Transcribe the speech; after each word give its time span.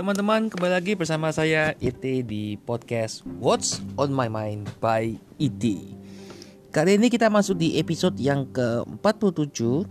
Teman-teman, 0.00 0.48
kembali 0.48 0.72
lagi 0.80 0.92
bersama 0.96 1.28
saya 1.28 1.76
IT 1.76 2.00
di 2.24 2.56
podcast 2.64 3.20
What's 3.36 3.84
on 4.00 4.16
My 4.16 4.32
Mind 4.32 4.72
by 4.80 5.20
IT. 5.36 5.92
Kali 6.72 6.96
ini 6.96 7.12
kita 7.12 7.28
masuk 7.28 7.60
di 7.60 7.76
episode 7.76 8.16
yang 8.16 8.48
ke-47 8.48 9.84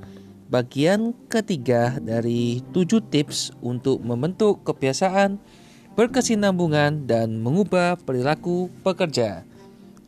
Bagian 0.50 1.14
ketiga 1.30 2.02
dari 2.02 2.66
7 2.74 3.06
tips 3.06 3.54
untuk 3.62 4.02
membentuk 4.02 4.66
kebiasaan 4.66 5.38
berkesinambungan 5.94 7.06
dan 7.06 7.38
mengubah 7.38 7.94
perilaku 8.02 8.74
pekerja 8.82 9.46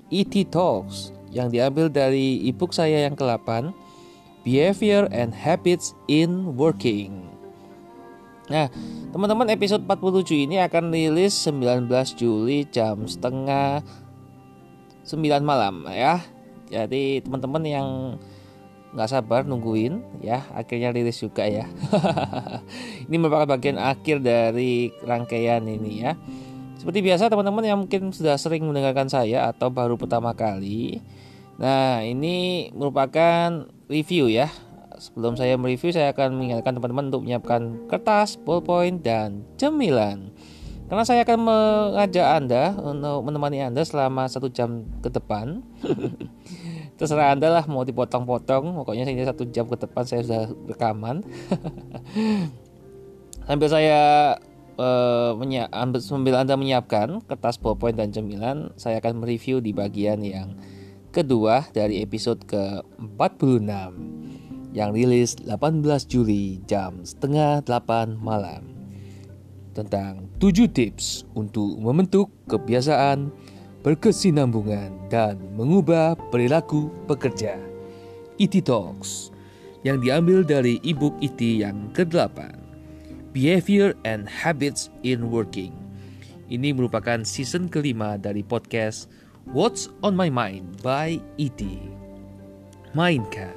IT 0.09 0.49
Talks 0.49 1.13
yang 1.29 1.53
diambil 1.53 1.93
dari 1.93 2.41
ebook 2.49 2.73
saya 2.73 3.05
yang 3.05 3.13
ke-8 3.13 3.69
Behavior 4.41 5.05
and 5.13 5.29
Habits 5.29 5.93
in 6.09 6.57
Working 6.57 7.30
Nah, 8.51 8.67
teman-teman 9.15 9.47
episode 9.47 9.87
47 9.87 10.43
ini 10.43 10.59
akan 10.59 10.91
rilis 10.91 11.47
19 11.47 11.87
Juli 12.19 12.67
jam 12.67 13.07
setengah 13.07 13.79
9 15.07 15.39
malam 15.39 15.87
ya. 15.87 16.19
Jadi 16.67 17.23
teman-teman 17.23 17.63
yang 17.63 17.87
nggak 18.91 19.07
sabar 19.07 19.47
nungguin 19.47 20.03
ya 20.19 20.43
akhirnya 20.51 20.91
rilis 20.91 21.23
juga 21.23 21.47
ya. 21.47 21.63
ini 23.07 23.15
merupakan 23.15 23.55
bagian 23.55 23.79
akhir 23.79 24.19
dari 24.19 24.91
rangkaian 24.99 25.63
ini 25.63 26.03
ya. 26.03 26.19
Seperti 26.75 26.99
biasa 26.99 27.31
teman-teman 27.31 27.63
yang 27.63 27.79
mungkin 27.79 28.11
sudah 28.11 28.35
sering 28.35 28.67
mendengarkan 28.67 29.07
saya 29.07 29.47
atau 29.47 29.71
baru 29.71 29.95
pertama 29.95 30.35
kali. 30.35 30.99
Nah, 31.55 32.03
ini 32.03 32.67
merupakan 32.75 33.69
review 33.87 34.27
ya 34.27 34.51
Sebelum 35.01 35.33
saya 35.33 35.57
mereview, 35.57 35.89
saya 35.89 36.13
akan 36.13 36.37
mengingatkan 36.37 36.77
teman-teman 36.77 37.09
untuk 37.09 37.25
menyiapkan 37.25 37.89
kertas, 37.89 38.37
ballpoint, 38.37 39.01
dan 39.01 39.41
cemilan. 39.57 40.29
Karena 40.85 41.01
saya 41.01 41.25
akan 41.25 41.39
mengajak 41.41 42.27
Anda 42.37 42.77
untuk 42.77 43.25
menemani 43.25 43.65
Anda 43.65 43.81
selama 43.81 44.29
satu 44.29 44.53
jam 44.53 44.85
ke 45.01 45.09
depan. 45.09 45.65
Terserah 47.01 47.33
Anda 47.33 47.49
lah 47.49 47.65
mau 47.65 47.81
dipotong-potong. 47.81 48.77
Pokoknya 48.77 49.09
ini 49.09 49.25
satu 49.25 49.49
jam 49.49 49.65
ke 49.65 49.73
depan 49.81 50.05
saya 50.05 50.21
sudah 50.21 50.43
rekaman. 50.69 51.25
Sambil 53.49 53.73
saya 53.73 54.01
uh, 54.77 55.33
sambil 55.97 56.37
Anda 56.37 56.53
menyiapkan 56.53 57.25
kertas, 57.25 57.57
ballpoint, 57.57 57.97
dan 57.97 58.13
cemilan, 58.13 58.69
saya 58.77 59.01
akan 59.01 59.17
mereview 59.25 59.65
di 59.65 59.73
bagian 59.73 60.21
yang 60.21 60.53
kedua 61.09 61.67
dari 61.73 62.05
episode 62.05 62.45
ke-46 62.45 64.21
yang 64.71 64.95
rilis 64.95 65.35
18 65.43 65.83
Juli 66.07 66.63
jam 66.67 67.03
setengah 67.03 67.63
8 67.63 68.15
malam 68.19 68.67
tentang 69.71 70.27
7 70.39 70.67
tips 70.71 71.23
untuk 71.35 71.79
membentuk 71.79 72.31
kebiasaan 72.47 73.31
berkesinambungan 73.81 75.09
dan 75.09 75.39
mengubah 75.55 76.15
perilaku 76.29 76.91
pekerja. 77.07 77.57
IT 78.37 78.65
Talks 78.65 79.31
yang 79.81 80.01
diambil 80.01 80.45
dari 80.45 80.77
ebook 80.85 81.17
IT 81.21 81.41
yang 81.41 81.89
ke-8 81.93 82.61
Behavior 83.31 83.95
and 84.03 84.27
Habits 84.27 84.91
in 85.07 85.31
Working. 85.31 85.71
Ini 86.51 86.75
merupakan 86.75 87.23
season 87.23 87.71
kelima 87.71 88.19
dari 88.19 88.43
podcast 88.43 89.07
What's 89.47 89.87
on 90.03 90.19
My 90.19 90.27
Mind 90.27 90.83
by 90.83 91.17
IT. 91.39 91.63
Mainkan. 92.91 93.55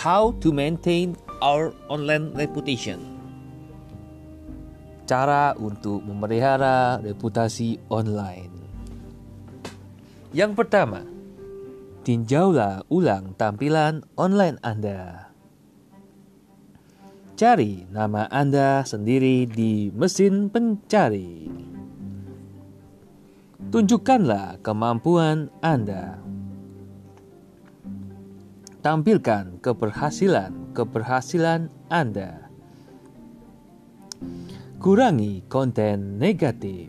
How 0.00 0.32
to 0.40 0.48
maintain 0.48 1.12
our 1.44 1.76
online 1.92 2.32
reputation. 2.32 3.04
Cara 5.04 5.52
untuk 5.60 6.00
memelihara 6.00 7.04
reputasi 7.04 7.76
online. 7.92 8.48
Yang 10.32 10.56
pertama, 10.56 11.04
tinjaulah 12.00 12.88
ulang 12.88 13.36
tampilan 13.36 14.00
online 14.16 14.56
Anda. 14.64 15.28
Cari 17.36 17.84
nama 17.92 18.24
Anda 18.32 18.80
sendiri 18.88 19.44
di 19.44 19.92
mesin 19.92 20.48
pencari. 20.48 21.44
Tunjukkanlah 23.68 24.64
kemampuan 24.64 25.52
Anda 25.60 26.29
Tampilkan 28.80 29.60
keberhasilan-keberhasilan 29.60 31.68
Anda. 31.92 32.48
Kurangi 34.80 35.44
konten 35.52 36.16
negatif. 36.16 36.88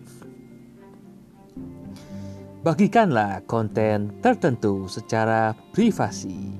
Bagikanlah 2.63 3.43
konten 3.43 4.23
tertentu 4.23 4.87
secara 4.87 5.51
privasi. 5.75 6.55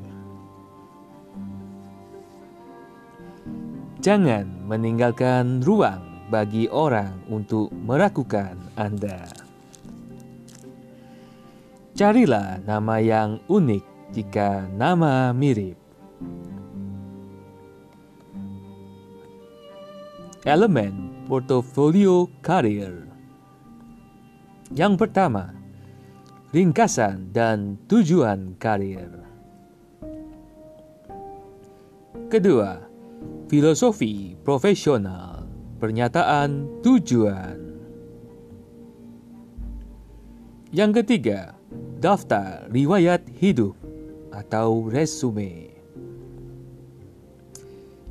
Jangan 4.03 4.67
meninggalkan 4.67 5.63
ruang 5.63 6.27
bagi 6.27 6.67
orang 6.67 7.23
untuk 7.31 7.71
meragukan 7.71 8.59
Anda. 8.75 9.31
Carilah 11.95 12.59
nama 12.67 12.99
yang 12.99 13.39
unik 13.47 13.90
jika 14.11 14.67
nama 14.75 15.31
mirip. 15.31 15.79
Elemen 20.43 21.23
portofolio 21.29 22.27
karir. 22.43 23.07
Yang 24.71 24.93
pertama, 24.99 25.55
ringkasan 26.51 27.31
dan 27.31 27.79
tujuan 27.87 28.59
karir. 28.59 29.21
Kedua, 32.31 32.79
filosofi 33.51 34.39
profesional, 34.43 35.43
pernyataan 35.79 36.79
tujuan. 36.79 37.59
Yang 40.71 41.03
ketiga, 41.03 41.59
daftar 41.99 42.71
riwayat 42.71 43.27
hidup 43.35 43.90
atau 44.31 44.87
resume. 44.87 45.71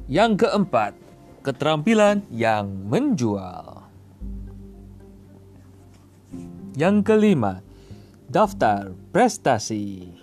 Yang 0.06 0.46
keempat, 0.46 0.92
keterampilan 1.40 2.24
yang 2.28 2.68
menjual. 2.86 3.88
Yang 6.76 6.96
kelima, 7.02 7.64
daftar 8.30 8.94
prestasi. 9.10 10.14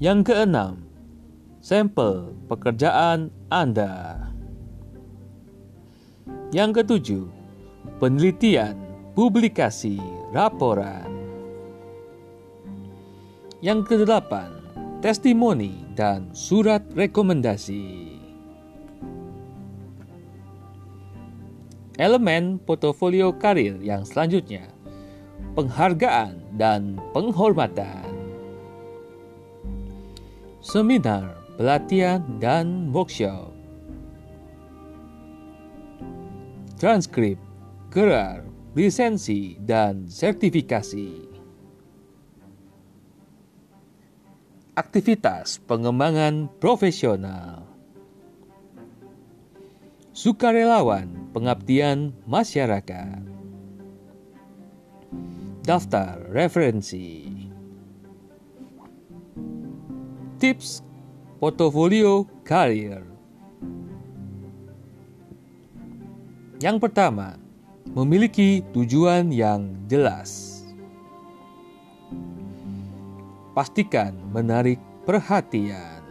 Yang 0.00 0.32
keenam, 0.32 0.88
sampel 1.60 2.32
pekerjaan 2.48 3.28
Anda. 3.52 4.26
Yang 6.50 6.82
ketujuh, 6.82 7.26
penelitian, 8.00 8.74
publikasi, 9.12 10.00
laporan. 10.32 11.19
Yang 13.60 13.92
kedelapan, 13.92 14.56
testimoni 15.04 15.84
dan 15.92 16.32
surat 16.32 16.80
rekomendasi. 16.96 18.16
Elemen 22.00 22.56
portofolio 22.56 23.36
karir 23.36 23.76
yang 23.84 24.08
selanjutnya, 24.08 24.64
penghargaan 25.52 26.40
dan 26.56 26.96
penghormatan. 27.12 28.08
Seminar, 30.64 31.36
pelatihan, 31.60 32.24
dan 32.40 32.88
workshop. 32.88 33.52
Transkrip, 36.80 37.36
gerar, 37.92 38.40
lisensi, 38.72 39.60
dan 39.60 40.08
sertifikasi. 40.08 41.29
Aktivitas 44.74 45.58
pengembangan 45.66 46.46
profesional. 46.62 47.66
Sukarelawan 50.14 51.30
pengabdian 51.34 52.14
masyarakat. 52.26 53.22
Daftar 55.66 56.18
referensi. 56.30 57.30
Tips 60.40 60.82
portofolio 61.38 62.24
karir. 62.42 63.04
Yang 66.60 66.76
pertama, 66.84 67.40
memiliki 67.96 68.60
tujuan 68.76 69.32
yang 69.32 69.72
jelas. 69.88 70.49
Pastikan 73.54 74.14
menarik 74.30 74.78
perhatian. 75.06 76.02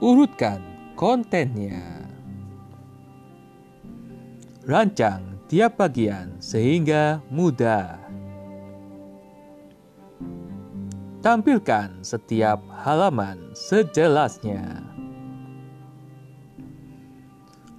Urutkan 0.00 0.64
kontennya. 0.96 2.08
Rancang 4.64 5.44
tiap 5.50 5.80
bagian 5.80 6.38
sehingga 6.38 7.20
mudah. 7.28 8.00
Tampilkan 11.20 12.00
setiap 12.00 12.64
halaman 12.80 13.52
sejelasnya. 13.52 14.80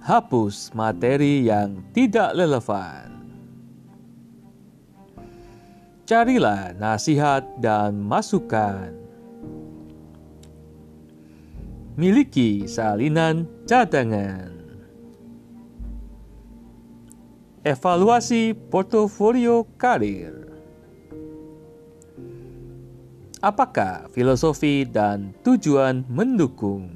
Hapus 0.02 0.74
materi 0.74 1.46
yang 1.46 1.82
tidak 1.90 2.34
relevan. 2.38 3.11
Carilah 6.12 6.76
nasihat 6.76 7.40
dan 7.56 7.96
masukan. 7.96 8.92
Miliki 11.96 12.68
salinan 12.68 13.48
cadangan. 13.64 14.52
Evaluasi 17.64 18.52
portofolio 18.52 19.64
karir. 19.80 20.52
Apakah 23.40 24.12
filosofi 24.12 24.84
dan 24.84 25.32
tujuan 25.40 26.04
mendukung? 26.12 26.92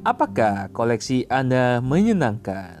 Apakah 0.00 0.72
koleksi 0.72 1.28
Anda 1.28 1.84
menyenangkan? 1.84 2.79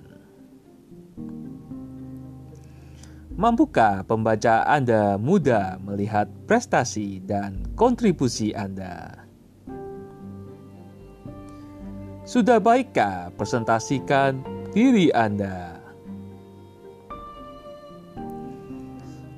Mampukah 3.40 4.04
pembaca 4.04 4.68
Anda 4.68 5.16
mudah 5.16 5.80
melihat 5.80 6.28
prestasi 6.44 7.24
dan 7.24 7.72
kontribusi 7.72 8.52
Anda? 8.52 9.16
Sudah 12.28 12.60
baikkah 12.60 13.32
presentasikan 13.40 14.44
diri 14.76 15.08
Anda? 15.16 15.80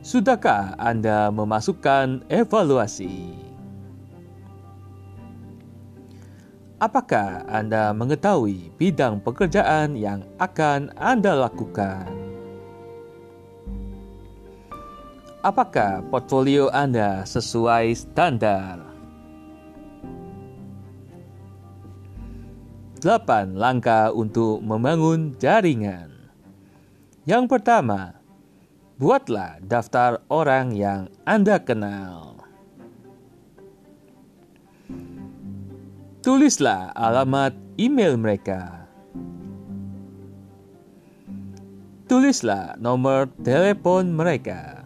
Sudahkah 0.03 0.75
Anda 0.83 1.31
memasukkan 1.31 2.27
evaluasi? 2.27 3.39
Apakah 6.83 7.47
Anda 7.47 7.95
mengetahui 7.95 8.75
bidang 8.75 9.23
pekerjaan 9.23 9.95
yang 9.95 10.27
akan 10.43 10.91
Anda 10.99 11.39
lakukan? 11.39 12.22
Apakah 15.43 16.07
portfolio 16.07 16.71
Anda 16.71 17.27
sesuai 17.27 17.99
standar? 17.99 18.79
8 23.03 23.59
langkah 23.59 24.15
untuk 24.15 24.63
membangun 24.63 25.35
jaringan. 25.43 26.15
Yang 27.27 27.59
pertama, 27.59 28.23
buatlah 29.03 29.59
daftar 29.67 30.23
orang 30.31 30.79
yang 30.79 31.11
Anda 31.27 31.59
kenal. 31.59 32.39
Tulislah 36.23 36.95
alamat 36.95 37.59
email 37.83 38.15
mereka. 38.15 38.87
Tulislah 42.07 42.79
nomor 42.79 43.27
telepon 43.43 44.15
mereka. 44.15 44.82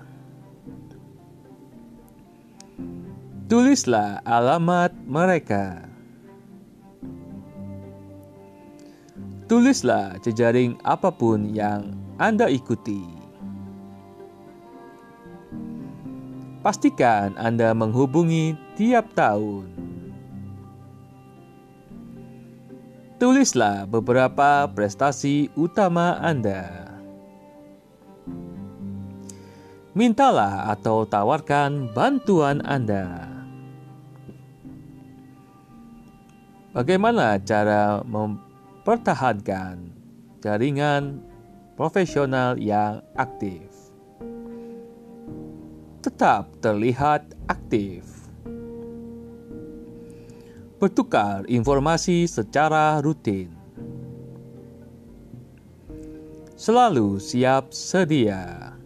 Tulislah 3.47 4.27
alamat 4.27 4.91
mereka. 5.07 5.87
Tulislah 9.47 10.19
jejaring 10.19 10.75
apa 10.83 11.15
pun 11.15 11.55
yang 11.55 11.95
Anda 12.19 12.51
ikuti. 12.51 13.07
Pastikan 16.67 17.39
Anda 17.39 17.71
menghubungi 17.71 18.59
tiap 18.75 19.15
tahun. 19.15 19.71
Tulislah 23.23 23.87
beberapa 23.87 24.67
prestasi 24.75 25.55
utama 25.55 26.19
Anda. 26.19 26.91
Mintalah 29.95 30.75
atau 30.75 31.07
tawarkan 31.07 31.95
bantuan 31.95 32.59
Anda. 32.67 33.36
Bagaimana 36.77 37.41
cara 37.41 38.05
mempertahankan 38.05 39.81
jaringan 40.45 41.25
profesional 41.73 42.61
yang 42.61 43.01
aktif? 43.17 43.65
Tetap 46.05 46.53
terlihat 46.61 47.33
aktif. 47.49 48.05
Bertukar 50.77 51.49
informasi 51.49 52.29
secara 52.29 53.01
rutin. 53.01 53.49
Selalu 56.61 57.17
siap 57.17 57.73
sedia. 57.73 58.77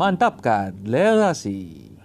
Mantapkan 0.00 0.72
relasi. 0.80 1.95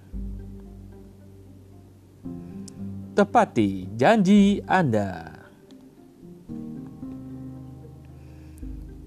Tepati 3.21 3.85
janji 3.94 4.65
Anda. 4.65 5.29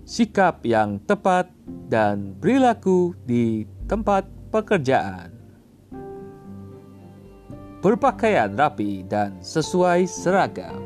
Sikap 0.06 0.62
yang 0.62 1.02
tepat 1.02 1.50
dan 1.90 2.38
perilaku 2.38 3.18
di 3.26 3.66
tempat 3.90 4.22
pekerjaan. 4.54 5.34
Berpakaian 7.82 8.54
rapi 8.54 9.02
dan 9.02 9.42
sesuai 9.42 10.06
seragam. 10.06 10.78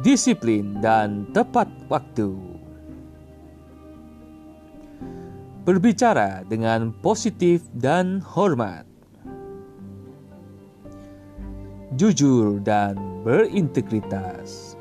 Disiplin 0.00 0.80
dan 0.80 1.28
tepat 1.36 1.68
waktu. 1.92 2.32
Berbicara 5.68 6.40
dengan 6.48 6.96
positif 7.04 7.68
dan 7.76 8.24
hormat 8.24 8.87
jujur, 11.96 12.60
dan 12.60 12.98
berintegritas. 13.24 14.76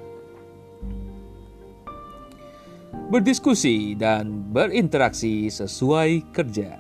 Berdiskusi 3.08 3.96
dan 3.96 4.52
berinteraksi 4.52 5.48
sesuai 5.48 6.28
kerja. 6.36 6.76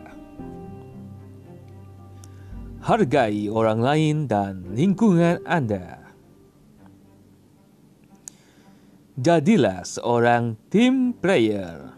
Hargai 2.83 3.51
orang 3.51 3.79
lain 3.83 4.15
dan 4.31 4.63
lingkungan 4.71 5.43
Anda. 5.43 5.99
Jadilah 9.19 9.83
seorang 9.83 10.55
tim 10.71 11.11
player. 11.11 11.95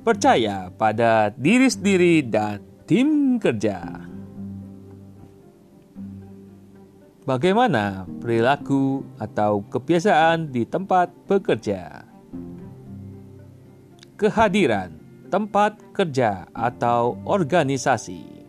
Percaya 0.00 0.72
pada 0.72 1.28
diri 1.28 1.68
sendiri 1.68 2.24
dan 2.24 2.64
tim 2.88 3.36
kerja. 3.36 3.99
Bagaimana 7.30 8.10
perilaku 8.18 9.06
atau 9.14 9.62
kebiasaan 9.70 10.50
di 10.50 10.66
tempat 10.66 11.14
bekerja? 11.30 12.02
Kehadiran 14.18 14.98
tempat 15.30 15.78
kerja 15.94 16.50
atau 16.50 17.22
organisasi. 17.22 18.42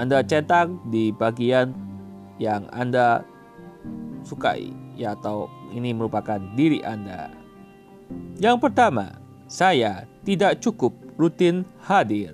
Anda 0.00 0.24
cetak 0.24 0.88
di 0.88 1.12
bagian 1.12 1.76
yang 2.40 2.64
Anda 2.72 3.20
sukai, 4.24 4.72
ya, 4.96 5.12
atau 5.12 5.52
ini 5.76 5.92
merupakan 5.92 6.40
diri 6.56 6.80
Anda. 6.88 7.28
Yang 8.40 8.64
pertama, 8.64 9.12
saya 9.44 10.08
tidak 10.24 10.64
cukup 10.64 10.96
rutin 11.20 11.68
hadir. 11.84 12.32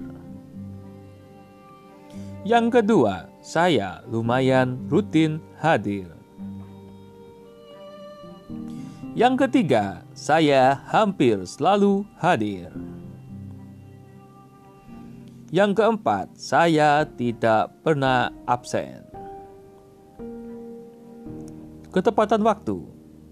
Yang 2.46 2.78
kedua, 2.78 3.33
saya 3.44 4.00
lumayan 4.08 4.80
rutin 4.88 5.36
hadir. 5.60 6.08
Yang 9.12 9.46
ketiga, 9.46 10.00
saya 10.16 10.80
hampir 10.88 11.44
selalu 11.44 12.08
hadir. 12.16 12.72
Yang 15.52 15.76
keempat, 15.76 16.32
saya 16.34 17.04
tidak 17.04 17.68
pernah 17.84 18.32
absen. 18.48 19.04
Ketepatan 21.92 22.42
waktu, 22.42 22.80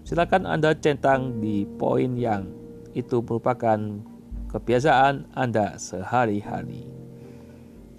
silakan 0.05 0.45
Anda 0.45 0.77
centang 0.77 1.41
di 1.41 1.65
poin 1.81 2.15
yang 2.15 2.47
itu 2.93 3.19
merupakan 3.19 3.81
kebiasaan 4.53 5.35
Anda 5.35 5.75
sehari-hari. 5.75 6.85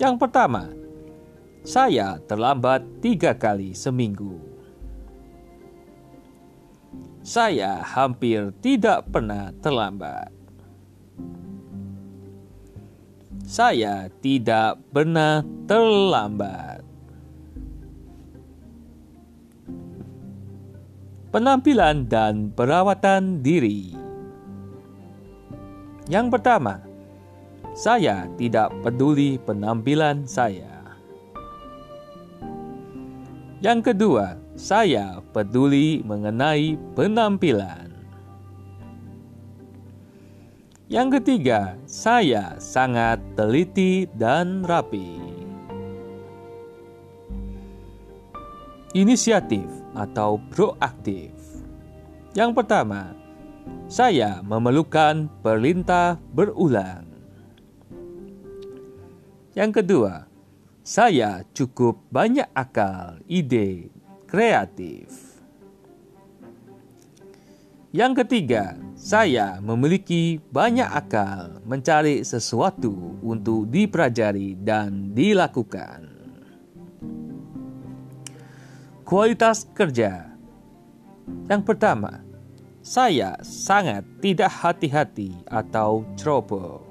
Yang 0.00 0.14
pertama, 0.24 0.83
saya 1.64 2.20
terlambat 2.28 2.84
tiga 3.00 3.32
kali 3.32 3.72
seminggu. 3.72 4.36
Saya 7.24 7.80
hampir 7.80 8.52
tidak 8.60 9.08
pernah 9.08 9.48
terlambat. 9.64 10.28
Saya 13.48 14.12
tidak 14.20 14.76
pernah 14.92 15.40
terlambat. 15.64 16.84
Penampilan 21.32 22.04
dan 22.04 22.52
perawatan 22.52 23.40
diri. 23.40 23.96
Yang 26.12 26.26
pertama, 26.28 26.84
saya 27.72 28.28
tidak 28.36 28.68
peduli 28.84 29.40
penampilan 29.40 30.28
saya. 30.28 30.73
Yang 33.64 33.96
kedua, 33.96 34.36
saya 34.60 35.24
peduli 35.32 36.04
mengenai 36.04 36.76
penampilan. 36.92 37.88
Yang 40.84 41.08
ketiga, 41.16 41.72
saya 41.88 42.60
sangat 42.60 43.24
teliti 43.32 44.04
dan 44.20 44.68
rapi. 44.68 45.16
Inisiatif 48.92 49.64
atau 49.96 50.36
proaktif. 50.52 51.32
Yang 52.36 52.60
pertama, 52.60 53.16
saya 53.88 54.44
memerlukan 54.44 55.32
perintah 55.40 56.20
berulang. 56.36 57.08
Yang 59.56 59.80
kedua, 59.80 60.28
saya 60.84 61.48
cukup 61.56 61.96
banyak 62.12 62.44
akal, 62.52 63.16
ide, 63.24 63.88
kreatif. 64.28 65.08
Yang 67.88 68.26
ketiga, 68.26 68.76
saya 68.92 69.64
memiliki 69.64 70.44
banyak 70.52 70.86
akal 70.86 71.64
mencari 71.64 72.20
sesuatu 72.20 73.16
untuk 73.24 73.72
dipelajari 73.72 74.60
dan 74.60 75.16
dilakukan. 75.16 76.12
Kualitas 79.08 79.64
kerja 79.72 80.34
yang 81.48 81.64
pertama, 81.64 82.20
saya 82.84 83.40
sangat 83.40 84.04
tidak 84.20 84.52
hati-hati 84.52 85.32
atau 85.48 86.04
ceroboh. 86.16 86.83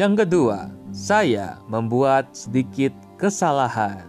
Yang 0.00 0.24
kedua, 0.24 0.72
saya 0.96 1.60
membuat 1.68 2.32
sedikit 2.32 2.96
kesalahan. 3.20 4.08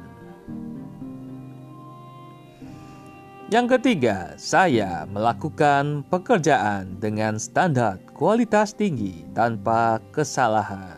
Yang 3.51 3.75
ketiga, 3.75 4.31
saya 4.39 5.03
melakukan 5.11 6.07
pekerjaan 6.07 6.95
dengan 6.95 7.35
standar 7.35 7.99
kualitas 8.15 8.71
tinggi 8.71 9.27
tanpa 9.35 9.99
kesalahan. 10.15 10.95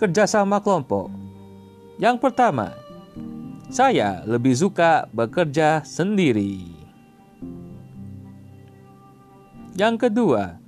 Kerjasama 0.00 0.64
kelompok. 0.64 1.12
Yang 2.00 2.24
pertama, 2.24 2.72
saya 3.68 4.24
lebih 4.24 4.56
suka 4.56 5.04
bekerja 5.12 5.84
sendiri. 5.84 6.72
Yang 9.76 10.08
kedua, 10.08 10.59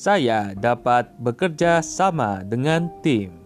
saya 0.00 0.56
dapat 0.56 1.12
bekerja 1.20 1.84
sama 1.84 2.40
dengan 2.40 2.88
tim. 3.04 3.36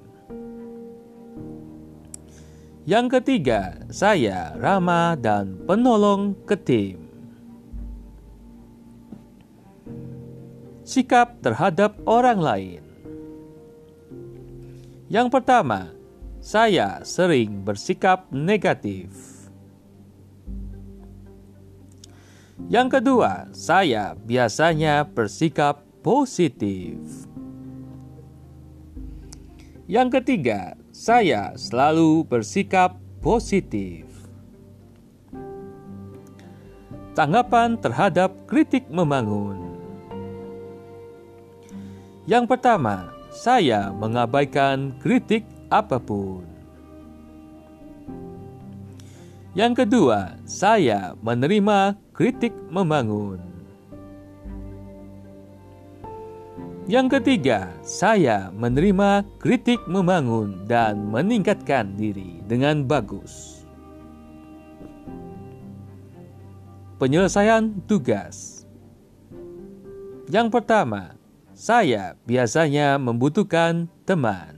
Yang 2.87 3.19
ketiga, 3.19 3.83
saya 3.91 4.55
ramah 4.63 5.19
dan 5.19 5.59
penolong 5.67 6.39
ke 6.47 6.55
tim. 6.55 7.11
Sikap 10.87 11.43
terhadap 11.43 11.99
orang 12.07 12.39
lain. 12.39 12.85
Yang 15.11 15.35
pertama, 15.35 15.91
saya 16.39 17.03
sering 17.03 17.67
bersikap 17.67 18.31
negatif. 18.31 19.11
Yang 22.71 23.03
kedua, 23.03 23.51
saya 23.51 24.15
biasanya 24.15 25.03
bersikap 25.03 25.84
positif. 26.05 27.01
Yang 29.89 30.21
ketiga, 30.21 30.77
saya 30.93 31.57
selalu 31.57 32.29
bersikap 32.29 33.01
positif. 33.25 34.05
Tanggapan 37.17 37.81
terhadap 37.81 38.37
kritik 38.45 38.85
membangun. 38.93 39.81
Yang 42.29 42.53
pertama, 42.53 43.09
saya 43.33 43.89
mengabaikan 43.89 44.93
kritik 45.01 45.49
apa 45.73 45.97
pun. 45.97 46.45
Yang 49.57 49.87
kedua, 49.87 50.37
saya 50.45 51.17
menerima 51.25 51.97
kritik 52.13 52.53
membangun. 52.69 53.54
Yang 56.85 57.19
ketiga, 57.21 57.73
saya 57.81 58.53
menerima 58.53 59.25
kritik 59.41 59.81
membangun 59.89 60.69
dan 60.69 61.01
meningkatkan 61.09 61.97
diri 61.97 62.45
dengan 62.45 62.85
bagus. 62.85 63.65
Penyelesaian 67.01 67.73
tugas 67.89 68.65
yang 70.25 70.49
pertama, 70.49 71.21
saya 71.53 72.17
biasanya 72.25 72.97
membutuhkan 72.97 73.93
teman. 74.09 74.57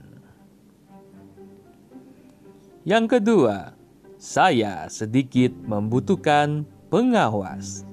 Yang 2.87 3.19
kedua, 3.19 3.75
saya 4.15 4.87
sedikit 4.87 5.51
membutuhkan 5.67 6.63
pengawas. 6.87 7.83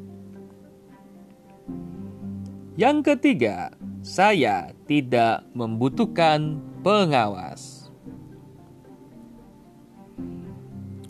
Yang 2.78 3.10
ketiga, 3.10 3.74
saya 4.04 4.76
tidak 4.84 5.48
membutuhkan 5.56 6.60
pengawas. 6.84 7.88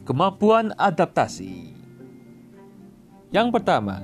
Kemampuan 0.06 0.70
adaptasi 0.78 1.74
yang 3.34 3.50
pertama, 3.50 3.98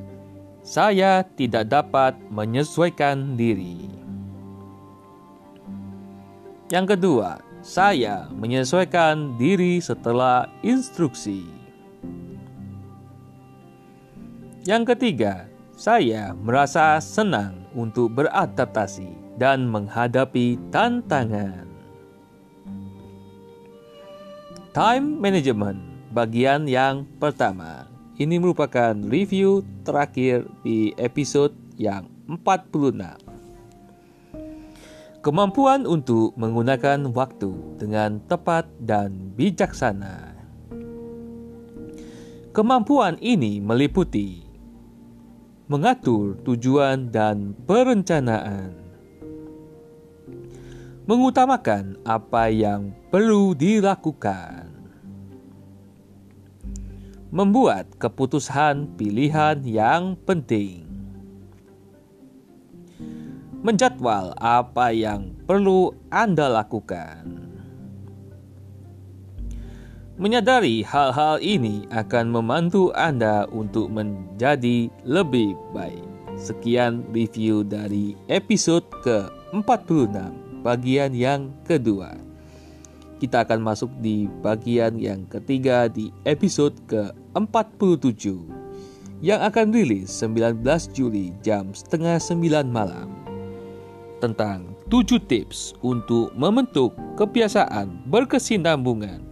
saya 0.67 1.23
tidak 1.23 1.71
dapat 1.71 2.19
menyesuaikan 2.35 3.39
diri. 3.39 3.87
Yang 6.67 6.99
kedua, 6.99 7.39
saya 7.63 8.27
menyesuaikan 8.35 9.39
diri 9.39 9.79
setelah 9.79 10.51
instruksi. 10.67 11.47
Yang 14.67 14.99
ketiga, 14.99 15.50
saya 15.81 16.37
merasa 16.37 17.01
senang 17.01 17.65
untuk 17.73 18.13
beradaptasi 18.13 19.09
dan 19.41 19.65
menghadapi 19.65 20.61
tantangan. 20.69 21.65
Time 24.77 25.17
management 25.17 25.81
bagian 26.13 26.69
yang 26.69 27.09
pertama. 27.17 27.89
Ini 28.21 28.37
merupakan 28.37 28.93
review 28.93 29.65
terakhir 29.81 30.45
di 30.61 30.93
episode 31.01 31.57
yang 31.81 32.13
46. 32.29 33.01
Kemampuan 35.25 35.89
untuk 35.89 36.37
menggunakan 36.37 37.09
waktu 37.09 37.81
dengan 37.81 38.21
tepat 38.29 38.69
dan 38.85 39.33
bijaksana. 39.33 40.37
Kemampuan 42.53 43.17
ini 43.25 43.65
meliputi 43.65 44.50
mengatur 45.71 46.35
tujuan 46.43 47.15
dan 47.15 47.55
perencanaan, 47.63 48.75
mengutamakan 51.07 51.95
apa 52.03 52.51
yang 52.51 52.91
perlu 53.07 53.55
dilakukan, 53.55 54.67
membuat 57.31 57.87
keputusan 58.03 58.99
pilihan 58.99 59.63
yang 59.63 60.19
penting, 60.27 60.91
menjadwal 63.63 64.35
apa 64.43 64.91
yang 64.91 65.39
perlu 65.47 65.95
Anda 66.11 66.51
lakukan, 66.51 67.50
Menyadari 70.21 70.85
hal-hal 70.85 71.41
ini 71.41 71.89
akan 71.89 72.29
membantu 72.29 72.93
Anda 72.93 73.49
untuk 73.49 73.89
menjadi 73.89 74.93
lebih 75.09 75.57
baik. 75.73 76.05
Sekian 76.37 77.09
review 77.09 77.65
dari 77.65 78.13
episode 78.29 78.85
ke-46 79.01 80.13
bagian 80.61 81.17
yang 81.17 81.49
kedua. 81.65 82.21
Kita 83.17 83.49
akan 83.49 83.65
masuk 83.65 83.89
di 84.05 84.29
bagian 84.45 85.01
yang 85.01 85.25
ketiga 85.25 85.89
di 85.89 86.13
episode 86.29 86.77
ke-47 86.85 88.45
yang 89.25 89.41
akan 89.41 89.73
rilis 89.73 90.13
19 90.21 90.61
Juli 90.93 91.33
jam 91.41 91.73
setengah 91.73 92.21
9 92.21 92.69
malam 92.69 93.09
tentang 94.21 94.77
7 94.93 95.17
tips 95.25 95.73
untuk 95.81 96.29
membentuk 96.37 96.93
kebiasaan 97.17 98.05
berkesinambungan 98.05 99.30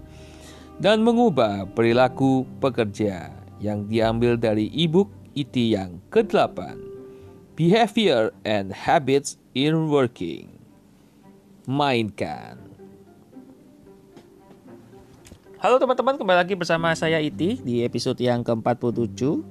dan 0.78 1.02
mengubah 1.02 1.66
perilaku 1.74 2.46
pekerja 2.62 3.34
yang 3.58 3.90
diambil 3.90 4.38
dari 4.38 4.70
ebook 4.70 5.10
IT 5.34 5.58
yang 5.58 5.98
ke-8 6.14 6.78
Behavior 7.58 8.30
and 8.46 8.70
Habits 8.70 9.34
in 9.58 9.90
Working. 9.90 10.46
Mainkan. 11.66 12.62
Halo 15.58 15.82
teman-teman, 15.82 16.14
kembali 16.14 16.38
lagi 16.46 16.54
bersama 16.54 16.94
saya 16.94 17.18
Iti 17.18 17.58
di 17.58 17.82
episode 17.82 18.22
yang 18.22 18.46
ke-47 18.46 19.42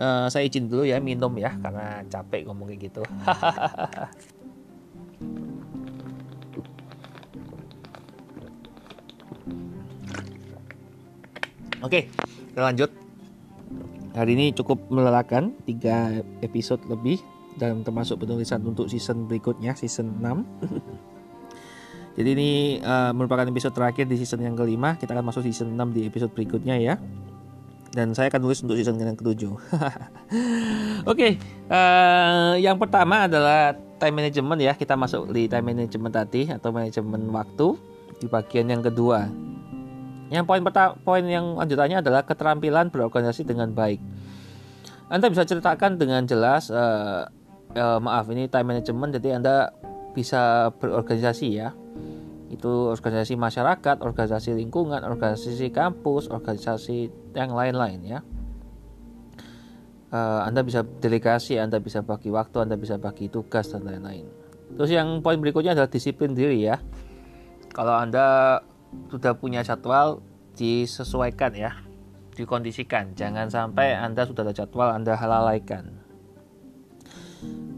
uh, 0.00 0.24
Saya 0.32 0.48
izin 0.48 0.64
dulu 0.64 0.88
ya 0.88 0.96
minum 0.96 1.28
ya, 1.36 1.52
karena 1.60 2.00
capek 2.08 2.48
ngomong 2.48 2.72
kayak 2.72 2.88
gitu 2.88 3.04
Oke, 11.82 12.06
kita 12.54 12.62
lanjut. 12.62 12.90
Hari 14.14 14.30
ini 14.38 14.54
cukup 14.54 14.86
melelahkan, 14.86 15.50
3 15.66 16.22
episode 16.46 16.78
lebih 16.86 17.18
dan 17.58 17.82
termasuk 17.82 18.22
penulisan 18.22 18.62
untuk 18.62 18.86
season 18.86 19.26
berikutnya, 19.26 19.74
season 19.74 20.14
6. 20.22 20.46
Jadi 22.20 22.28
ini 22.36 22.50
uh, 22.84 23.10
merupakan 23.16 23.48
episode 23.48 23.74
terakhir 23.74 24.06
di 24.06 24.20
season 24.20 24.44
yang 24.44 24.54
kelima. 24.54 24.94
Kita 25.00 25.16
akan 25.16 25.32
masuk 25.32 25.42
season 25.42 25.74
6 25.74 25.96
di 25.96 26.06
episode 26.06 26.30
berikutnya 26.30 26.78
ya. 26.78 26.94
Dan 27.92 28.14
saya 28.14 28.30
akan 28.30 28.40
tulis 28.46 28.62
untuk 28.62 28.76
season 28.78 29.00
yang 29.00 29.18
ketujuh. 29.18 29.52
Oke, 29.52 29.82
okay, 31.08 31.32
uh, 31.68 32.56
eh, 32.56 32.64
yang 32.64 32.78
pertama 32.78 33.26
adalah 33.26 33.74
time 33.98 34.22
management 34.22 34.60
ya. 34.60 34.72
Kita 34.76 34.94
masuk 34.94 35.32
di 35.34 35.50
time 35.50 35.72
management 35.72 36.14
tadi 36.14 36.46
atau 36.46 36.70
manajemen 36.70 37.26
waktu 37.32 37.74
di 38.22 38.26
bagian 38.30 38.70
yang 38.70 38.84
kedua. 38.84 39.26
Yang 40.32 40.48
poin 40.48 40.64
pertama, 40.64 40.96
poin 41.04 41.20
yang 41.28 41.60
lanjutannya 41.60 42.00
adalah 42.00 42.24
keterampilan 42.24 42.88
berorganisasi 42.88 43.44
dengan 43.44 43.68
baik. 43.76 44.00
Anda 45.12 45.28
bisa 45.28 45.44
ceritakan 45.44 46.00
dengan 46.00 46.24
jelas, 46.24 46.72
uh, 46.72 47.28
uh, 47.76 47.98
maaf 48.00 48.32
ini 48.32 48.48
time 48.48 48.72
management, 48.72 49.20
jadi 49.20 49.36
Anda 49.36 49.76
bisa 50.16 50.72
berorganisasi 50.80 51.48
ya. 51.52 51.76
Itu 52.48 52.88
organisasi 52.96 53.36
masyarakat, 53.36 54.00
organisasi 54.00 54.56
lingkungan, 54.56 55.04
organisasi 55.04 55.68
kampus, 55.68 56.32
organisasi 56.32 57.12
yang 57.36 57.52
lain-lain 57.52 58.00
ya. 58.00 58.20
Uh, 60.12 60.44
anda 60.44 60.60
bisa 60.60 60.84
delegasi, 60.84 61.56
Anda 61.56 61.80
bisa 61.80 62.04
bagi 62.04 62.28
waktu, 62.28 62.68
Anda 62.68 62.76
bisa 62.76 63.00
bagi 63.00 63.32
tugas 63.32 63.72
dan 63.72 63.88
lain-lain. 63.88 64.28
Terus 64.76 64.92
yang 64.92 65.24
poin 65.24 65.40
berikutnya 65.40 65.72
adalah 65.72 65.88
disiplin 65.88 66.36
diri 66.36 66.68
ya. 66.68 66.76
Kalau 67.72 67.96
Anda 67.96 68.60
sudah 69.12 69.36
punya 69.36 69.60
jadwal 69.64 70.24
disesuaikan 70.56 71.52
ya. 71.56 71.72
Dikondisikan. 72.32 73.12
Jangan 73.12 73.52
sampai 73.52 73.92
anda 73.92 74.24
sudah 74.24 74.48
ada 74.48 74.54
jadwal 74.56 74.88
anda 74.88 75.12
halalaikan. 75.16 76.00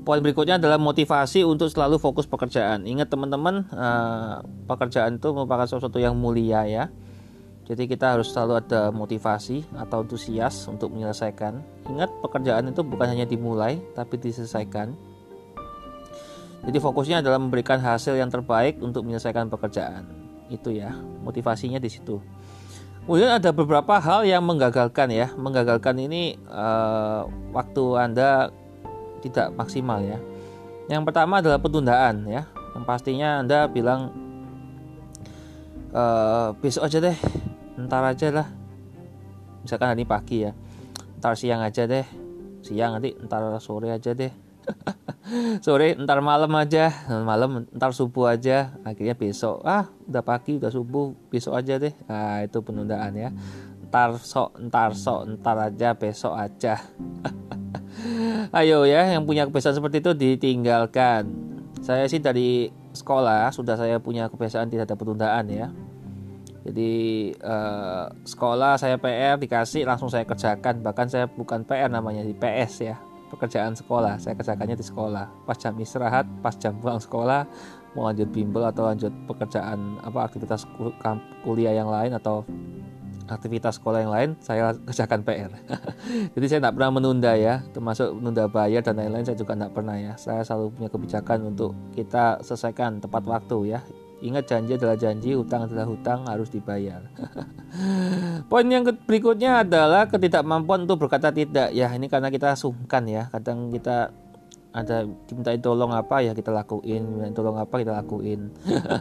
Poin 0.04 0.20
berikutnya 0.20 0.60
adalah 0.60 0.76
motivasi 0.76 1.48
untuk 1.48 1.72
selalu 1.72 1.96
fokus 1.96 2.28
pekerjaan. 2.28 2.84
Ingat 2.84 3.08
teman-teman 3.08 3.64
uh, 3.72 4.44
pekerjaan 4.68 5.16
itu 5.16 5.32
merupakan 5.32 5.64
sesuatu 5.64 5.96
yang 5.96 6.12
mulia 6.12 6.68
ya. 6.68 6.84
Jadi 7.64 7.88
kita 7.88 8.12
harus 8.12 8.28
selalu 8.28 8.60
ada 8.60 8.92
motivasi 8.92 9.64
atau 9.72 10.04
antusias 10.04 10.68
untuk 10.68 10.92
menyelesaikan. 10.92 11.64
Ingat 11.88 12.12
pekerjaan 12.20 12.68
itu 12.68 12.84
bukan 12.84 13.08
hanya 13.08 13.24
dimulai 13.24 13.80
tapi 13.96 14.20
diselesaikan. 14.20 14.92
Jadi 16.68 16.78
fokusnya 16.80 17.24
adalah 17.24 17.40
memberikan 17.40 17.80
hasil 17.80 18.20
yang 18.20 18.28
terbaik 18.28 18.84
untuk 18.84 19.08
menyelesaikan 19.08 19.48
pekerjaan 19.48 20.23
itu 20.54 20.70
ya 20.74 20.94
motivasinya 21.22 21.82
di 21.82 21.90
situ 21.90 22.22
Kemudian 23.04 23.36
ada 23.36 23.52
beberapa 23.52 24.00
hal 24.00 24.24
yang 24.24 24.40
menggagalkan 24.48 25.12
ya. 25.12 25.28
Menggagalkan 25.36 26.00
ini 26.00 26.40
uh, 26.48 27.28
waktu 27.52 27.84
Anda 28.00 28.48
tidak 29.20 29.52
maksimal 29.52 30.00
ya. 30.00 30.16
Yang 30.88 31.12
pertama 31.12 31.44
adalah 31.44 31.60
penundaan 31.60 32.24
ya. 32.24 32.48
Yang 32.72 32.84
pastinya 32.88 33.44
Anda 33.44 33.68
bilang 33.68 34.08
uh, 35.92 36.56
besok 36.56 36.88
aja 36.88 37.04
deh, 37.04 37.16
ntar 37.76 38.08
aja 38.08 38.32
lah. 38.32 38.48
Misalkan 39.60 39.92
hari 39.92 40.08
pagi 40.08 40.48
ya, 40.48 40.56
ntar 41.20 41.36
siang 41.36 41.60
aja 41.60 41.84
deh, 41.84 42.08
siang 42.64 42.96
nanti 42.96 43.12
ntar 43.20 43.52
sore 43.60 43.92
aja 43.92 44.16
deh. 44.16 44.32
sore 45.64 45.96
ntar 46.00 46.20
malam 46.20 46.50
aja. 46.56 46.92
Malam 47.08 47.68
ntar 47.72 47.92
subuh 47.96 48.34
aja. 48.34 48.76
Akhirnya 48.84 49.16
besok 49.16 49.64
ah 49.64 49.88
udah 50.08 50.22
pagi 50.24 50.58
udah 50.60 50.70
subuh. 50.72 51.12
Besok 51.30 51.56
aja 51.58 51.80
deh. 51.80 51.94
Nah 52.08 52.44
itu 52.44 52.58
penundaan 52.60 53.12
ya. 53.16 53.30
Ntar 53.88 54.18
sok 54.20 54.58
ntar 54.68 54.92
sok 54.96 55.40
ntar 55.40 55.56
aja 55.60 55.94
besok 55.96 56.34
aja. 56.36 56.80
Ayo 58.58 58.84
ya 58.84 59.06
yang 59.16 59.24
punya 59.24 59.46
kebiasaan 59.48 59.78
seperti 59.78 60.02
itu 60.02 60.12
ditinggalkan. 60.12 61.30
Saya 61.80 62.08
sih 62.08 62.20
dari 62.20 62.68
sekolah 62.94 63.50
sudah 63.50 63.76
saya 63.76 63.98
punya 63.98 64.28
kebiasaan 64.28 64.68
tidak 64.68 64.90
ada 64.90 64.96
penundaan 64.98 65.46
ya. 65.48 65.68
Jadi 66.64 66.92
eh, 67.36 68.04
sekolah 68.24 68.80
saya 68.80 68.96
PR 68.96 69.36
dikasih 69.36 69.84
langsung 69.84 70.08
saya 70.08 70.24
kerjakan. 70.24 70.80
Bahkan 70.80 71.06
saya 71.12 71.26
bukan 71.28 71.64
PR 71.64 71.92
namanya 71.92 72.24
di 72.24 72.32
PS 72.32 72.74
ya 72.82 72.96
pekerjaan 73.34 73.74
sekolah. 73.74 74.22
Saya 74.22 74.38
kerjakannya 74.38 74.78
di 74.78 74.86
sekolah. 74.86 75.26
Pas 75.44 75.58
jam 75.58 75.74
istirahat 75.76 76.24
pas 76.40 76.54
jam 76.54 76.78
pulang 76.78 77.02
sekolah 77.02 77.44
mau 77.94 78.10
lanjut 78.10 78.26
bimbel 78.34 78.66
atau 78.66 78.90
lanjut 78.90 79.10
pekerjaan 79.30 80.02
apa 80.02 80.26
aktivitas 80.26 80.66
kuliah 81.46 81.74
yang 81.74 81.86
lain 81.86 82.10
atau 82.14 82.42
aktivitas 83.30 83.80
sekolah 83.80 84.04
yang 84.04 84.12
lain 84.12 84.30
saya 84.42 84.76
kerjakan 84.84 85.24
PR 85.24 85.48
jadi 86.36 86.44
saya 86.44 86.58
tidak 86.60 86.74
pernah 86.76 86.92
menunda 87.00 87.32
ya 87.32 87.64
termasuk 87.72 88.12
menunda 88.12 88.44
bayar 88.50 88.84
dan 88.84 89.00
lain-lain 89.00 89.24
saya 89.24 89.38
juga 89.38 89.56
tidak 89.56 89.72
pernah 89.72 89.96
ya. 89.96 90.12
Saya 90.20 90.44
selalu 90.44 90.74
punya 90.76 90.90
kebijakan 90.92 91.38
untuk 91.54 91.72
kita 91.96 92.42
selesaikan 92.44 93.00
tepat 93.00 93.24
waktu 93.24 93.78
ya 93.78 93.80
Ingat 94.22 94.44
janji 94.46 94.78
adalah 94.78 94.94
janji, 94.94 95.34
hutang 95.34 95.66
adalah 95.66 95.86
hutang, 95.90 96.24
harus 96.30 96.46
dibayar. 96.48 97.02
Poin 98.50 98.66
yang 98.70 98.86
berikutnya 98.86 99.66
adalah 99.66 100.06
ketidakmampuan 100.06 100.86
untuk 100.86 101.02
berkata 101.02 101.34
tidak. 101.34 101.74
Ya, 101.74 101.90
ini 101.90 102.06
karena 102.06 102.30
kita 102.30 102.54
sungkan 102.54 103.10
ya. 103.10 103.26
Kadang 103.34 103.74
kita 103.74 104.14
ada 104.74 105.06
diminta 105.30 105.54
tolong 105.62 105.94
apa 105.94 106.18
ya 106.18 106.34
kita 106.34 106.50
lakuin, 106.50 107.06
diminta 107.06 107.38
tolong 107.42 107.58
apa 107.58 107.74
kita 107.74 107.92
lakuin. 107.94 108.54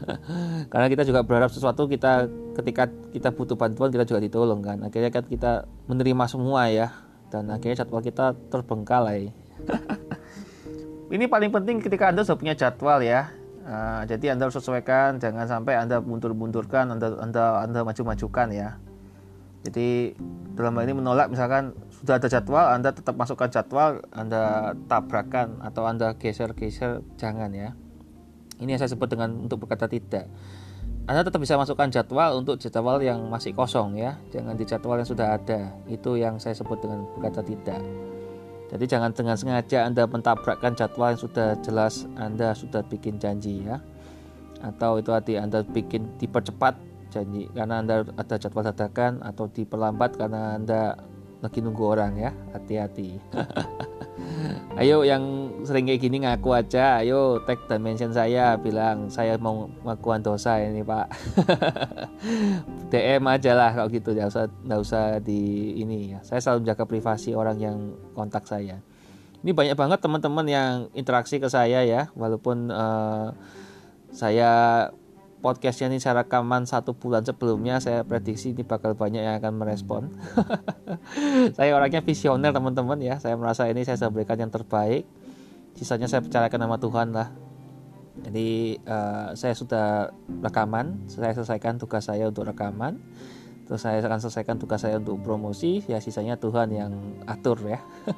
karena 0.71 0.87
kita 0.89 1.03
juga 1.05 1.21
berharap 1.21 1.49
sesuatu 1.49 1.89
kita 1.89 2.29
ketika 2.61 2.89
kita 3.13 3.29
butuh 3.33 3.57
bantuan 3.57 3.93
kita 3.93 4.09
juga 4.09 4.19
ditolong 4.21 4.65
kan. 4.65 4.81
Akhirnya 4.81 5.13
kan 5.13 5.25
kita 5.29 5.69
menerima 5.85 6.25
semua 6.25 6.73
ya. 6.73 6.89
Dan 7.29 7.49
akhirnya 7.49 7.85
jadwal 7.85 8.01
kita 8.01 8.33
terbengkalai. 8.49 9.29
ini 11.13 11.29
paling 11.29 11.53
penting 11.53 11.77
ketika 11.81 12.09
Anda 12.09 12.25
sudah 12.25 12.37
punya 12.41 12.57
jadwal 12.57 13.01
ya 13.05 13.42
Uh, 13.63 14.03
jadi 14.03 14.35
Anda 14.35 14.51
harus 14.51 14.59
sesuaikan, 14.59 15.23
jangan 15.23 15.47
sampai 15.47 15.79
Anda 15.79 16.03
mundur-mundurkan, 16.03 16.91
Anda 16.91 17.15
Anda 17.15 17.63
Anda 17.63 17.79
maju-majukan 17.87 18.51
ya. 18.51 18.75
Jadi 19.63 20.11
dalam 20.59 20.75
hal 20.75 20.83
ini 20.83 20.99
menolak 20.99 21.31
misalkan 21.31 21.71
sudah 21.95 22.19
ada 22.19 22.27
jadwal, 22.27 22.75
Anda 22.75 22.91
tetap 22.91 23.15
masukkan 23.15 23.47
jadwal, 23.47 24.03
Anda 24.11 24.75
tabrakan 24.91 25.63
atau 25.63 25.87
Anda 25.87 26.19
geser-geser, 26.19 26.99
jangan 27.15 27.55
ya. 27.55 27.71
Ini 28.59 28.75
yang 28.75 28.81
saya 28.83 28.91
sebut 28.91 29.07
dengan 29.07 29.31
untuk 29.39 29.63
berkata 29.63 29.87
tidak. 29.87 30.27
Anda 31.07 31.23
tetap 31.23 31.39
bisa 31.39 31.55
masukkan 31.55 31.87
jadwal 31.87 32.43
untuk 32.43 32.59
jadwal 32.59 32.99
yang 32.99 33.27
masih 33.31 33.55
kosong 33.55 33.95
ya, 33.95 34.19
jangan 34.35 34.59
di 34.59 34.67
jadwal 34.67 34.99
yang 34.99 35.07
sudah 35.07 35.39
ada. 35.39 35.71
Itu 35.87 36.19
yang 36.19 36.39
saya 36.43 36.55
sebut 36.55 36.83
dengan 36.83 37.07
berkata 37.15 37.39
tidak. 37.39 37.79
Jadi 38.71 38.85
jangan 38.89 39.11
dengan 39.11 39.35
sengaja 39.35 39.85
Anda 39.85 40.07
mentabrakkan 40.07 40.73
jadwal 40.73 41.13
yang 41.13 41.21
sudah 41.21 41.47
jelas 41.61 42.07
Anda 42.15 42.55
sudah 42.55 42.81
bikin 42.87 43.19
janji 43.19 43.65
ya. 43.65 43.81
Atau 44.63 45.01
itu 45.03 45.11
hati 45.11 45.35
Anda 45.35 45.63
bikin 45.63 46.19
dipercepat 46.21 46.75
janji 47.13 47.45
karena 47.53 47.83
Anda 47.83 48.07
ada 48.17 48.35
jadwal 48.41 48.65
dadakan 48.65 49.21
atau 49.21 49.45
diperlambat 49.51 50.17
karena 50.17 50.57
Anda 50.57 50.97
lagi 51.43 51.59
nunggu 51.59 51.83
orang 51.83 52.15
ya. 52.15 52.31
Hati-hati. 52.55 53.19
ayo 54.81 55.03
yang 55.03 55.51
sering 55.67 55.85
kayak 55.85 55.99
gini 55.99 56.23
ngaku 56.23 56.55
aja. 56.55 57.03
Ayo 57.03 57.43
tag 57.43 57.59
dan 57.67 57.83
mention 57.83 58.15
saya 58.15 58.55
bilang 58.55 59.11
saya 59.11 59.35
mau 59.35 59.67
ngakuan 59.83 60.23
dosa 60.23 60.63
ini, 60.63 60.79
Pak. 60.79 61.07
DM 62.93 63.25
aja 63.25 63.51
lah 63.57 63.73
kalau 63.73 63.89
gitu 63.89 64.13
nggak 64.13 64.29
usah 64.29 64.45
nggak 64.63 64.81
usah 64.85 65.03
di 65.17 65.73
ini 65.81 66.13
ya 66.13 66.19
saya 66.21 66.37
selalu 66.45 66.69
jaga 66.69 66.85
privasi 66.85 67.33
orang 67.33 67.57
yang 67.57 67.77
kontak 68.13 68.45
saya 68.45 68.77
ini 69.41 69.49
banyak 69.49 69.73
banget 69.73 69.97
teman-teman 69.97 70.45
yang 70.45 70.73
interaksi 70.93 71.41
ke 71.41 71.49
saya 71.49 71.81
ya 71.81 72.13
walaupun 72.13 72.69
uh, 72.69 73.33
saya 74.13 74.51
podcastnya 75.43 75.91
ini 75.91 75.99
saya 75.99 76.23
rekaman 76.23 76.63
satu 76.63 76.95
bulan 76.95 77.27
sebelumnya 77.27 77.83
saya 77.83 78.07
prediksi 78.07 78.55
ini 78.55 78.63
bakal 78.63 78.95
banyak 78.95 79.19
yang 79.19 79.35
akan 79.43 79.59
merespon. 79.59 80.07
Saya 81.59 81.75
orangnya 81.75 81.99
visioner 81.99 82.55
teman-teman 82.55 82.95
ya. 83.03 83.19
Saya 83.19 83.35
merasa 83.35 83.67
ini 83.67 83.83
saya 83.83 83.99
sudah 83.99 84.39
yang 84.39 84.47
terbaik. 84.47 85.03
Sisanya 85.75 86.07
saya 86.07 86.23
percayakan 86.23 86.59
nama 86.63 86.79
Tuhan 86.79 87.11
lah. 87.11 87.27
Jadi 88.23 88.79
uh, 88.87 89.35
saya 89.35 89.51
sudah 89.57 90.13
rekaman 90.39 91.09
saya 91.11 91.35
selesaikan 91.35 91.75
tugas 91.81 92.07
saya 92.07 92.29
untuk 92.29 92.45
rekaman 92.47 93.01
terus 93.63 93.81
saya 93.83 94.03
akan 94.03 94.19
selesaikan 94.19 94.59
tugas 94.59 94.83
saya 94.83 94.99
untuk 94.99 95.23
promosi 95.23 95.79
ya 95.87 96.03
sisanya 96.03 96.35
Tuhan 96.35 96.69
yang 96.71 96.91
atur 97.27 97.59
ya. 97.63 97.79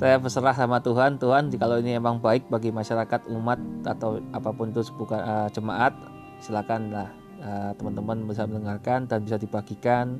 Saya 0.00 0.16
berserah 0.16 0.56
sama 0.56 0.80
Tuhan. 0.80 1.20
Tuhan 1.20 1.52
kalau 1.60 1.76
ini 1.84 2.00
emang 2.00 2.16
baik 2.16 2.48
bagi 2.48 2.72
masyarakat 2.72 3.28
umat 3.28 3.60
atau 3.84 4.24
apa 4.32 4.50
pun 4.56 4.72
itu 4.72 4.80
bukan 4.96 5.20
uh, 5.20 5.48
jemaat 5.52 5.92
silakanlah 6.40 7.12
uh, 7.42 7.76
teman-teman 7.76 8.24
bisa 8.24 8.48
mendengarkan 8.48 9.04
dan 9.04 9.20
bisa 9.20 9.36
dibagikan. 9.36 10.16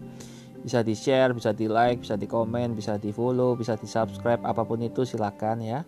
Bisa 0.59 0.83
di 0.83 0.93
share 0.93 1.33
bisa 1.33 1.55
di 1.55 1.71
like 1.71 2.03
bisa 2.03 2.19
di 2.19 2.27
komen 2.27 2.75
bisa 2.75 2.99
di 2.99 3.15
follow 3.15 3.55
bisa 3.55 3.79
di 3.79 3.87
subscribe 3.87 4.43
apa 4.45 4.67
pun 4.67 4.83
itu 4.83 5.07
silakan 5.09 5.63
ya. 5.65 5.81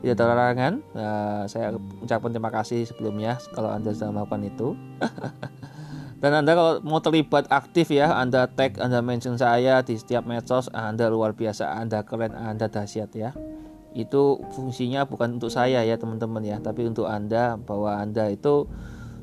Tidak 0.00 0.16
terlarangan 0.16 0.80
uh, 0.96 1.44
saya 1.46 1.76
ucapkan 2.02 2.32
terima 2.32 2.50
kasih 2.50 2.88
sebelumnya 2.88 3.36
kalau 3.52 3.70
anda 3.70 3.92
sudah 3.92 4.10
melakukan 4.10 4.42
itu 4.48 4.68
dan 6.20 6.36
anda 6.36 6.52
kalau 6.52 6.72
mau 6.84 7.00
terlibat 7.00 7.48
aktif 7.48 7.90
ya 7.90 8.12
anda 8.16 8.46
tag 8.46 8.76
anda 8.76 9.00
mention 9.00 9.40
saya 9.40 9.80
di 9.80 9.96
setiap 9.96 10.28
medsos 10.28 10.68
anda 10.72 11.08
luar 11.08 11.32
biasa 11.32 11.80
anda 11.80 12.04
keren 12.04 12.36
anda 12.36 12.68
dahsyat 12.68 13.10
ya 13.16 13.32
itu 13.96 14.38
fungsinya 14.54 15.08
bukan 15.08 15.40
untuk 15.40 15.50
saya 15.50 15.82
ya 15.82 15.98
teman-teman 15.98 16.44
ya 16.46 16.56
tapi 16.62 16.86
untuk 16.86 17.10
anda 17.10 17.58
bahwa 17.58 17.98
anda 17.98 18.30
itu 18.30 18.70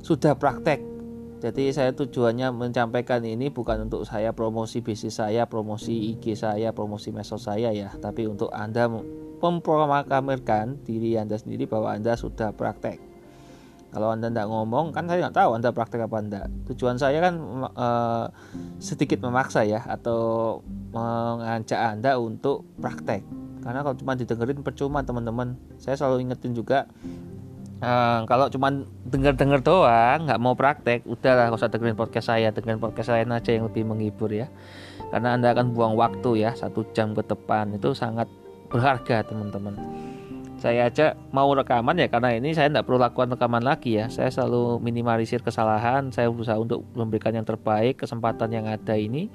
sudah 0.04 0.36
praktek 0.36 0.98
jadi 1.38 1.70
saya 1.70 1.94
tujuannya 1.94 2.50
menyampaikan 2.50 3.22
ini 3.22 3.54
bukan 3.54 3.86
untuk 3.86 4.10
saya 4.10 4.34
promosi 4.34 4.82
bisnis 4.82 5.22
saya, 5.22 5.46
promosi 5.46 6.18
IG 6.18 6.34
saya, 6.34 6.74
promosi 6.74 7.14
medsos 7.14 7.46
saya 7.46 7.70
ya, 7.70 7.94
tapi 8.02 8.26
untuk 8.26 8.50
Anda 8.50 8.90
memproklamirkan 9.38 10.82
diri 10.82 11.14
Anda 11.14 11.38
sendiri 11.38 11.70
bahwa 11.70 11.94
Anda 11.94 12.18
sudah 12.18 12.58
praktek. 12.58 13.07
Kalau 13.88 14.12
Anda 14.12 14.28
tidak 14.28 14.52
ngomong, 14.52 14.92
kan 14.92 15.08
saya 15.08 15.28
nggak 15.28 15.38
tahu 15.38 15.52
Anda 15.56 15.70
praktek 15.72 16.02
apa 16.04 16.16
Anda. 16.20 16.42
Tujuan 16.68 17.00
saya 17.00 17.24
kan 17.24 17.40
uh, 17.74 18.26
sedikit 18.84 19.24
memaksa 19.24 19.64
ya, 19.64 19.80
atau 19.88 20.60
mengajak 20.92 21.80
Anda 21.80 22.20
untuk 22.20 22.68
praktek. 22.84 23.24
Karena 23.64 23.80
kalau 23.84 23.96
cuma 23.96 24.14
didengerin 24.20 24.60
percuma 24.60 25.04
teman-teman. 25.08 25.56
Saya 25.80 25.96
selalu 25.96 26.28
ingetin 26.28 26.52
juga, 26.52 26.88
uh, 27.80 28.28
kalau 28.28 28.52
cuma 28.52 28.76
denger-denger 29.08 29.64
doang, 29.64 30.28
nggak 30.28 30.40
mau 30.44 30.54
praktek, 30.54 31.08
udahlah 31.08 31.48
nggak 31.48 31.60
usah 31.64 31.72
dengerin 31.72 31.96
podcast 31.96 32.28
saya, 32.28 32.52
dengerin 32.52 32.84
podcast 32.84 33.08
lain 33.16 33.32
aja 33.32 33.56
yang 33.56 33.72
lebih 33.72 33.88
menghibur 33.88 34.30
ya. 34.36 34.52
Karena 35.16 35.40
Anda 35.40 35.56
akan 35.56 35.72
buang 35.72 35.96
waktu 35.96 36.44
ya, 36.44 36.52
satu 36.60 36.84
jam 36.92 37.16
ke 37.16 37.24
depan 37.24 37.72
itu 37.72 37.96
sangat 37.96 38.28
berharga 38.68 39.24
teman-teman 39.24 39.80
saya 40.58 40.90
aja 40.90 41.14
mau 41.30 41.46
rekaman 41.54 41.94
ya 42.02 42.10
karena 42.10 42.34
ini 42.34 42.50
saya 42.58 42.74
tidak 42.74 42.90
perlu 42.90 42.98
lakukan 42.98 43.38
rekaman 43.38 43.62
lagi 43.62 44.02
ya. 44.02 44.10
Saya 44.10 44.34
selalu 44.34 44.82
minimalisir 44.82 45.46
kesalahan 45.46 46.10
saya 46.10 46.34
berusaha 46.34 46.58
untuk 46.58 46.82
memberikan 46.98 47.30
yang 47.38 47.46
terbaik 47.46 48.02
kesempatan 48.02 48.50
yang 48.50 48.66
ada 48.66 48.98
ini. 48.98 49.30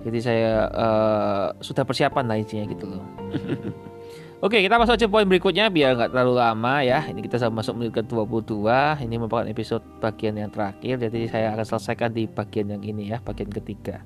Jadi 0.00 0.18
saya 0.22 0.70
uh, 0.70 1.46
sudah 1.60 1.82
persiapan 1.82 2.24
lah 2.24 2.36
intinya 2.38 2.64
gitu 2.70 2.86
loh. 2.86 3.02
Oke 4.46 4.64
kita 4.64 4.80
masuk 4.80 4.96
aja 4.96 5.04
poin 5.04 5.28
berikutnya 5.28 5.68
biar 5.68 5.98
nggak 5.98 6.14
terlalu 6.14 6.38
lama 6.38 6.74
ya. 6.86 7.02
Ini 7.10 7.18
kita 7.18 7.36
sudah 7.42 7.52
masuk 7.52 7.74
menit 7.76 7.92
ke 7.92 8.06
22 8.06 9.04
Ini 9.04 9.14
merupakan 9.20 9.44
episode 9.50 9.84
bagian 9.98 10.38
yang 10.38 10.54
terakhir. 10.54 11.02
Jadi 11.02 11.28
saya 11.28 11.52
akan 11.52 11.66
selesaikan 11.66 12.14
di 12.14 12.24
bagian 12.30 12.72
yang 12.72 12.82
ini 12.86 13.10
ya 13.10 13.18
Bagian 13.20 13.50
ketiga. 13.50 14.00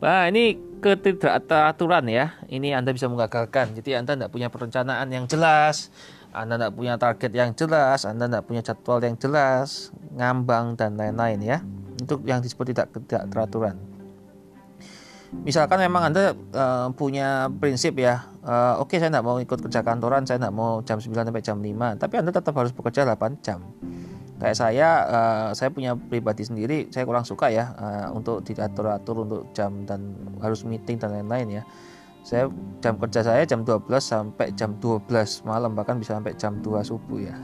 Nah 0.00 0.28
ini 0.32 0.56
ketidakteraturan 0.80 2.04
ya. 2.08 2.36
Ini 2.48 2.76
Anda 2.76 2.92
bisa 2.92 3.06
mengagalkan 3.06 3.76
jadi 3.76 4.02
Anda 4.02 4.16
tidak 4.16 4.30
punya 4.32 4.48
perencanaan 4.48 5.08
yang 5.12 5.24
jelas 5.30 5.88
Anda 6.36 6.60
tidak 6.60 6.72
punya 6.76 6.94
target 7.00 7.32
yang 7.32 7.50
jelas 7.56 8.04
Anda 8.04 8.28
tidak 8.28 8.44
punya 8.44 8.62
jadwal 8.64 8.98
yang 9.00 9.16
jelas 9.16 9.90
ngambang 10.16 10.76
dan 10.76 10.96
lain-lain 10.96 11.40
ya. 11.42 11.58
Itu 11.96 12.20
yang 12.28 12.44
disebut 12.44 12.72
tidak 12.76 12.92
tidak 13.08 13.28
teraturan 13.32 13.96
misalkan 15.44 15.82
memang 15.82 16.12
Anda 16.12 16.32
uh, 16.54 16.88
punya 16.94 17.50
prinsip 17.50 17.98
ya 17.98 18.24
uh, 18.46 18.78
oke 18.78 18.94
okay, 18.94 19.02
saya 19.02 19.10
tidak 19.10 19.26
mau 19.26 19.36
ikut 19.42 19.58
kerja 19.68 19.80
kantoran 19.82 20.22
saya 20.24 20.38
tidak 20.38 20.54
mau 20.54 20.80
jam 20.86 21.02
9 21.02 21.12
sampai 21.12 21.42
jam 21.42 21.58
5 21.58 22.00
tapi 22.00 22.14
Anda 22.22 22.30
tetap 22.30 22.54
harus 22.54 22.72
bekerja 22.72 23.02
8 23.04 23.44
jam 23.44 23.60
kayak 24.36 24.56
saya 24.56 24.88
uh, 25.08 25.48
saya 25.56 25.72
punya 25.72 25.96
pribadi 25.96 26.44
sendiri 26.44 26.92
saya 26.92 27.08
kurang 27.08 27.24
suka 27.24 27.48
ya 27.48 27.72
uh, 27.72 28.08
untuk 28.12 28.44
diatur-atur 28.44 29.24
untuk 29.24 29.42
jam 29.56 29.88
dan 29.88 30.12
harus 30.44 30.64
meeting 30.68 31.00
dan 31.00 31.12
lain-lain 31.12 31.60
ya. 31.60 31.64
Saya 32.26 32.50
jam 32.82 32.98
kerja 32.98 33.22
saya 33.22 33.46
jam 33.46 33.62
12 33.62 33.86
sampai 34.02 34.50
jam 34.58 34.74
12 34.82 35.06
malam 35.46 35.78
bahkan 35.78 35.94
bisa 35.94 36.18
sampai 36.18 36.34
jam 36.34 36.58
2 36.58 36.82
subuh 36.82 37.22
ya. 37.22 37.38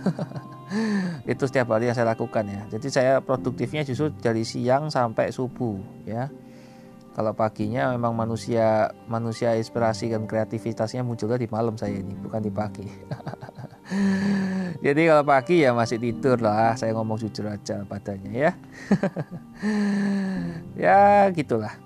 Itu 1.32 1.46
setiap 1.46 1.70
hari 1.70 1.86
yang 1.86 1.94
saya 1.94 2.10
lakukan 2.10 2.42
ya. 2.50 2.66
Jadi 2.66 2.90
saya 2.90 3.12
produktifnya 3.22 3.86
justru 3.86 4.10
dari 4.10 4.42
siang 4.42 4.90
sampai 4.90 5.30
subuh 5.30 5.78
ya. 6.02 6.26
Kalau 7.12 7.30
paginya 7.36 7.92
memang 7.94 8.16
manusia 8.16 8.90
manusia 9.06 9.54
inspirasi 9.54 10.10
dan 10.10 10.26
kreativitasnya 10.26 11.06
munculnya 11.06 11.38
di 11.38 11.46
malam 11.46 11.78
saya 11.78 12.00
ini 12.00 12.16
bukan 12.18 12.40
di 12.40 12.50
pagi 12.50 12.88
jadi 14.86 15.00
kalau 15.10 15.24
pagi 15.26 15.66
ya 15.66 15.74
masih 15.74 15.98
tidur 15.98 16.38
lah. 16.38 16.78
Saya 16.78 16.94
ngomong 16.94 17.18
jujur 17.18 17.50
aja 17.50 17.82
padanya 17.86 18.30
ya. 18.32 18.52
Ya 20.74 21.30
gitulah. 21.30 21.78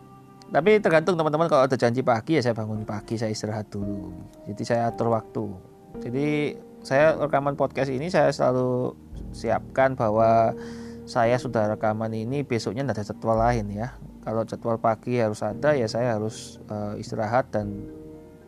Tapi 0.49 0.79
tergantung 0.79 1.19
teman-teman 1.19 1.51
kalau 1.51 1.67
ada 1.67 1.77
janji 1.77 2.01
pagi 2.01 2.39
ya 2.39 2.43
saya 2.45 2.55
bangun 2.57 2.87
pagi 2.87 3.19
saya 3.19 3.35
istirahat 3.35 3.69
dulu. 3.69 4.15
Jadi 4.49 4.63
saya 4.63 4.89
atur 4.89 5.13
waktu. 5.13 5.45
Jadi 6.01 6.57
saya 6.87 7.19
rekaman 7.19 7.59
podcast 7.59 7.91
ini 7.91 8.09
saya 8.09 8.31
selalu 8.31 8.95
siapkan 9.35 9.99
bahwa 9.99 10.55
saya 11.05 11.37
sudah 11.37 11.75
rekaman 11.75 12.15
ini 12.15 12.47
besoknya 12.47 12.87
ada 12.87 13.03
jadwal 13.03 13.37
lain 13.37 13.69
ya. 13.75 13.93
Kalau 14.23 14.47
jadwal 14.47 14.79
pagi 14.79 15.19
harus 15.19 15.43
ada 15.43 15.75
ya 15.75 15.91
saya 15.91 16.17
harus 16.17 16.63
uh, 16.71 16.95
istirahat 16.97 17.51
dan 17.53 17.91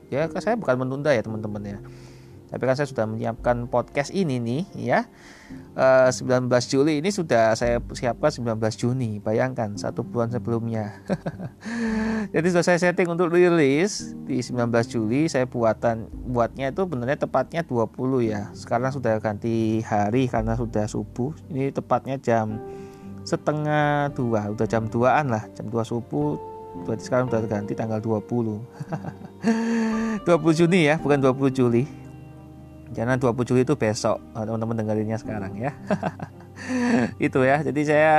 ya 0.09 0.25
saya 0.41 0.57
bukan 0.57 0.81
menunda 0.81 1.13
ya 1.13 1.21
teman-teman 1.21 1.77
ya 1.77 1.79
tapi 2.49 2.65
kan 2.65 2.77
saya 2.81 2.89
sudah 2.89 3.05
menyiapkan 3.05 3.69
podcast 3.69 4.09
ini 4.09 4.41
nih 4.41 4.63
ya. 4.77 5.01
Uh, 5.77 6.09
eh, 6.09 6.13
19 6.13 6.49
Juli 6.69 7.01
ini 7.01 7.13
sudah 7.13 7.57
saya 7.57 7.81
siapkan 7.93 8.29
19 8.29 8.57
Juni 8.77 9.21
bayangkan 9.21 9.77
satu 9.77 10.01
bulan 10.01 10.33
sebelumnya. 10.33 10.97
Jadi 12.35 12.47
sudah 12.49 12.65
saya 12.65 12.79
setting 12.81 13.09
untuk 13.09 13.33
rilis 13.33 14.17
di 14.25 14.41
19 14.41 14.69
Juli 14.89 15.29
saya 15.29 15.45
buatan 15.45 16.09
buatnya 16.09 16.73
itu 16.73 16.89
benernya 16.89 17.29
tepatnya 17.29 17.65
20 17.65 18.25
ya. 18.25 18.49
Sekarang 18.57 18.93
sudah 18.93 19.21
ganti 19.21 19.85
hari 19.85 20.29
karena 20.29 20.57
sudah 20.57 20.89
subuh. 20.89 21.37
Ini 21.53 21.73
tepatnya 21.73 22.17
jam 22.17 22.61
setengah 23.29 24.09
dua 24.17 24.57
udah 24.57 24.65
jam 24.65 24.89
2an 24.89 25.29
lah 25.29 25.45
jam 25.53 25.69
2 25.69 25.85
subuh. 25.85 26.41
Berarti 26.79 27.09
sekarang 27.09 27.29
udah 27.29 27.45
ganti 27.45 27.77
tanggal 27.77 28.01
20 28.01 30.25
20 30.25 30.25
Juni 30.61 30.89
ya 30.89 30.97
bukan 31.01 31.21
20 31.21 31.53
Juli 31.53 32.08
karena 32.99 33.15
20 33.15 33.47
Juli 33.47 33.63
itu 33.63 33.79
besok. 33.79 34.19
Ah, 34.35 34.43
teman-teman 34.43 34.83
dengerinnya 34.83 35.19
sekarang 35.23 35.55
ya. 35.55 35.71
Itu 37.31 37.47
ya 37.47 37.63
jadi 37.63 37.81
saya 37.87 38.13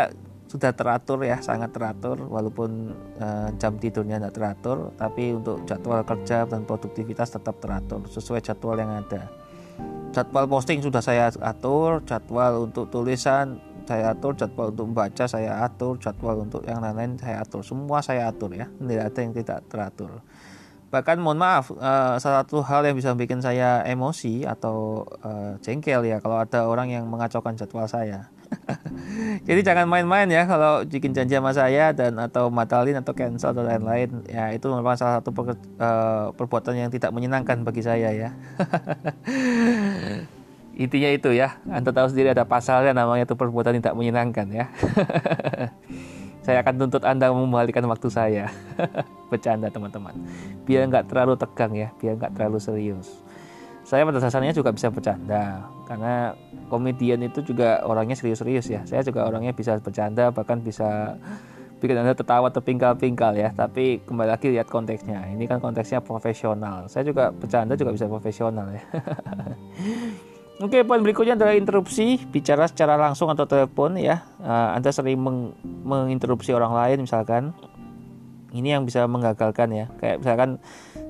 sudah 0.47 0.71
teratur 0.71 1.19
ya 1.27 1.43
sangat 1.43 1.75
teratur. 1.75 2.15
Walaupun 2.23 2.95
uh, 3.19 3.51
jam 3.59 3.75
tidurnya 3.75 4.23
tidak 4.23 4.33
teratur 4.39 4.95
tapi 4.95 5.35
untuk 5.35 5.67
jadwal 5.67 6.01
kerja 6.07 6.47
dan 6.47 6.63
produktivitas 6.63 7.35
tetap 7.35 7.59
teratur 7.59 8.07
sesuai 8.07 8.39
jadwal 8.39 8.79
yang 8.79 8.95
ada. 8.95 9.27
Jadwal 10.15 10.47
posting 10.47 10.79
sudah 10.79 11.03
saya 11.03 11.29
atur 11.43 12.01
jadwal 12.07 12.65
untuk 12.65 12.87
tulisan 12.87 13.59
saya 13.89 14.13
atur 14.13 14.37
jadwal 14.37 14.69
untuk 14.69 14.85
membaca 14.93 15.25
saya 15.25 15.65
atur 15.65 15.97
jadwal 15.97 16.45
untuk 16.45 16.61
yang 16.63 16.79
lain-lain 16.79 17.17
saya 17.17 17.41
atur. 17.41 17.65
Semua 17.65 17.99
saya 17.99 18.29
atur 18.29 18.55
ya 18.55 18.69
tidak 18.69 19.05
ada 19.11 19.19
yang 19.19 19.33
tidak 19.33 19.59
teratur 19.67 20.23
bahkan 20.89 21.21
mohon 21.21 21.37
maaf 21.37 21.69
uh, 21.69 22.17
salah 22.17 22.41
satu 22.41 22.65
hal 22.65 22.81
yang 22.81 22.97
bisa 22.97 23.13
bikin 23.13 23.45
saya 23.45 23.85
emosi 23.85 24.41
atau 24.45 25.05
uh, 25.21 25.53
jengkel 25.61 26.01
ya 26.05 26.17
kalau 26.17 26.41
ada 26.41 26.65
orang 26.65 26.89
yang 26.89 27.05
mengacaukan 27.05 27.53
jadwal 27.53 27.85
saya. 27.85 28.33
Jadi 29.47 29.61
jangan 29.61 29.85
main-main 29.85 30.25
ya 30.25 30.49
kalau 30.49 30.81
bikin 30.81 31.13
janji 31.13 31.37
sama 31.37 31.53
saya 31.53 31.93
dan 31.93 32.17
atau 32.17 32.49
matalin 32.49 32.97
atau 32.97 33.13
cancel 33.13 33.53
atau 33.53 33.61
lain-lain. 33.61 34.25
Ya 34.25 34.49
itu 34.49 34.65
merupakan 34.65 34.97
salah 34.97 35.21
satu 35.21 35.29
per, 35.29 35.53
uh, 35.53 36.33
perbuatan 36.33 36.73
yang 36.73 36.89
tidak 36.89 37.13
menyenangkan 37.13 37.61
bagi 37.61 37.85
saya 37.85 38.09
ya. 38.09 38.29
Intinya 40.81 41.09
itu 41.13 41.29
ya. 41.37 41.61
Anda 41.69 41.93
tahu 41.93 42.09
sendiri 42.09 42.33
ada 42.33 42.49
pasalnya 42.49 42.97
namanya 42.97 43.29
itu 43.29 43.37
perbuatan 43.37 43.77
tidak 43.77 43.93
menyenangkan 43.93 44.49
ya 44.49 44.65
saya 46.43 46.63
akan 46.63 46.87
tuntut 46.87 47.03
Anda 47.03 47.29
membalikkan 47.29 47.83
waktu 47.85 48.07
saya. 48.07 48.45
Bercanda 49.31 49.69
teman-teman. 49.69 50.15
Biar 50.65 50.87
nggak 50.89 51.11
terlalu 51.11 51.37
tegang 51.37 51.73
ya, 51.75 51.89
biar 52.01 52.17
nggak 52.17 52.33
terlalu 52.33 52.57
serius. 52.57 53.21
Saya 53.85 54.05
pada 54.05 54.21
dasarnya 54.21 54.53
juga 54.53 54.69
bisa 54.69 54.93
bercanda 54.93 55.65
karena 55.89 56.37
komedian 56.69 57.25
itu 57.25 57.41
juga 57.41 57.81
orangnya 57.81 58.13
serius-serius 58.13 58.69
ya. 58.69 58.81
Saya 58.85 59.01
juga 59.01 59.25
orangnya 59.25 59.49
bisa 59.53 59.77
bercanda 59.81 60.29
bahkan 60.29 60.61
bisa 60.61 61.17
bikin 61.79 61.95
anda 61.95 62.11
tertawa 62.11 62.51
terpingkal-pingkal 62.51 63.39
ya 63.39 63.55
tapi 63.55 64.03
kembali 64.03 64.29
lagi 64.35 64.51
lihat 64.51 64.67
konteksnya 64.67 65.31
ini 65.31 65.47
kan 65.47 65.63
konteksnya 65.63 66.03
profesional 66.03 66.91
saya 66.91 67.07
juga 67.07 67.31
bercanda 67.31 67.79
juga 67.79 67.95
bisa 67.95 68.05
profesional 68.11 68.67
ya 68.75 68.83
Oke, 70.59 70.83
poin 70.83 70.99
berikutnya 70.99 71.39
adalah 71.39 71.55
interupsi, 71.55 72.19
bicara 72.19 72.67
secara 72.67 72.99
langsung 72.99 73.31
atau 73.31 73.47
telepon 73.47 73.95
ya. 73.95 74.27
Uh, 74.43 74.75
anda 74.75 74.91
sering 74.91 75.15
meng 75.15 75.55
menginterupsi 75.63 76.51
orang 76.51 76.75
lain 76.75 77.07
misalkan. 77.07 77.55
Ini 78.51 78.75
yang 78.75 78.83
bisa 78.83 79.07
menggagalkan 79.07 79.71
ya. 79.71 79.85
Kayak 80.03 80.19
misalkan 80.19 80.59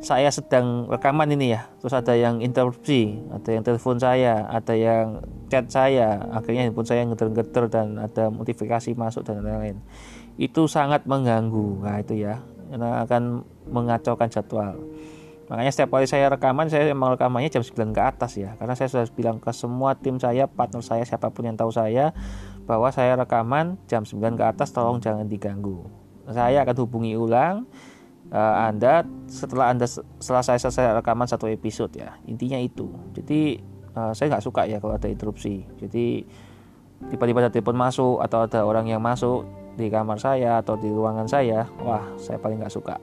saya 0.06 0.30
sedang 0.30 0.86
rekaman 0.86 1.34
ini 1.34 1.58
ya, 1.58 1.66
terus 1.82 1.98
ada 1.98 2.14
yang 2.14 2.46
interupsi, 2.46 3.18
ada 3.34 3.50
yang 3.50 3.66
telepon 3.66 3.98
saya, 3.98 4.46
ada 4.54 4.76
yang 4.78 5.26
chat 5.50 5.66
saya, 5.66 6.30
akhirnya 6.30 6.70
handphone 6.70 6.86
saya 6.86 7.02
ngeter-ngeter 7.10 7.64
dan 7.74 7.98
ada 7.98 8.30
notifikasi 8.30 8.94
masuk 8.94 9.26
dan 9.26 9.42
lain-lain. 9.42 9.82
Itu 10.38 10.70
sangat 10.70 11.10
mengganggu. 11.10 11.82
Nah 11.82 11.98
itu 11.98 12.22
ya. 12.22 12.38
Karena 12.70 13.02
akan 13.02 13.42
mengacaukan 13.66 14.30
jadwal 14.30 14.78
makanya 15.50 15.74
setiap 15.74 15.98
kali 15.98 16.06
saya 16.06 16.30
rekaman 16.30 16.70
saya 16.70 16.94
emang 16.94 17.18
rekamannya 17.18 17.50
jam 17.50 17.66
9 17.66 17.74
ke 17.90 18.02
atas 18.02 18.38
ya. 18.38 18.54
Karena 18.62 18.78
saya 18.78 18.88
sudah 18.88 19.06
bilang 19.18 19.42
ke 19.42 19.50
semua 19.50 19.98
tim 19.98 20.22
saya 20.22 20.46
partner 20.46 20.86
saya 20.86 21.04
siapa 21.04 21.34
pun 21.34 21.50
yang 21.50 21.58
tahu 21.58 21.74
saya 21.74 22.14
bahwa 22.70 22.94
saya 22.94 23.18
rekaman 23.18 23.82
jam 23.90 24.06
9 24.06 24.16
ke 24.38 24.44
atas 24.46 24.70
tolong 24.70 25.02
jangan 25.02 25.26
diganggu. 25.26 25.90
Saya 26.30 26.62
akan 26.62 26.76
hubungi 26.86 27.18
ulang 27.18 27.66
uh, 28.30 28.56
Anda 28.70 29.02
setelah 29.26 29.74
Anda 29.74 29.90
selesai 30.22 30.62
selesai 30.62 31.02
rekaman 31.02 31.26
satu 31.26 31.50
episode 31.50 31.98
ya. 31.98 32.14
Intinya 32.30 32.62
itu. 32.62 32.94
Jadi 33.18 33.58
uh, 33.98 34.14
saya 34.14 34.38
nggak 34.38 34.46
suka 34.46 34.70
ya 34.70 34.78
kalau 34.78 34.94
ada 34.94 35.10
interupsi. 35.10 35.66
Jadi 35.82 36.30
tiba-tiba 37.10 37.42
ada 37.42 37.52
telepon 37.52 37.74
masuk 37.80 38.22
atau 38.22 38.46
ada 38.46 38.68
orang 38.68 38.86
yang 38.86 39.02
masuk 39.02 39.48
di 39.80 39.88
kamar 39.88 40.20
saya 40.20 40.60
atau 40.60 40.76
di 40.76 40.92
ruangan 40.92 41.24
saya 41.24 41.64
wah 41.80 42.04
saya 42.20 42.36
paling 42.36 42.60
nggak 42.60 42.76
suka 42.76 43.00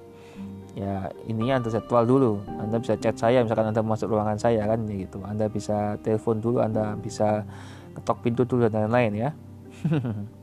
ya 0.76 1.08
ini 1.24 1.48
anda 1.48 1.72
jadwal 1.72 2.04
dulu. 2.04 2.32
Anda 2.60 2.76
bisa 2.76 3.00
chat 3.00 3.16
saya 3.16 3.40
misalkan 3.40 3.72
anda 3.72 3.80
masuk 3.80 4.12
ruangan 4.12 4.36
saya 4.36 4.68
kan 4.68 4.84
gitu. 4.84 5.24
Anda 5.24 5.48
bisa 5.48 5.96
telepon 6.04 6.44
dulu 6.44 6.60
anda 6.60 6.92
bisa 7.00 7.48
ketok 7.96 8.20
pintu 8.20 8.44
dulu 8.44 8.68
dan 8.68 8.86
lain-lain 8.86 9.12
ya. 9.16 9.30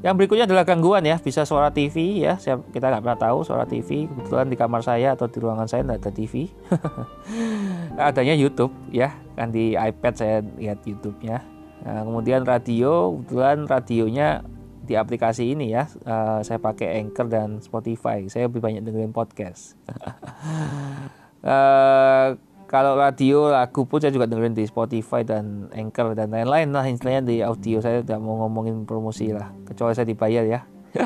Yang 0.00 0.14
berikutnya 0.16 0.48
adalah 0.48 0.64
gangguan 0.64 1.04
ya. 1.04 1.20
Bisa 1.20 1.44
suara 1.44 1.68
TV 1.68 2.24
ya. 2.24 2.40
Saya, 2.40 2.56
kita 2.72 2.88
nggak 2.88 3.04
pernah 3.04 3.20
tahu 3.20 3.44
suara 3.44 3.68
TV 3.68 4.08
kebetulan 4.08 4.48
di 4.48 4.56
kamar 4.56 4.80
saya 4.80 5.12
atau 5.12 5.28
di 5.28 5.36
ruangan 5.36 5.68
saya 5.68 5.84
tidak 5.84 6.00
ada 6.00 6.10
TV 6.16 6.34
adanya 8.08 8.32
YouTube 8.32 8.72
ya. 8.88 9.12
Kan 9.36 9.52
di 9.52 9.76
iPad 9.76 10.14
saya 10.16 10.36
lihat 10.56 10.80
YouTube-nya. 10.88 11.44
Nah, 11.84 12.00
kemudian 12.08 12.48
radio. 12.48 13.20
Kebetulan 13.20 13.68
radionya 13.68 14.28
di 14.90 14.98
aplikasi 14.98 15.54
ini 15.54 15.70
ya. 15.70 15.86
Uh, 16.02 16.42
saya 16.42 16.58
pakai 16.58 16.98
Anchor 16.98 17.30
dan 17.30 17.62
Spotify. 17.62 18.26
Saya 18.26 18.50
lebih 18.50 18.58
banyak 18.58 18.82
dengerin 18.82 19.14
podcast. 19.14 19.78
Uh, 21.46 22.34
kalau 22.74 22.98
radio 22.98 23.54
lagu 23.54 23.86
pun 23.86 24.02
saya 24.02 24.10
juga 24.10 24.26
dengerin 24.26 24.58
di 24.58 24.66
Spotify 24.66 25.22
dan 25.22 25.70
Anchor 25.70 26.18
dan 26.18 26.34
lain-lain 26.34 26.74
lah. 26.74 26.90
Istilahnya 26.90 27.22
di 27.22 27.38
audio 27.38 27.78
saya 27.78 28.02
tidak 28.02 28.18
mau 28.18 28.42
ngomongin 28.42 28.82
promosi 28.82 29.30
lah. 29.30 29.54
Kecuali 29.62 29.94
saya 29.94 30.10
dibayar 30.10 30.42
ya. 30.42 30.66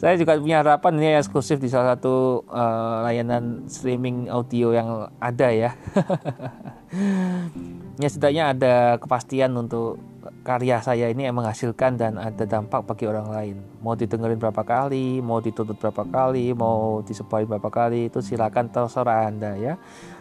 Saya 0.00 0.20
juga 0.20 0.36
punya 0.36 0.60
harapan 0.60 1.00
ini 1.00 1.16
eksklusif 1.16 1.56
di 1.56 1.72
salah 1.72 1.96
satu 1.96 2.44
uh, 2.52 3.00
layanan 3.00 3.64
streaming 3.64 4.28
audio 4.28 4.76
yang 4.76 5.08
ada 5.24 5.48
ya 5.48 5.72
ya 7.98 8.06
setidaknya 8.06 8.44
ada 8.54 8.74
kepastian 9.02 9.58
untuk 9.58 9.98
karya 10.46 10.78
saya 10.78 11.10
ini 11.10 11.26
yang 11.26 11.34
menghasilkan 11.34 11.98
dan 11.98 12.14
ada 12.14 12.46
dampak 12.46 12.86
bagi 12.86 13.10
orang 13.10 13.26
lain. 13.26 13.56
Mau 13.82 13.98
didengerin 13.98 14.38
berapa 14.38 14.62
kali, 14.62 15.18
mau 15.18 15.42
dituntut 15.42 15.74
berapa 15.76 16.06
kali, 16.06 16.54
mau 16.54 17.02
disebarin 17.02 17.50
berapa 17.50 17.70
kali, 17.70 18.06
itu 18.06 18.22
silakan 18.22 18.70
terserah 18.70 19.26
Anda 19.26 19.58
ya. 19.58 19.74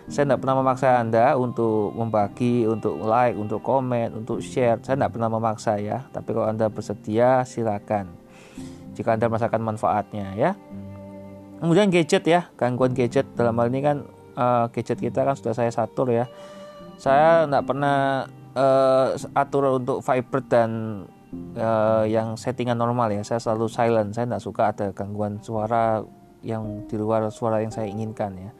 Saya 0.09 0.25
tidak 0.25 0.41
pernah 0.41 0.57
memaksa 0.63 0.97
Anda 0.97 1.35
untuk 1.37 1.93
membagi, 1.93 2.65
untuk 2.65 2.97
like, 3.03 3.37
untuk 3.37 3.59
komen, 3.61 4.25
untuk 4.25 4.39
share. 4.39 4.79
Saya 4.81 4.95
tidak 4.97 5.13
pernah 5.13 5.29
memaksa 5.29 5.77
ya. 5.77 6.07
Tapi 6.09 6.29
kalau 6.31 6.47
Anda 6.47 6.71
bersedia, 6.71 7.43
silakan. 7.43 8.15
Jika 8.95 9.13
Anda 9.19 9.29
merasakan 9.29 9.61
manfaatnya 9.61 10.33
ya. 10.33 10.57
Kemudian 11.59 11.91
gadget 11.93 12.23
ya, 12.25 12.49
gangguan 12.55 12.93
gadget 12.93 13.25
dalam 13.33 13.57
hal 13.57 13.67
ini 13.69 13.81
kan 13.81 13.97
uh, 14.37 14.69
gadget 14.69 15.01
kita 15.01 15.25
kan 15.25 15.35
sudah 15.35 15.53
saya 15.53 15.69
satur 15.69 16.09
ya. 16.13 16.25
Saya 16.97 17.45
tidak 17.45 17.63
pernah 17.69 18.25
uh, 18.57 19.13
atur 19.38 19.77
untuk 19.77 20.01
vibrate 20.01 20.49
dan 20.49 20.71
uh, 21.53 22.03
yang 22.10 22.33
settingan 22.33 22.77
normal 22.77 23.13
ya. 23.13 23.21
Saya 23.21 23.38
selalu 23.38 23.69
silent. 23.69 24.17
Saya 24.17 24.25
tidak 24.25 24.41
suka 24.41 24.73
ada 24.73 24.89
gangguan 24.91 25.38
suara 25.45 26.01
yang 26.41 26.89
di 26.89 26.97
luar 26.97 27.29
suara 27.29 27.62
yang 27.62 27.69
saya 27.69 27.86
inginkan 27.86 28.33
ya. 28.38 28.51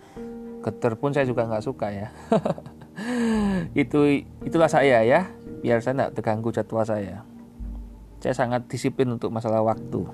Getar 0.62 0.98
pun 1.02 1.18
saya 1.18 1.26
juga 1.26 1.50
nggak 1.50 1.66
suka 1.66 1.90
ya. 1.90 2.08
Itu 3.82 4.06
itulah 4.46 4.70
saya 4.70 5.02
ya. 5.02 5.26
Biar 5.66 5.82
saya 5.82 5.98
tidak 5.98 6.22
terganggu 6.22 6.54
jadwal 6.54 6.86
saya. 6.86 7.26
Saya 8.22 8.34
sangat 8.38 8.70
disiplin 8.70 9.10
untuk 9.10 9.34
masalah 9.34 9.66
waktu. 9.66 10.06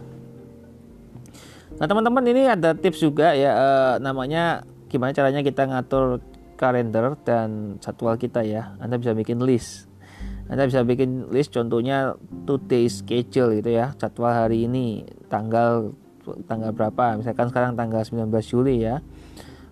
Nah 1.79 1.85
teman-teman 1.89 2.23
ini 2.29 2.47
ada 2.47 2.77
tips 2.77 3.01
juga 3.01 3.33
ya 3.33 3.51
uh, 3.51 3.93
namanya 3.97 4.61
gimana 4.93 5.09
caranya 5.09 5.41
kita 5.41 5.65
ngatur 5.65 6.21
kalender 6.63 7.19
dan 7.27 7.75
jadwal 7.83 8.15
kita 8.15 8.39
ya. 8.47 8.79
Anda 8.79 8.95
bisa 8.95 9.11
bikin 9.11 9.43
list. 9.43 9.91
Anda 10.47 10.63
bisa 10.63 10.87
bikin 10.87 11.27
list 11.27 11.51
contohnya 11.51 12.15
today 12.47 12.87
schedule 12.87 13.59
gitu 13.59 13.75
ya. 13.75 13.91
Jadwal 13.99 14.47
hari 14.47 14.71
ini 14.71 15.03
tanggal 15.27 15.91
tanggal 16.47 16.71
berapa? 16.71 17.19
Misalkan 17.19 17.51
sekarang 17.51 17.75
tanggal 17.75 17.99
19 18.07 18.31
Juli 18.47 18.87
ya. 18.87 19.03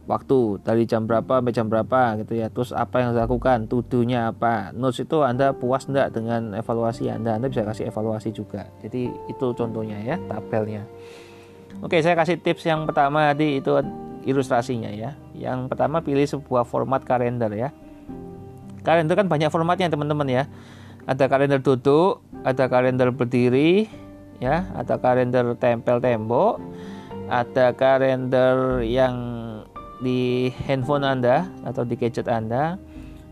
Waktu 0.10 0.60
dari 0.66 0.84
jam 0.84 1.08
berapa 1.08 1.40
sampai 1.40 1.56
jam 1.56 1.72
berapa 1.72 2.20
gitu 2.20 2.36
ya. 2.36 2.52
Terus 2.52 2.76
apa 2.76 3.00
yang 3.00 3.16
dilakukan? 3.16 3.72
Tuduhnya 3.72 4.36
apa? 4.36 4.76
Notes 4.76 5.00
itu 5.08 5.24
Anda 5.24 5.56
puas 5.56 5.88
enggak 5.88 6.12
dengan 6.12 6.52
evaluasi 6.60 7.08
Anda? 7.08 7.40
Anda 7.40 7.48
bisa 7.48 7.64
kasih 7.64 7.88
evaluasi 7.88 8.36
juga. 8.36 8.68
Jadi 8.84 9.08
itu 9.32 9.48
contohnya 9.56 10.04
ya, 10.04 10.20
tabelnya. 10.28 10.84
Oke, 11.80 12.04
saya 12.04 12.20
kasih 12.20 12.44
tips 12.44 12.68
yang 12.68 12.84
pertama 12.84 13.32
tadi 13.32 13.64
itu 13.64 13.72
ilustrasinya 14.26 14.90
ya. 14.92 15.18
Yang 15.34 15.72
pertama 15.72 16.02
pilih 16.02 16.26
sebuah 16.26 16.66
format 16.66 17.02
kalender 17.06 17.52
ya. 17.54 17.70
Kalender 18.82 19.14
kan 19.14 19.30
banyak 19.30 19.50
formatnya 19.54 19.94
teman-teman 19.94 20.28
ya. 20.30 20.44
Ada 21.06 21.30
kalender 21.30 21.62
duduk, 21.62 22.22
ada 22.46 22.70
kalender 22.70 23.10
berdiri, 23.10 23.90
ya, 24.38 24.70
ada 24.78 25.02
kalender 25.02 25.58
tempel 25.58 25.98
tembok, 25.98 26.62
ada 27.30 27.74
kalender 27.74 28.86
yang 28.86 29.16
di 30.02 30.50
handphone 30.66 31.06
Anda 31.06 31.50
atau 31.66 31.86
di 31.86 31.98
gadget 31.98 32.30
Anda, 32.30 32.78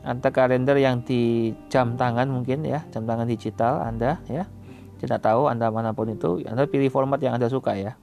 ada 0.02 0.30
kalender 0.34 0.78
yang 0.82 1.06
di 1.06 1.54
jam 1.70 1.94
tangan 1.94 2.30
mungkin 2.30 2.66
ya, 2.66 2.82
jam 2.90 3.06
tangan 3.06 3.30
digital 3.30 3.86
Anda 3.86 4.18
ya. 4.26 4.50
Tidak 4.98 5.22
tahu 5.22 5.48
Anda 5.48 5.70
mana 5.70 5.94
pun 5.94 6.10
itu, 6.10 6.42
Anda 6.50 6.66
pilih 6.66 6.90
format 6.90 7.22
yang 7.22 7.38
Anda 7.38 7.48
suka 7.48 7.78
ya 7.78 7.94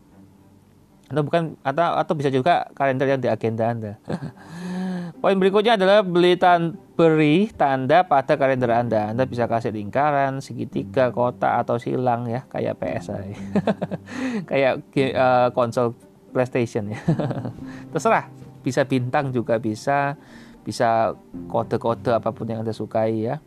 atau 1.06 1.22
bukan 1.22 1.54
atau 1.62 1.94
atau 2.02 2.14
bisa 2.18 2.34
juga 2.34 2.66
kalender 2.74 3.06
yang 3.06 3.22
di 3.22 3.30
agenda 3.30 3.70
Anda. 3.70 3.92
Poin 5.22 5.38
berikutnya 5.38 5.78
adalah 5.78 6.02
beli 6.02 6.34
tan 6.34 6.74
beri 6.98 7.50
tanda 7.54 8.02
pada 8.04 8.34
kalender 8.34 8.68
Anda. 8.74 9.14
Anda 9.14 9.24
bisa 9.24 9.46
kasih 9.46 9.70
lingkaran, 9.70 10.42
segitiga, 10.42 11.14
kotak 11.14 11.62
atau 11.62 11.78
silang 11.78 12.26
ya, 12.26 12.42
kayak 12.50 12.78
PSI. 12.82 13.32
kayak 14.50 14.82
uh, 15.14 15.48
konsol 15.54 15.94
PlayStation 16.34 16.90
ya. 16.90 17.00
Terserah, 17.94 18.26
bisa 18.66 18.82
bintang 18.82 19.30
juga 19.30 19.62
bisa, 19.62 20.18
bisa 20.66 21.14
kode-kode 21.48 22.12
apa 22.12 22.34
pun 22.34 22.50
yang 22.50 22.66
Anda 22.66 22.74
sukai 22.74 23.30
ya. 23.30 23.38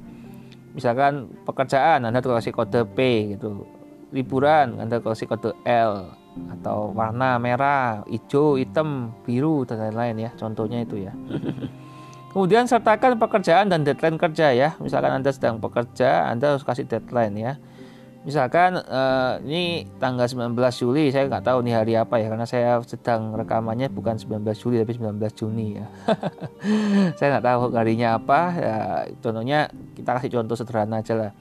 Misalkan 0.74 1.34
pekerjaan 1.44 2.08
Anda 2.08 2.22
kasih 2.24 2.56
kode 2.56 2.88
P 2.94 3.34
gitu. 3.36 3.66
Liburan 4.10 4.80
Anda 4.80 5.02
kasih 5.02 5.30
kode 5.30 5.54
L 5.66 6.19
atau 6.60 6.94
warna 6.94 7.38
merah, 7.42 8.06
hijau, 8.08 8.56
hitam, 8.56 9.12
biru 9.26 9.66
dan 9.66 9.82
lain-lain 9.82 10.30
ya. 10.30 10.32
Contohnya 10.38 10.84
itu 10.84 11.02
ya. 11.02 11.14
Kemudian 12.34 12.70
sertakan 12.70 13.18
pekerjaan 13.18 13.74
dan 13.74 13.82
deadline 13.82 14.22
kerja 14.22 14.54
ya. 14.54 14.70
Misalkan 14.78 15.18
Anda 15.18 15.34
sedang 15.34 15.58
bekerja, 15.58 16.30
Anda 16.30 16.54
harus 16.54 16.62
kasih 16.62 16.86
deadline 16.86 17.36
ya. 17.36 17.54
Misalkan 18.20 18.76
uh, 18.76 19.40
ini 19.48 19.88
tanggal 19.98 20.28
19 20.28 20.54
Juli, 20.76 21.08
saya 21.10 21.26
nggak 21.32 21.50
tahu 21.50 21.64
nih 21.64 21.74
hari 21.74 21.94
apa 21.96 22.20
ya 22.20 22.28
karena 22.28 22.44
saya 22.44 22.78
sedang 22.84 23.32
rekamannya 23.32 23.88
bukan 23.90 24.20
19 24.20 24.44
Juli 24.60 24.84
tapi 24.84 24.94
19 25.00 25.40
Juni 25.40 25.80
ya. 25.80 25.88
saya 27.18 27.40
nggak 27.40 27.46
tahu 27.48 27.60
harinya 27.74 28.20
apa. 28.20 28.42
Ya, 28.60 28.78
contohnya 29.24 29.72
kita 29.96 30.20
kasih 30.20 30.30
contoh 30.36 30.54
sederhana 30.60 31.00
aja 31.00 31.16
lah 31.16 31.32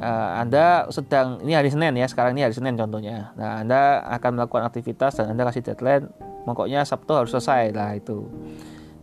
uh, 0.00 0.30
Anda 0.42 0.88
sedang 0.92 1.40
ini 1.42 1.56
hari 1.56 1.72
Senin 1.72 1.96
ya, 1.96 2.06
sekarang 2.08 2.36
ini 2.36 2.44
hari 2.44 2.54
Senin 2.54 2.76
contohnya. 2.76 3.32
Nah, 3.38 3.62
Anda 3.62 4.04
akan 4.18 4.40
melakukan 4.40 4.64
aktivitas 4.68 5.18
dan 5.20 5.32
Anda 5.32 5.48
kasih 5.48 5.64
deadline, 5.64 6.10
pokoknya 6.44 6.84
Sabtu 6.84 7.12
harus 7.14 7.30
selesai 7.32 7.72
lah 7.72 7.96
itu. 7.96 8.28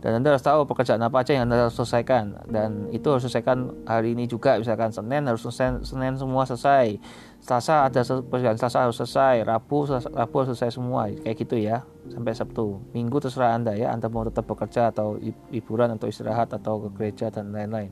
Dan 0.04 0.20
Anda 0.20 0.36
harus 0.36 0.44
tahu 0.44 0.68
pekerjaan 0.68 1.00
apa 1.00 1.24
aja 1.24 1.32
yang 1.32 1.48
Anda 1.48 1.64
harus 1.64 1.80
selesaikan 1.80 2.44
dan 2.52 2.92
itu 2.92 3.08
harus 3.08 3.24
selesaikan 3.24 3.88
hari 3.88 4.12
ini 4.12 4.28
juga 4.28 4.60
misalkan 4.60 4.92
Senin 4.92 5.24
harus 5.24 5.40
selesai, 5.48 5.80
Senin 5.80 6.20
semua 6.20 6.44
selesai. 6.44 7.00
Selasa 7.40 7.88
ada 7.88 8.04
pekerjaan 8.04 8.60
Selasa 8.60 8.84
harus 8.84 9.00
selesai, 9.00 9.48
Rabu 9.48 9.88
Rabu 9.88 10.34
harus 10.44 10.52
selesai 10.52 10.76
semua 10.76 11.08
kayak 11.08 11.36
gitu 11.40 11.56
ya 11.56 11.88
sampai 12.12 12.36
Sabtu. 12.36 12.84
Minggu 12.92 13.16
terserah 13.16 13.56
Anda 13.56 13.72
ya, 13.80 13.96
Anda 13.96 14.12
mau 14.12 14.28
tetap 14.28 14.44
bekerja 14.44 14.92
atau 14.92 15.16
hiburan 15.48 15.96
atau 15.96 16.04
istirahat 16.04 16.52
atau 16.52 16.84
ke 16.84 16.88
gereja 17.00 17.32
dan 17.32 17.48
lain-lain. 17.56 17.88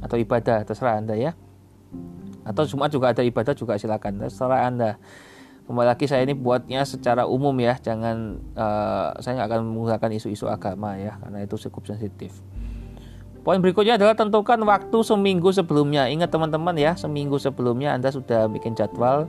Atau 0.00 0.16
ibadah 0.16 0.64
terserah 0.64 0.96
Anda 0.96 1.12
ya 1.12 1.36
atau 2.44 2.62
Jumat 2.68 2.92
juga 2.92 3.10
ada 3.16 3.22
ibadah 3.24 3.54
juga 3.56 3.80
silakan. 3.80 4.20
Terserah 4.24 4.68
anda. 4.68 5.00
Kembali 5.64 5.88
lagi 5.88 6.04
saya 6.04 6.28
ini 6.28 6.36
buatnya 6.36 6.84
secara 6.84 7.24
umum 7.24 7.56
ya. 7.56 7.80
Jangan 7.80 8.36
uh, 8.52 9.16
saya 9.24 9.40
nggak 9.40 9.48
akan 9.48 9.60
menggunakan 9.64 10.10
isu-isu 10.12 10.44
agama 10.44 11.00
ya 11.00 11.16
karena 11.24 11.40
itu 11.40 11.56
cukup 11.56 11.88
sensitif. 11.88 12.36
Poin 13.44 13.60
berikutnya 13.60 14.00
adalah 14.00 14.16
tentukan 14.16 14.56
waktu 14.64 14.98
seminggu 15.04 15.52
sebelumnya. 15.52 16.08
Ingat 16.08 16.32
teman-teman 16.32 16.72
ya, 16.80 16.96
seminggu 16.96 17.36
sebelumnya 17.36 17.92
Anda 17.92 18.08
sudah 18.08 18.48
bikin 18.48 18.72
jadwal. 18.72 19.28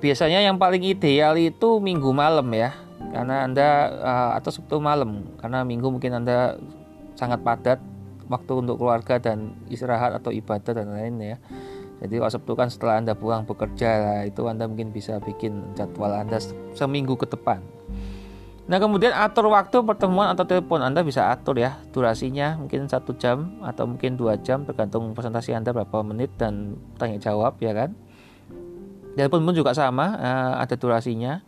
Biasanya 0.00 0.40
yang 0.40 0.56
paling 0.56 0.80
ideal 0.80 1.36
itu 1.36 1.76
minggu 1.76 2.08
malam 2.16 2.48
ya, 2.56 2.72
karena 3.12 3.44
Anda 3.44 3.68
uh, 4.00 4.30
atau 4.40 4.48
Sabtu 4.48 4.80
malam, 4.80 5.28
karena 5.44 5.60
minggu 5.60 5.92
mungkin 5.92 6.24
Anda 6.24 6.56
sangat 7.20 7.44
padat 7.44 7.82
waktu 8.28 8.52
untuk 8.54 8.76
keluarga 8.78 9.18
dan 9.18 9.56
istirahat 9.72 10.16
atau 10.16 10.30
ibadah 10.30 10.72
dan 10.72 10.88
lain 10.92 11.16
ya. 11.20 11.36
Jadi 11.98 12.14
kalau 12.22 12.30
Sabtu 12.30 12.52
kan 12.54 12.68
setelah 12.70 13.02
Anda 13.02 13.18
pulang 13.18 13.42
bekerja 13.42 13.90
lah, 13.98 14.20
itu 14.22 14.46
Anda 14.46 14.70
mungkin 14.70 14.94
bisa 14.94 15.18
bikin 15.18 15.74
jadwal 15.74 16.14
Anda 16.14 16.38
seminggu 16.78 17.18
ke 17.18 17.26
depan. 17.26 17.58
Nah 18.68 18.76
kemudian 18.76 19.16
atur 19.16 19.48
waktu 19.48 19.80
pertemuan 19.80 20.28
atau 20.28 20.44
telepon 20.44 20.84
Anda 20.84 21.00
bisa 21.00 21.32
atur 21.32 21.56
ya 21.56 21.80
durasinya 21.88 22.60
mungkin 22.60 22.84
satu 22.84 23.16
jam 23.16 23.64
atau 23.64 23.88
mungkin 23.88 24.20
dua 24.20 24.36
jam 24.36 24.68
tergantung 24.68 25.16
presentasi 25.16 25.56
Anda 25.56 25.72
berapa 25.72 26.04
menit 26.04 26.36
dan 26.36 26.76
tanya 27.00 27.16
jawab 27.16 27.56
ya 27.64 27.72
kan. 27.72 27.96
Telepon 29.16 29.42
pun 29.42 29.56
juga 29.56 29.72
sama 29.74 30.14
uh, 30.20 30.54
ada 30.62 30.76
durasinya. 30.76 31.42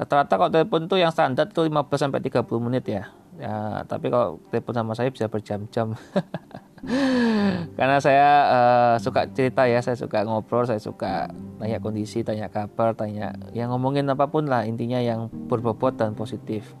Rata-rata 0.00 0.34
kalau 0.40 0.50
telepon 0.50 0.88
itu 0.88 0.96
yang 0.96 1.12
standar 1.12 1.52
itu 1.52 1.60
15 1.60 1.86
sampai 1.92 2.24
30 2.24 2.42
menit 2.58 2.88
ya. 2.88 3.12
Ya, 3.40 3.88
tapi 3.88 4.12
kalau 4.12 4.36
telepon 4.52 4.76
sama 4.76 4.92
saya 4.92 5.08
bisa 5.08 5.24
berjam-jam. 5.26 5.96
karena 7.76 8.00
saya 8.00 8.28
uh, 8.48 8.94
suka 8.96 9.28
cerita 9.36 9.68
ya 9.68 9.84
saya 9.84 10.00
suka 10.00 10.24
ngobrol 10.24 10.64
saya 10.64 10.80
suka 10.80 11.28
tanya 11.60 11.76
kondisi 11.76 12.24
tanya 12.24 12.48
kabar 12.48 12.96
tanya 12.96 13.36
yang 13.52 13.68
ngomongin 13.68 14.08
apa 14.08 14.32
pun 14.32 14.48
lah 14.48 14.64
intinya 14.64 14.96
yang 15.00 15.28
berbobot 15.28 15.96
dan 15.96 16.12
positif. 16.12 16.76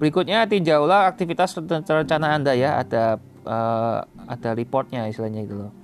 Berikutnya 0.00 0.48
tinjaulah 0.48 1.08
aktivitas 1.08 1.56
rencana 1.84 2.36
anda 2.36 2.52
ya 2.56 2.80
ada 2.80 3.20
uh, 3.44 4.04
ada 4.28 4.50
reportnya 4.56 5.08
istilahnya 5.08 5.44
itu 5.44 5.56
loh 5.56 5.83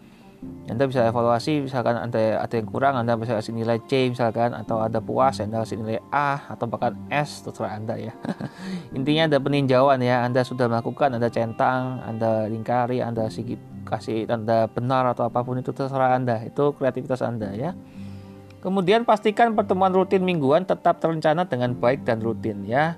anda 0.70 0.86
bisa 0.86 1.04
evaluasi 1.04 1.66
misalkan 1.66 1.98
Anda 1.98 2.40
ada 2.40 2.54
yang 2.54 2.68
kurang 2.70 2.94
Anda 2.96 3.18
bisa 3.18 3.36
kasih 3.36 3.52
nilai 3.52 3.82
C 3.84 4.08
misalkan 4.08 4.54
atau 4.56 4.80
ada 4.80 5.02
puas 5.02 5.36
Anda 5.42 5.66
kasih 5.66 5.82
nilai 5.82 6.00
A 6.08 6.40
atau 6.46 6.64
bahkan 6.70 6.94
S 7.10 7.42
terserah 7.42 7.76
Anda 7.76 7.98
ya. 7.98 8.14
Intinya 8.96 9.28
ada 9.28 9.36
peninjauan 9.42 10.00
ya 10.00 10.24
Anda 10.24 10.40
sudah 10.40 10.70
melakukan 10.70 11.18
Anda 11.18 11.28
centang 11.28 12.00
Anda 12.06 12.48
lingkari 12.48 13.02
Anda 13.02 13.28
kasih 13.84 14.30
tanda 14.30 14.70
benar 14.70 15.10
atau 15.10 15.26
apa 15.26 15.42
pun 15.42 15.58
itu 15.58 15.74
terserah 15.74 16.16
Anda 16.16 16.40
itu 16.46 16.72
kreativitas 16.78 17.20
Anda 17.20 17.52
ya. 17.52 17.74
Kemudian 18.64 19.04
pastikan 19.04 19.52
pertemuan 19.52 19.92
rutin 19.92 20.24
mingguan 20.24 20.64
tetap 20.64 21.02
terencana 21.02 21.44
dengan 21.50 21.76
baik 21.76 22.06
dan 22.06 22.22
rutin 22.22 22.64
ya 22.64 22.96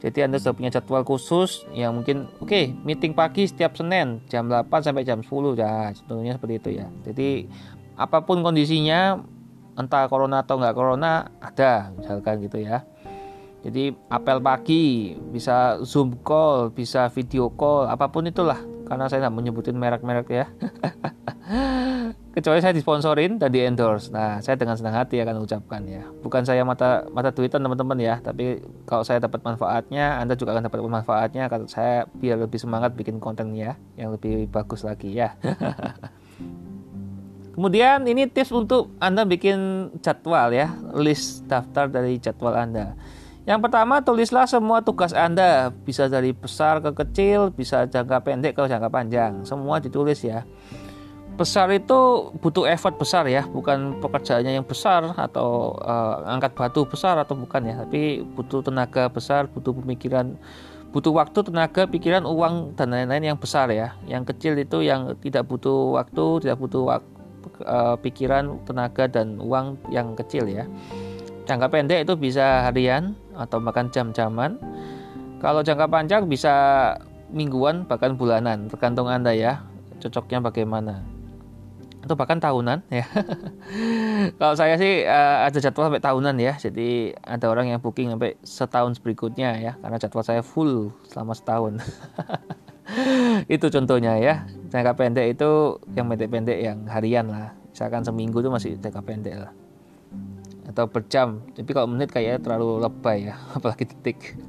jadi 0.00 0.24
Anda 0.24 0.40
sudah 0.40 0.56
punya 0.56 0.72
jadwal 0.72 1.04
khusus 1.04 1.68
yang 1.76 1.92
mungkin 2.00 2.24
oke 2.40 2.48
okay, 2.48 2.72
meeting 2.88 3.12
pagi 3.12 3.44
setiap 3.44 3.76
Senin 3.76 4.24
jam 4.32 4.48
8 4.48 4.72
sampai 4.80 5.04
jam 5.04 5.20
10 5.20 5.28
ya 5.60 5.92
contohnya 5.92 6.32
seperti 6.40 6.54
itu 6.56 6.70
ya. 6.80 6.86
Jadi 7.04 7.44
apa 8.00 8.24
pun 8.24 8.40
kondisinya 8.40 9.20
entah 9.76 10.08
corona 10.08 10.40
atau 10.40 10.56
nggak 10.56 10.72
corona 10.72 11.28
ada 11.44 11.92
misalkan 11.92 12.40
gitu 12.40 12.64
ya. 12.64 12.80
Jadi 13.60 13.92
apel 14.08 14.40
pagi 14.40 15.12
bisa 15.36 15.76
zoom 15.84 16.16
call, 16.24 16.72
bisa 16.72 17.12
video 17.12 17.52
call, 17.52 17.92
apa 17.92 18.08
pun 18.08 18.24
itulah 18.24 18.56
karena 18.88 19.04
saya 19.12 19.28
nggak 19.28 19.36
menyebutin 19.36 19.76
merek-merek 19.76 20.28
ya. 20.32 20.46
kecuali 22.40 22.64
saya 22.64 22.72
disponsorin 22.72 23.36
dan 23.36 23.52
di 23.52 23.60
endorse. 23.60 24.08
Nah, 24.08 24.40
saya 24.40 24.56
dengan 24.56 24.72
senang 24.72 24.96
hati 24.96 25.20
akan 25.20 25.44
ucapkan 25.44 25.84
ya. 25.84 26.08
Bukan 26.24 26.48
saya 26.48 26.64
mata 26.64 27.04
mata 27.12 27.28
duitan 27.28 27.60
teman-teman 27.60 28.00
ya, 28.00 28.16
tapi 28.24 28.64
kalau 28.88 29.04
saya 29.04 29.20
dapat 29.20 29.44
manfaatnya, 29.44 30.16
Anda 30.16 30.40
juga 30.40 30.56
akan 30.56 30.72
dapat 30.72 30.80
manfaatnya 30.80 31.52
kalau 31.52 31.68
saya 31.68 32.08
biar 32.16 32.40
lebih 32.40 32.56
semangat 32.56 32.96
bikin 32.96 33.20
kontennya 33.20 33.76
yang 34.00 34.16
lebih 34.16 34.48
bagus 34.48 34.88
lagi 34.88 35.12
ya. 35.12 35.36
Kemudian 37.60 38.08
ini 38.08 38.24
tips 38.24 38.56
untuk 38.56 38.88
Anda 38.96 39.28
bikin 39.28 39.92
jadwal 40.00 40.56
ya, 40.56 40.72
list 40.96 41.44
daftar 41.44 41.92
dari 41.92 42.16
jadwal 42.16 42.56
Anda. 42.56 42.96
Yang 43.44 43.68
pertama 43.68 44.00
tulislah 44.00 44.48
semua 44.48 44.80
tugas 44.80 45.12
Anda, 45.12 45.68
bisa 45.68 46.08
dari 46.08 46.32
besar 46.32 46.80
ke 46.80 47.04
kecil, 47.04 47.52
bisa 47.52 47.84
jangka 47.84 48.24
pendek 48.24 48.56
ke 48.56 48.64
jangka 48.64 48.88
panjang, 48.88 49.44
semua 49.44 49.76
ditulis 49.76 50.24
ya 50.24 50.48
besar 51.36 51.70
itu 51.72 52.30
butuh 52.38 52.66
effort 52.68 52.96
besar 52.98 53.24
ya, 53.26 53.46
bukan 53.46 53.98
pekerjaannya 54.02 54.60
yang 54.60 54.66
besar 54.66 55.14
atau 55.14 55.76
uh, 55.80 56.26
angkat 56.26 56.52
batu 56.54 56.84
besar 56.84 57.16
atau 57.18 57.34
bukan 57.38 57.66
ya, 57.66 57.74
tapi 57.84 58.22
butuh 58.22 58.60
tenaga 58.64 59.08
besar, 59.08 59.46
butuh 59.50 59.72
pemikiran, 59.72 60.36
butuh 60.90 61.14
waktu, 61.14 61.46
tenaga, 61.46 61.86
pikiran, 61.86 62.26
uang 62.26 62.74
dan 62.76 62.92
lain-lain 62.92 63.34
yang 63.34 63.38
besar 63.38 63.70
ya. 63.70 63.96
Yang 64.04 64.34
kecil 64.34 64.52
itu 64.58 64.84
yang 64.84 65.16
tidak 65.22 65.46
butuh 65.46 65.96
waktu, 65.96 66.46
tidak 66.46 66.58
butuh 66.60 66.82
waktu, 66.98 67.08
uh, 67.64 67.96
pikiran, 68.00 68.60
tenaga 68.66 69.06
dan 69.08 69.40
uang 69.40 69.80
yang 69.88 70.12
kecil 70.18 70.44
ya. 70.50 70.68
Jangka 71.48 71.66
pendek 71.72 72.06
itu 72.06 72.14
bisa 72.14 72.68
harian 72.68 73.16
atau 73.34 73.58
bahkan 73.58 73.88
jam-jaman. 73.90 74.60
Kalau 75.40 75.64
jangka 75.64 75.88
panjang 75.88 76.28
bisa 76.28 76.52
mingguan 77.32 77.88
bahkan 77.88 78.12
bulanan, 78.12 78.68
tergantung 78.68 79.08
Anda 79.08 79.32
ya 79.32 79.64
cocoknya 80.00 80.40
bagaimana 80.40 81.19
atau 82.00 82.16
bahkan 82.16 82.40
tahunan 82.40 82.80
ya. 82.88 83.04
Kalau 84.40 84.54
saya 84.56 84.80
sih 84.80 85.04
uh, 85.04 85.44
ada 85.44 85.58
jadwal 85.60 85.92
sampai 85.92 86.00
tahunan 86.00 86.36
ya. 86.40 86.56
Jadi 86.56 87.12
ada 87.20 87.46
orang 87.52 87.68
yang 87.68 87.80
booking 87.80 88.12
sampai 88.16 88.40
setahun 88.40 88.96
berikutnya 89.04 89.60
ya 89.60 89.72
karena 89.80 89.96
jadwal 90.00 90.24
saya 90.24 90.40
full 90.40 90.92
selama 91.12 91.36
setahun. 91.36 91.80
itu 93.54 93.66
contohnya 93.68 94.16
ya. 94.16 94.48
Jangka 94.72 94.96
pendek 94.96 95.36
itu 95.36 95.76
yang 95.92 96.08
pendek-pendek 96.08 96.58
yang 96.58 96.88
harian 96.88 97.28
lah. 97.28 97.52
Misalkan 97.70 98.02
seminggu 98.02 98.40
itu 98.40 98.48
masih 98.48 98.70
jangka 98.80 99.02
pendek 99.04 99.36
lah. 99.36 99.52
Atau 100.72 100.88
per 100.88 101.04
jam. 101.12 101.44
Tapi 101.52 101.70
kalau 101.76 101.88
menit 101.92 102.08
kayaknya 102.08 102.40
terlalu 102.40 102.80
lebay 102.80 103.28
ya, 103.28 103.36
apalagi 103.56 103.84
detik. 103.84 104.40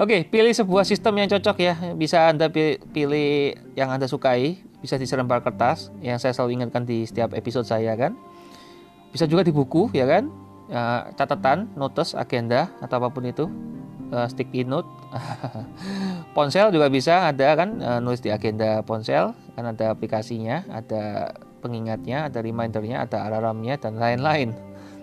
Oke, 0.00 0.24
pilih 0.26 0.50
sebuah 0.50 0.88
sistem 0.88 1.20
yang 1.20 1.28
cocok 1.28 1.56
ya. 1.60 1.74
Bisa 1.94 2.32
Anda 2.32 2.48
pilih 2.50 3.54
yang 3.76 3.92
Anda 3.92 4.08
sukai 4.08 4.64
bisa 4.84 5.00
di 5.00 5.08
selembar 5.08 5.40
kertas 5.40 5.88
yang 6.04 6.20
saya 6.20 6.36
selalu 6.36 6.60
ingatkan 6.60 6.84
di 6.84 7.08
setiap 7.08 7.32
episode 7.32 7.64
saya 7.64 7.96
kan. 7.96 8.12
Bisa 9.08 9.24
juga 9.24 9.40
di 9.40 9.48
buku 9.48 9.88
ya 9.96 10.04
kan. 10.04 10.28
Uh, 10.64 11.12
catatan 11.16 11.68
notes 11.76 12.12
agenda 12.12 12.68
atau 12.84 13.00
apa 13.00 13.08
pun 13.08 13.24
itu. 13.24 13.48
Uh, 14.12 14.28
sticky 14.28 14.68
note. 14.68 14.84
Ponsel 16.36 16.68
juga 16.68 16.92
bisa 16.92 17.32
ada 17.32 17.56
kan. 17.56 17.80
Uh, 17.80 17.98
nulis 18.04 18.20
di 18.20 18.28
agenda 18.28 18.84
ponsel 18.84 19.32
kan 19.56 19.64
ada 19.70 19.94
aplikasinya 19.94 20.66
ada 20.68 21.32
pengingatnya 21.62 22.26
ada 22.26 22.42
remindernya 22.44 23.08
ada 23.08 23.24
alarmnya 23.24 23.80
dan 23.80 23.96
lain-lain. 23.96 24.52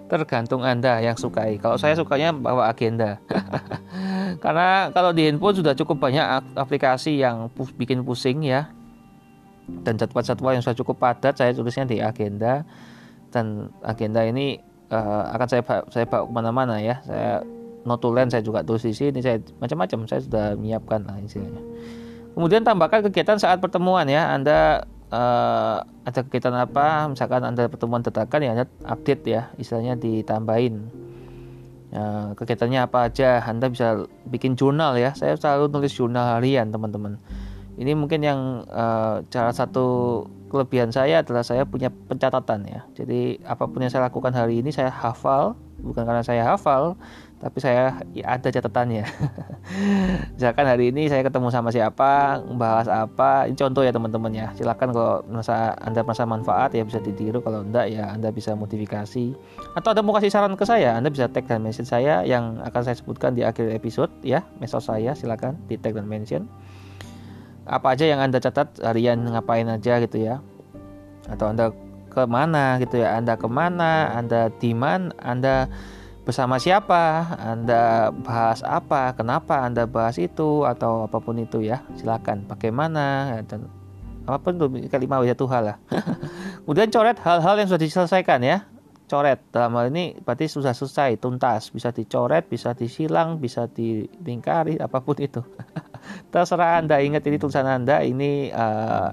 Tergantung 0.06 0.62
anda 0.62 1.02
yang 1.02 1.18
sukai. 1.18 1.58
Kalau 1.58 1.80
saya 1.80 1.98
sukanya 1.98 2.36
bawa 2.36 2.70
agenda. 2.70 3.18
Karena 4.44 4.92
kalau 4.94 5.16
di 5.16 5.26
handphone 5.26 5.56
sudah 5.58 5.74
cukup 5.74 6.04
banyak 6.04 6.22
aplikasi 6.54 7.18
yang 7.18 7.48
bikin 7.80 8.04
pusing 8.04 8.44
ya 8.44 8.70
dan 9.82 9.98
jadwal-jadwal 9.98 10.54
yang 10.54 10.64
sudah 10.64 10.78
cukup 10.78 11.00
padat 11.00 11.40
saya 11.40 11.52
tulisnya 11.56 11.88
di 11.88 11.98
agenda. 12.04 12.68
Dan 13.32 13.72
agenda 13.82 14.28
ini 14.28 14.60
uh, 14.92 15.32
akan 15.32 15.48
saya 15.48 15.64
saya 15.88 16.06
bawa 16.06 16.28
ke 16.28 16.32
mana-mana 16.36 16.76
ya. 16.84 17.00
Saya 17.08 17.42
notulen 17.88 18.28
saya 18.28 18.44
juga 18.44 18.62
tulis 18.62 18.84
di 18.84 18.92
sini. 18.92 19.24
Saya 19.24 19.40
macam-macam 19.64 20.06
saya 20.06 20.22
sudah 20.22 20.46
menyiapkan 20.60 21.08
lah 21.08 21.18
istilahnya 21.24 21.64
kemudian 22.36 22.64
tambahkan 22.64 23.04
kegiatan 23.08 23.38
saat 23.38 23.60
pertemuan 23.60 24.08
ya. 24.08 24.32
Anda 24.32 24.88
uh, 25.12 25.84
ada 26.08 26.20
kegiatan 26.26 26.56
apa? 26.56 27.08
Misalkan 27.12 27.44
anda 27.44 27.68
pertemuan 27.68 28.02
dadakan 28.04 28.40
ya 28.42 28.50
anda 28.56 28.66
update 28.88 29.24
ya. 29.28 29.42
Istilahnya 29.60 30.00
ditambahin. 30.00 30.76
Uh, 31.92 32.32
kegiatannya 32.40 32.88
apa 32.88 33.12
aja? 33.12 33.44
Anda 33.44 33.68
bisa 33.68 34.08
bikin 34.28 34.56
jurnal 34.56 34.96
ya. 34.96 35.12
Saya 35.12 35.36
selalu 35.36 35.76
nulis 35.76 35.92
jurnal 35.92 36.40
harian 36.40 36.72
teman-teman 36.72 37.20
ini 37.82 37.98
mungkin 37.98 38.22
yang 38.22 38.62
uh, 38.70 39.26
satu 39.34 40.22
kelebihan 40.54 40.94
saya 40.94 41.26
adalah 41.26 41.42
saya 41.42 41.66
punya 41.66 41.90
pencatatan 41.90 42.62
ya. 42.70 42.86
Jadi 42.94 43.42
apa 43.42 43.66
pun 43.66 43.82
yang 43.82 43.90
saya 43.90 44.06
lakukan 44.06 44.38
hari 44.38 44.62
ini 44.62 44.70
saya 44.70 44.94
hafal, 44.94 45.58
bukan 45.82 46.06
karena 46.06 46.22
saya 46.22 46.46
hafal, 46.46 46.94
tapi 47.42 47.58
saya 47.58 48.06
ya 48.14 48.38
ada 48.38 48.54
catatannya. 48.54 49.02
Misalkan 50.38 50.70
hari 50.70 50.94
ini 50.94 51.10
saya 51.10 51.26
ketemu 51.26 51.50
sama 51.50 51.74
siapa, 51.74 52.38
membahas 52.46 52.86
apa, 52.86 53.50
ini 53.50 53.58
contoh 53.58 53.82
ya 53.82 53.90
teman-teman 53.90 54.30
ya. 54.30 54.54
Silakan 54.54 54.94
kalau 54.94 55.26
merasa 55.26 55.74
Anda 55.82 56.06
merasa 56.06 56.30
manfaat 56.30 56.78
ya 56.78 56.86
bisa 56.86 57.02
ditiru, 57.02 57.42
kalau 57.42 57.66
enggak 57.66 57.90
ya 57.90 58.14
Anda 58.14 58.30
bisa 58.30 58.54
modifikasi. 58.54 59.34
Atau 59.74 59.90
Anda 59.90 60.06
mau 60.06 60.14
kasih 60.14 60.30
saran 60.30 60.54
ke 60.54 60.70
saya, 60.70 61.02
Anda 61.02 61.10
bisa 61.10 61.34
tag 61.34 61.50
dan 61.50 61.66
mention 61.66 61.90
saya 61.90 62.22
yang 62.30 62.62
akan 62.62 62.82
saya 62.86 62.94
sebutkan 62.94 63.34
di 63.34 63.42
akhir 63.42 63.74
episode 63.74 64.14
ya, 64.22 64.46
mesos 64.62 64.86
saya 64.86 65.18
silakan 65.18 65.58
di 65.66 65.82
tag 65.82 65.98
dan 65.98 66.06
mention 66.06 66.46
apa 67.66 67.94
aja 67.94 68.06
yang 68.10 68.20
anda 68.22 68.42
catat 68.42 68.82
harian 68.82 69.22
ngapain 69.26 69.68
aja 69.70 70.02
gitu 70.02 70.18
ya? 70.22 70.42
Atau 71.30 71.54
anda 71.54 71.70
ke 72.12 72.26
mana 72.26 72.82
gitu 72.82 73.00
ya? 73.02 73.18
Anda 73.18 73.38
ke 73.38 73.48
mana? 73.48 74.12
Anda 74.18 74.50
di 74.50 74.74
mana 74.74 75.14
anda 75.22 75.70
bersama 76.26 76.58
siapa? 76.58 77.38
Anda 77.38 78.10
bahas 78.26 78.66
apa? 78.66 79.14
Kenapa 79.14 79.62
anda 79.66 79.86
bahas 79.86 80.18
itu? 80.18 80.66
Atau 80.66 81.06
apa 81.06 81.22
pun 81.22 81.38
itu 81.38 81.62
ya 81.62 81.86
silakan. 81.98 82.50
Bagaimana? 82.50 83.38
Dan 83.46 83.70
apa 84.26 84.38
pun 84.42 84.58
itu 84.78 84.90
kalimat 84.90 85.22
wajah 85.22 85.38
Tuhan 85.38 85.62
lah. 85.66 85.78
Kemudian 86.66 86.90
coret 86.94 87.18
hal-hal 87.22 87.56
yang 87.58 87.68
sudah 87.70 87.82
diselesaikan 87.82 88.42
ya 88.46 88.66
coret 89.12 89.44
dalam 89.52 89.76
hal 89.76 89.92
ini 89.92 90.16
berarti 90.16 90.48
sudah 90.48 90.72
selesai 90.72 91.20
tuntas. 91.20 91.68
Bisa 91.76 91.92
dicoret 91.92 92.48
bisa 92.48 92.72
disilang 92.72 93.44
bisa 93.44 93.68
dilingkari 93.68 94.80
apa 94.80 95.04
pun 95.04 95.20
itu. 95.20 95.44
Terserah 96.32 96.80
anda. 96.80 97.04
Ingat 97.04 97.28
ini 97.28 97.36
tulisan 97.36 97.68
anda 97.68 98.00
ini 98.00 98.48
uh, 98.56 99.12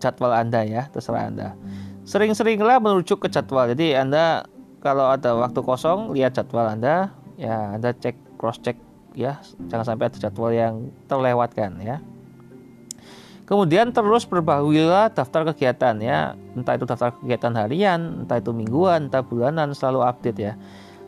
jadwal 0.00 0.32
anda 0.32 0.64
ya 0.64 0.88
terserah 0.88 1.28
anda. 1.28 1.52
Sering-seringlah 2.08 2.80
merujuk 2.80 3.20
ke 3.20 3.28
jadwal. 3.28 3.68
Jadi 3.68 3.92
anda 3.92 4.48
kalau 4.80 5.12
ada 5.12 5.36
waktu 5.36 5.60
kosong 5.60 6.16
lihat 6.16 6.40
jadwal 6.40 6.64
anda. 6.64 7.12
Ya 7.36 7.76
anda 7.76 7.92
cek 7.92 8.40
cross 8.40 8.56
check 8.64 8.80
ya. 9.12 9.36
Jangan 9.68 9.84
sampai 9.84 10.08
ada 10.08 10.16
jadwal 10.16 10.50
yang 10.56 10.88
terlewatkan 11.06 11.76
ya 11.84 12.00
Kemudian 13.50 13.90
terus 13.90 14.22
perbahululah 14.30 15.10
daftar 15.10 15.42
kegiatan 15.50 15.98
ya, 15.98 16.38
entah 16.54 16.78
itu 16.78 16.86
daftar 16.86 17.10
kegiatan 17.18 17.50
harian, 17.58 18.22
entah 18.22 18.38
itu 18.38 18.54
mingguan, 18.54 19.10
entah 19.10 19.26
bulanan, 19.26 19.74
selalu 19.74 20.06
update 20.06 20.38
ya. 20.38 20.54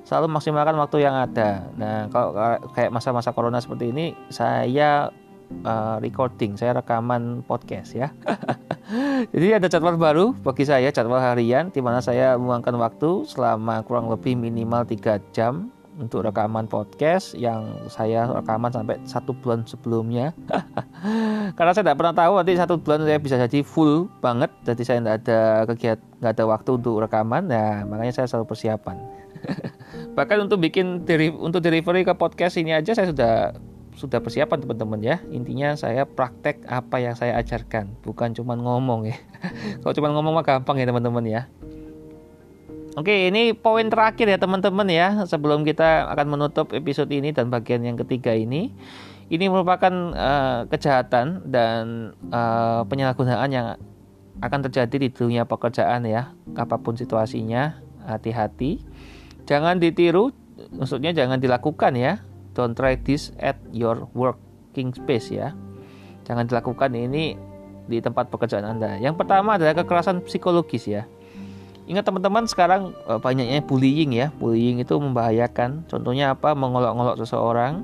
Selalu 0.02 0.26
maksimalkan 0.26 0.74
waktu 0.74 1.06
yang 1.06 1.14
ada. 1.14 1.70
Nah, 1.78 2.10
kalau 2.10 2.34
kayak 2.74 2.90
masa-masa 2.90 3.30
corona 3.30 3.62
seperti 3.62 3.94
ini, 3.94 4.18
saya 4.26 5.14
uh, 5.62 6.02
recording, 6.02 6.58
saya 6.58 6.82
rekaman 6.82 7.46
podcast 7.46 7.94
ya. 7.94 8.10
Jadi 9.32 9.62
ada 9.62 9.70
jadwal 9.70 9.94
baru 9.94 10.34
bagi 10.34 10.66
saya, 10.66 10.90
jadwal 10.90 11.22
harian, 11.22 11.70
di 11.70 11.78
mana 11.78 12.02
saya 12.02 12.34
meluangkan 12.34 12.74
waktu 12.74 13.22
selama 13.30 13.86
kurang 13.86 14.10
lebih 14.10 14.34
minimal 14.34 14.82
3 14.82 15.22
jam 15.30 15.70
untuk 16.00 16.24
rekaman 16.24 16.64
podcast 16.70 17.36
yang 17.36 17.88
saya 17.92 18.24
rekaman 18.30 18.72
sampai 18.72 18.96
satu 19.04 19.36
bulan 19.36 19.66
sebelumnya. 19.68 20.32
Karena 21.56 21.72
saya 21.76 21.84
tidak 21.84 21.98
pernah 22.00 22.16
tahu 22.16 22.32
nanti 22.40 22.56
satu 22.56 22.80
bulan 22.80 23.04
saya 23.04 23.18
bisa 23.20 23.36
jadi 23.36 23.60
full 23.60 24.08
banget. 24.24 24.48
Jadi 24.64 24.82
saya 24.86 24.98
tidak 25.04 25.16
ada 25.24 25.40
kegiatan 25.68 26.06
nggak 26.22 26.32
ada 26.38 26.44
waktu 26.48 26.70
untuk 26.78 26.94
rekaman. 27.02 27.50
Ya 27.52 27.84
makanya 27.84 28.12
saya 28.22 28.26
selalu 28.30 28.54
persiapan. 28.54 28.96
Bahkan 30.16 30.36
untuk 30.48 30.62
bikin 30.62 31.04
untuk 31.36 31.60
delivery 31.60 32.06
ke 32.06 32.14
podcast 32.16 32.56
ini 32.56 32.72
aja 32.72 32.96
saya 32.96 33.10
sudah 33.12 33.34
sudah 33.92 34.18
persiapan 34.24 34.64
teman-teman 34.64 35.00
ya. 35.04 35.16
Intinya 35.28 35.76
saya 35.76 36.08
praktek 36.08 36.64
apa 36.64 37.02
yang 37.04 37.12
saya 37.12 37.36
ajarkan. 37.36 37.92
Bukan 38.00 38.32
cuma 38.32 38.56
ngomong 38.56 39.12
ya. 39.12 39.16
Kalau 39.84 39.92
cuma 39.92 40.08
ngomong 40.14 40.40
mah 40.40 40.44
gampang 40.46 40.80
ya 40.80 40.88
teman-teman 40.88 41.26
ya 41.28 41.42
Oke, 42.92 43.32
ini 43.32 43.56
poin 43.56 43.88
terakhir 43.88 44.28
ya 44.28 44.36
teman-teman 44.36 44.84
ya 44.92 45.24
sebelum 45.24 45.64
kita 45.64 46.12
akan 46.12 46.36
menutup 46.36 46.76
episode 46.76 47.08
ini 47.08 47.32
dan 47.32 47.48
bagian 47.48 47.80
yang 47.80 47.96
ketiga 47.96 48.36
ini. 48.36 48.68
Ini 49.32 49.48
merupakan 49.48 50.12
uh, 50.12 50.68
kejahatan 50.68 51.48
dan 51.48 52.12
uh, 52.28 52.84
penyalahgunaan 52.84 53.48
yang 53.48 53.80
akan 54.44 54.60
terjadi 54.68 54.92
di 54.92 55.08
dunia 55.08 55.48
pekerjaan 55.48 56.04
ya, 56.04 56.36
apa 56.52 56.76
pun 56.76 56.92
situasinya, 56.92 57.80
hati-hati. 58.04 58.84
Jangan 59.48 59.80
ditiru, 59.80 60.28
maksudnya 60.76 61.16
jangan 61.16 61.40
dilakukan 61.40 61.96
ya. 61.96 62.20
Don't 62.52 62.76
try 62.76 63.00
this 63.00 63.32
at 63.40 63.56
your 63.72 64.04
working 64.12 64.92
space 64.92 65.32
ya. 65.32 65.56
Jangan 66.28 66.44
dilakukan 66.44 66.92
ini 66.92 67.40
di 67.88 68.04
tempat 68.04 68.28
pekerjaan 68.28 68.68
Anda. 68.68 69.00
Yang 69.00 69.16
pertama 69.16 69.56
adalah 69.56 69.80
kekerasan 69.80 70.20
psikologis 70.28 70.84
ya 70.84 71.08
Ingat 71.90 72.06
teman-teman 72.06 72.46
sekarang 72.46 72.94
eh, 73.10 73.18
banyaknya 73.18 73.62
bullying 73.64 74.14
ya. 74.14 74.30
Bullying 74.38 74.78
itu 74.78 74.94
membahayakan. 74.94 75.86
Contohnya 75.90 76.34
apa? 76.34 76.54
Mengolok-olok 76.54 77.18
seseorang, 77.18 77.82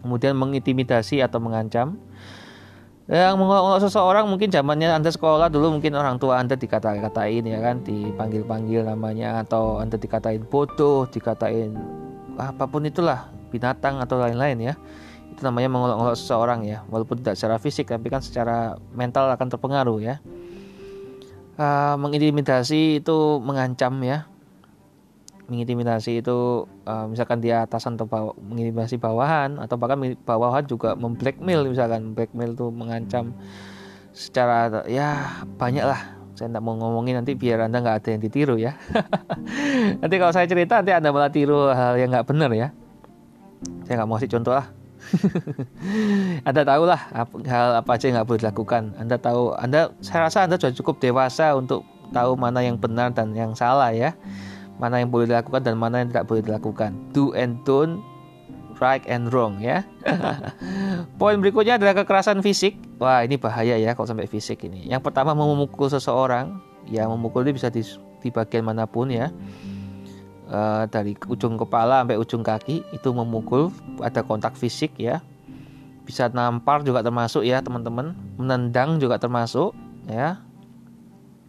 kemudian 0.00 0.32
mengintimidasi 0.36 1.20
atau 1.20 1.36
mengancam. 1.36 2.00
Yang 3.10 3.34
mengolok-olok 3.36 3.80
seseorang 3.82 4.24
mungkin 4.30 4.48
zamannya 4.48 4.88
Anda 4.88 5.10
sekolah 5.12 5.52
dulu 5.52 5.76
mungkin 5.76 5.92
orang 5.98 6.16
tua 6.16 6.38
Anda 6.40 6.56
dikata-katain 6.56 7.44
ya 7.44 7.58
kan, 7.60 7.84
dipanggil-panggil 7.84 8.88
namanya 8.88 9.42
atau 9.42 9.82
Anda 9.82 9.98
dikatain 10.00 10.48
bodoh, 10.48 11.04
dikatain 11.10 11.76
apa 12.40 12.64
pun 12.64 12.86
itulah, 12.88 13.28
binatang 13.52 14.00
atau 14.00 14.16
lain-lain 14.16 14.72
ya. 14.72 14.74
Itu 15.34 15.44
namanya 15.44 15.68
mengolok-olok 15.68 16.16
seseorang 16.16 16.64
ya. 16.64 16.86
Walaupun 16.88 17.20
tidak 17.20 17.36
secara 17.36 17.60
fisik 17.60 17.90
tapi 17.92 18.08
kan 18.08 18.24
secara 18.24 18.80
mental 18.96 19.28
akan 19.28 19.48
terpengaruh 19.50 19.98
ya 20.00 20.16
uh, 21.58 21.94
mengintimidasi 21.98 23.02
itu 23.02 23.18
mengancam 23.42 23.98
ya. 24.04 24.28
Mengintimidasi 25.50 26.24
itu 26.24 26.64
uh, 26.86 27.04
misalkan 27.10 27.42
dia 27.42 27.66
atasan 27.66 27.98
atau 27.98 28.08
bawah, 28.08 28.34
mengintimidasi 28.40 28.96
bawahan 28.96 29.60
atau 29.60 29.76
bahkan 29.76 30.00
bawahan 30.24 30.64
juga 30.64 30.96
memblackmail 30.96 31.68
misalkan. 31.68 32.16
Blackmail 32.16 32.56
itu 32.56 32.66
mengancam 32.72 33.36
secara 34.12 34.86
ya 34.88 35.40
banyak 35.58 35.84
lah. 35.84 36.20
Saya 36.32 36.48
tidak 36.48 36.64
mau 36.64 36.72
ngomongin 36.80 37.20
nanti 37.20 37.36
biar 37.36 37.68
anda 37.68 37.84
nggak 37.84 37.96
ada 38.02 38.08
yang 38.16 38.22
ditiru 38.24 38.56
ya. 38.56 38.72
Nanti 40.00 40.16
kalau 40.16 40.32
saya 40.32 40.48
cerita 40.48 40.80
nanti 40.80 40.96
anda 40.96 41.12
malah 41.12 41.28
tiru 41.28 41.68
hal 41.68 42.00
yang 42.00 42.08
nggak 42.08 42.24
benar 42.24 42.48
ya. 42.56 42.72
Saya 43.84 44.00
nggak 44.00 44.08
mau 44.08 44.16
kasih 44.16 44.32
contoh 44.32 44.56
lah 44.56 44.81
anda 46.48 46.62
tahu 46.64 46.82
lah 46.88 47.00
hal 47.46 47.68
apa 47.78 47.90
aja 47.96 48.04
yang 48.08 48.20
nggak 48.20 48.28
boleh 48.28 48.40
dilakukan. 48.42 48.82
Anda 48.98 49.16
tahu, 49.18 49.56
Anda 49.56 49.92
saya 50.00 50.28
rasa 50.28 50.44
Anda 50.44 50.56
sudah 50.58 50.74
cukup 50.74 51.00
dewasa 51.02 51.54
untuk 51.56 51.84
tahu 52.12 52.36
mana 52.36 52.64
yang 52.64 52.76
benar 52.76 53.12
dan 53.14 53.32
yang 53.36 53.56
salah 53.56 53.92
ya. 53.92 54.16
Mana 54.80 54.98
yang 54.98 55.12
boleh 55.12 55.30
dilakukan 55.30 55.62
dan 55.62 55.76
mana 55.78 56.02
yang 56.02 56.10
tidak 56.10 56.26
boleh 56.26 56.42
dilakukan. 56.42 56.90
Do 57.14 57.30
and 57.36 57.60
don't, 57.62 58.02
right 58.82 59.04
and 59.06 59.30
wrong 59.30 59.62
ya. 59.62 59.86
Poin 61.20 61.38
berikutnya 61.38 61.78
adalah 61.78 61.94
kekerasan 62.02 62.42
fisik. 62.42 62.74
Wah 62.98 63.22
ini 63.22 63.38
bahaya 63.38 63.78
ya 63.78 63.94
kalau 63.94 64.10
sampai 64.10 64.26
fisik 64.26 64.66
ini. 64.66 64.90
Yang 64.90 65.06
pertama 65.06 65.36
memukul 65.36 65.86
seseorang, 65.86 66.58
ya 66.90 67.06
memukul 67.06 67.46
ini 67.46 67.54
bisa 67.54 67.70
di, 67.70 67.84
di 68.18 68.28
bagian 68.34 68.66
mana 68.66 68.88
pun 68.88 69.12
ya 69.12 69.30
uh, 70.52 70.84
dari 70.86 71.16
ujung 71.26 71.56
kepala 71.56 72.04
sampai 72.04 72.20
ujung 72.20 72.44
kaki 72.44 72.84
itu 72.92 73.08
memukul 73.10 73.72
ada 74.04 74.20
kontak 74.20 74.54
fisik 74.54 74.92
ya. 75.00 75.24
Bisa 76.04 76.28
nampar 76.28 76.84
juga 76.84 77.00
termasuk 77.00 77.42
ya 77.42 77.64
teman-teman. 77.64 78.12
Menendang 78.36 79.00
juga 79.00 79.16
termasuk 79.16 79.72
ya. 80.06 80.38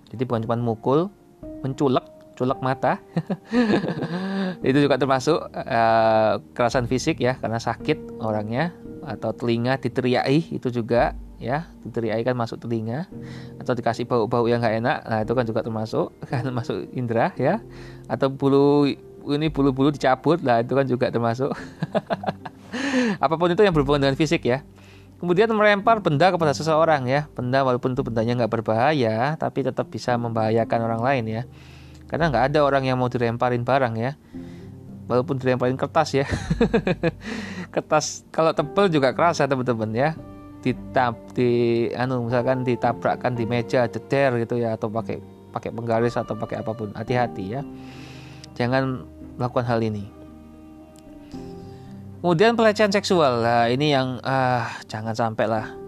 Jadi 0.09 0.23
bukan 0.23 0.45
cuma 0.47 0.57
mukul 0.57 1.11
menculek 1.61 2.05
culek 2.33 2.59
mata. 2.63 2.97
Itu 4.67 4.79
juga 4.79 4.97
termasuk 4.97 5.37
uh, 5.53 6.39
kekerasan 6.53 6.87
fisik 6.87 7.19
ya 7.19 7.37
karena 7.37 7.59
sakit 7.61 8.23
orangnya 8.23 8.73
atau 9.03 9.35
telinga 9.35 9.75
diteriaki 9.75 10.55
itu 10.55 10.71
juga 10.71 11.11
ya 11.41 11.67
diteriaki 11.83 12.23
kan 12.23 12.35
masuk 12.37 12.61
telinga 12.61 13.09
atau 13.59 13.73
dikasih 13.75 14.07
bau-bau 14.07 14.45
yang 14.47 14.63
nggak 14.63 14.75
enak 14.79 14.97
nah 15.03 15.19
itu 15.25 15.33
kan 15.35 15.43
juga 15.43 15.59
termasuk 15.65 16.13
kan 16.31 16.45
masuk 16.53 16.87
indera 16.93 17.33
ya. 17.35 17.59
Atau 18.07 18.31
bulu 18.31 18.87
ini 19.23 19.47
bulu-bulu 19.47 19.89
dicabut 19.91 20.43
lah 20.43 20.61
itu 20.61 20.73
kan 20.75 20.85
juga 20.85 21.07
termasuk. 21.09 21.51
Apa 23.23 23.35
pun 23.39 23.51
itu 23.51 23.61
yang 23.63 23.71
berhubungan 23.71 24.09
dengan 24.09 24.17
fisik 24.19 24.43
ya. 24.43 24.65
Kemudian 25.23 25.47
melempar 25.55 26.03
benda 26.03 26.35
kepada 26.35 26.51
seseorang 26.51 27.07
ya. 27.07 27.31
Benda 27.31 27.63
walaupun 27.63 27.95
itu 27.95 28.03
bendanya 28.03 28.43
nggak 28.43 28.51
berbahaya 28.51 29.39
tapi 29.39 29.63
tetap 29.63 29.87
bisa 29.87 30.19
membahayakan 30.19 30.79
orang 30.83 31.01
lain 31.01 31.23
ya. 31.27 31.43
Karena 32.11 32.29
nggak 32.29 32.53
ada 32.53 32.59
orang 32.67 32.83
yang 32.83 32.99
mau 32.99 33.07
dilemparin 33.07 33.63
barang 33.63 33.93
ya. 33.95 34.19
Walaupun 35.07 35.39
dilemparin 35.39 35.75
kertas 35.79 36.15
ya. 36.15 36.25
Kertas 37.73 38.21
kalau 38.29 38.53
tebel 38.53 38.85
juga 38.87 39.11
keras 39.17 39.41
ya 39.41 39.49
teman-teman 39.49 39.89
ya 39.91 40.09
ditap 40.63 41.35
di 41.35 41.85
anu 41.93 42.25
misalkan 42.25 42.63
ditabrakkan 42.63 43.35
di 43.35 43.43
meja 43.43 43.85
jeder 43.91 44.39
gitu 44.39 44.57
ya 44.57 44.79
atau 44.79 44.87
pakai 44.87 45.19
pakai 45.51 45.69
penggaris 45.75 46.15
atau 46.15 46.33
pakai 46.33 46.63
apa 46.63 46.71
pun 46.71 46.95
hati-hati 46.95 47.59
ya 47.59 47.61
jangan 48.55 49.03
melakukan 49.35 49.67
hal 49.67 49.83
ini 49.83 50.07
kemudian 52.23 52.55
pelecehan 52.55 52.95
seksual 52.95 53.43
lah 53.43 53.67
ini 53.67 53.91
yang 53.91 54.23
ah 54.23 54.71
jangan 54.87 55.11
sampai 55.11 55.45
lah 55.51 55.83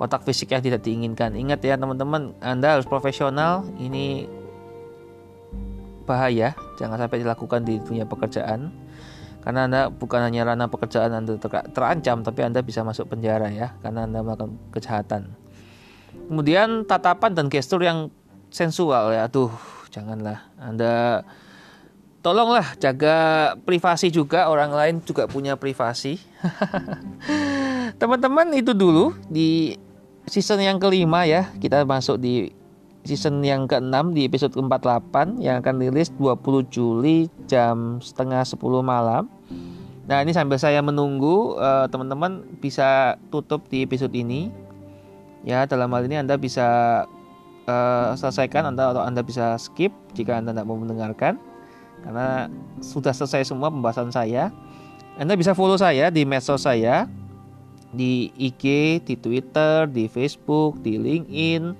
kontak 0.00 0.24
fisik 0.24 0.56
yang 0.56 0.64
tidak 0.64 0.80
diinginkan. 0.80 1.36
Ingat 1.36 1.60
ya 1.60 1.76
teman-teman, 1.76 2.32
Anda 2.40 2.80
harus 2.80 2.88
profesional. 2.88 3.68
Ini 3.76 4.24
bahaya, 6.08 6.56
jangan 6.80 6.96
sampai 6.96 7.20
dilakukan 7.20 7.68
di 7.68 7.76
dunia 7.84 8.08
pekerjaan. 8.08 8.72
Karena 9.40 9.64
Anda 9.64 9.80
bukan 9.88 10.20
hanya 10.20 10.52
ranah 10.52 10.68
pekerjaan 10.68 11.16
Anda 11.16 11.40
terancam, 11.72 12.20
tapi 12.20 12.40
Anda 12.44 12.60
bisa 12.60 12.84
masuk 12.84 13.08
penjara 13.08 13.48
ya, 13.48 13.72
karena 13.80 14.04
Anda 14.04 14.20
melakukan 14.20 14.60
kejahatan. 14.76 15.32
Kemudian 16.28 16.84
tatapan 16.84 17.32
dan 17.32 17.46
gestur 17.48 17.80
yang 17.80 18.12
sensual 18.52 19.16
ya, 19.16 19.26
tuh 19.32 19.48
janganlah. 19.88 20.44
Anda 20.60 21.24
tolonglah 22.20 22.76
jaga 22.76 23.16
privasi 23.64 24.12
juga. 24.12 24.52
Orang 24.52 24.76
lain 24.76 25.00
juga 25.00 25.24
punya 25.24 25.56
privasi. 25.56 26.20
Teman-teman 28.00 28.52
itu 28.52 28.76
dulu 28.76 29.16
di 29.26 29.76
season 30.28 30.60
yang 30.60 30.76
kelima 30.76 31.24
ya. 31.24 31.48
Kita 31.56 31.82
masuk 31.88 32.20
di 32.20 32.59
season 33.04 33.40
yang 33.40 33.64
ke-6 33.64 34.12
di 34.12 34.28
episode 34.28 34.52
ke-48 34.52 35.40
yang 35.40 35.64
akan 35.64 35.74
rilis 35.80 36.12
20 36.20 36.68
Juli 36.68 37.32
jam 37.48 37.98
setengah 38.04 38.44
10 38.44 38.60
malam. 38.84 39.28
Nah 40.04 40.18
ini 40.26 40.34
sambil 40.34 40.58
saya 40.58 40.82
menunggu 40.82 41.54
uh, 41.56 41.86
teman-teman 41.86 42.44
bisa 42.58 43.16
tutup 43.30 43.64
di 43.70 43.86
episode 43.86 44.12
ini. 44.12 44.50
Ya 45.46 45.64
dalam 45.64 45.88
hal 45.96 46.04
ini 46.04 46.20
anda 46.20 46.36
bisa 46.36 46.68
uh, 47.64 48.12
selesaikan 48.18 48.68
anda 48.68 48.92
atau 48.92 49.00
anda 49.00 49.24
bisa 49.24 49.56
skip 49.56 49.94
jika 50.12 50.36
anda 50.42 50.52
tidak 50.52 50.66
mau 50.68 50.76
mendengarkan. 50.76 51.40
Karena 52.04 52.48
sudah 52.80 53.12
selesai 53.12 53.48
semua 53.48 53.68
pembahasan 53.72 54.12
saya. 54.12 54.52
Anda 55.20 55.36
bisa 55.36 55.52
follow 55.52 55.76
saya 55.76 56.08
di 56.08 56.24
medsos 56.24 56.64
saya. 56.64 57.08
Di 57.90 58.30
IG, 58.38 58.98
di 59.02 59.18
Twitter, 59.18 59.90
di 59.90 60.06
Facebook, 60.06 60.78
di 60.78 60.94
LinkedIn, 60.94 61.74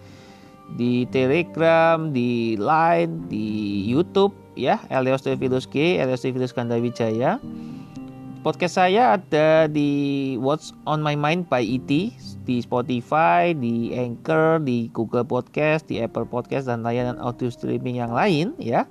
di 0.74 1.06
Telegram, 1.10 2.10
di 2.10 2.54
Line, 2.60 3.26
di 3.26 3.82
YouTube 3.86 4.34
ya, 4.54 4.78
Elios 4.92 5.24
Devilus 5.24 5.66
G, 5.66 5.98
Elios 5.98 6.22
Devilus 6.22 6.54
Kandawijaya. 6.54 7.40
Podcast 8.40 8.80
saya 8.80 9.20
ada 9.20 9.68
di 9.68 10.32
What's 10.40 10.72
on 10.88 11.04
My 11.04 11.12
Mind 11.12 11.44
by 11.52 11.60
ET 11.60 11.92
di 12.48 12.56
Spotify, 12.64 13.52
di 13.52 13.92
Anchor, 13.92 14.64
di 14.64 14.88
Google 14.96 15.28
Podcast, 15.28 15.84
di 15.92 16.00
Apple 16.00 16.24
Podcast 16.24 16.64
dan 16.64 16.80
layanan 16.80 17.20
audio 17.20 17.52
streaming 17.52 18.00
yang 18.00 18.16
lain 18.16 18.56
ya. 18.56 18.88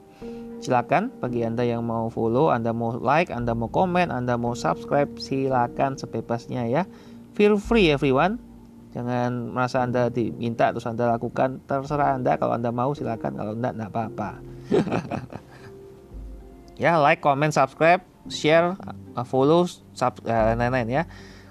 Silakan 0.59 1.09
bagi 1.17 1.41
Anda 1.41 1.63
yang 1.65 1.87
mau 1.87 2.11
follow, 2.11 2.51
Anda 2.53 2.75
mau 2.75 2.93
like, 2.99 3.31
Anda 3.33 3.57
mau 3.57 3.71
komen, 3.71 4.11
Anda 4.11 4.37
mau 4.37 4.53
subscribe, 4.53 5.17
silakan 5.17 5.97
sebebasnya 5.97 6.67
ya. 6.69 6.83
Feel 7.33 7.57
free 7.57 7.89
everyone. 7.89 8.48
Jangan 8.89 9.53
merasa 9.53 9.85
Anda 9.85 10.09
diminta 10.09 10.73
terus 10.73 10.89
Anda 10.89 11.13
lakukan, 11.13 11.61
terserah 11.69 12.17
Anda 12.17 12.41
kalau 12.41 12.57
Anda 12.57 12.73
mau 12.73 12.89
silakan, 12.97 13.37
kalau 13.37 13.53
enggak 13.53 13.77
enggak 13.77 13.91
apa-apa. 13.93 14.29
ya, 16.83 16.97
like, 16.97 17.21
comment, 17.21 17.53
subscribe, 17.53 18.01
share, 18.33 18.73
uh, 19.13 19.25
follow, 19.25 19.69
sub, 19.93 20.17
uh, 20.25 20.57
lain-lain 20.57 20.89
ya. 20.89 21.03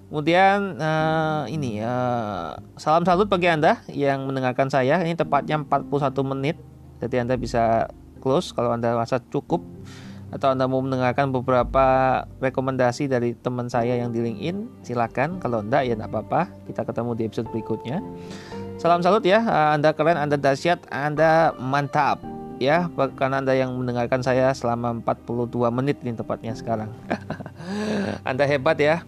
Kemudian 0.09 0.81
uh, 0.81 1.45
ini 1.53 1.85
uh, 1.85 2.57
salam 2.81 3.05
salut 3.05 3.29
bagi 3.29 3.47
Anda 3.47 3.85
yang 3.93 4.25
mendengarkan 4.25 4.73
saya. 4.73 5.05
Ini 5.05 5.15
tepatnya 5.15 5.61
41 5.61 6.33
menit. 6.33 6.57
Jadi 6.99 7.23
Anda 7.23 7.37
bisa 7.37 7.93
close 8.25 8.57
kalau 8.57 8.73
Anda 8.73 8.97
merasa 8.97 9.21
cukup 9.21 9.61
atau 10.29 10.53
Anda 10.53 10.69
mau 10.69 10.85
mendengarkan 10.85 11.33
beberapa 11.33 11.87
rekomendasi 12.45 13.09
dari 13.09 13.33
teman 13.33 13.73
saya 13.73 13.97
yang 13.97 14.13
di 14.13 14.21
LinkedIn, 14.21 14.85
silakan. 14.85 15.41
Kalau 15.41 15.65
enggak 15.65 15.89
ya 15.89 15.97
enggak 15.97 16.13
apa-apa. 16.13 16.53
Kita 16.69 16.85
ketemu 16.85 17.11
di 17.17 17.23
episode 17.25 17.49
berikutnya. 17.49 18.05
Salam 18.77 19.01
salut 19.01 19.25
ya. 19.25 19.41
Anda 19.73 19.97
keren, 19.97 20.21
Anda 20.21 20.37
dahsyat, 20.37 20.85
Anda 20.93 21.57
mantap. 21.57 22.21
Ya, 22.59 22.91
bahkan 22.93 23.33
Anda 23.33 23.55
yang 23.55 23.73
mendengarkan 23.73 24.21
saya 24.21 24.51
selama 24.53 25.01
42 25.01 25.49
menit 25.73 25.97
ini 26.05 26.13
tepatnya 26.13 26.53
sekarang. 26.59 26.91
anda 28.29 28.45
hebat 28.45 28.77
ya. 28.77 29.07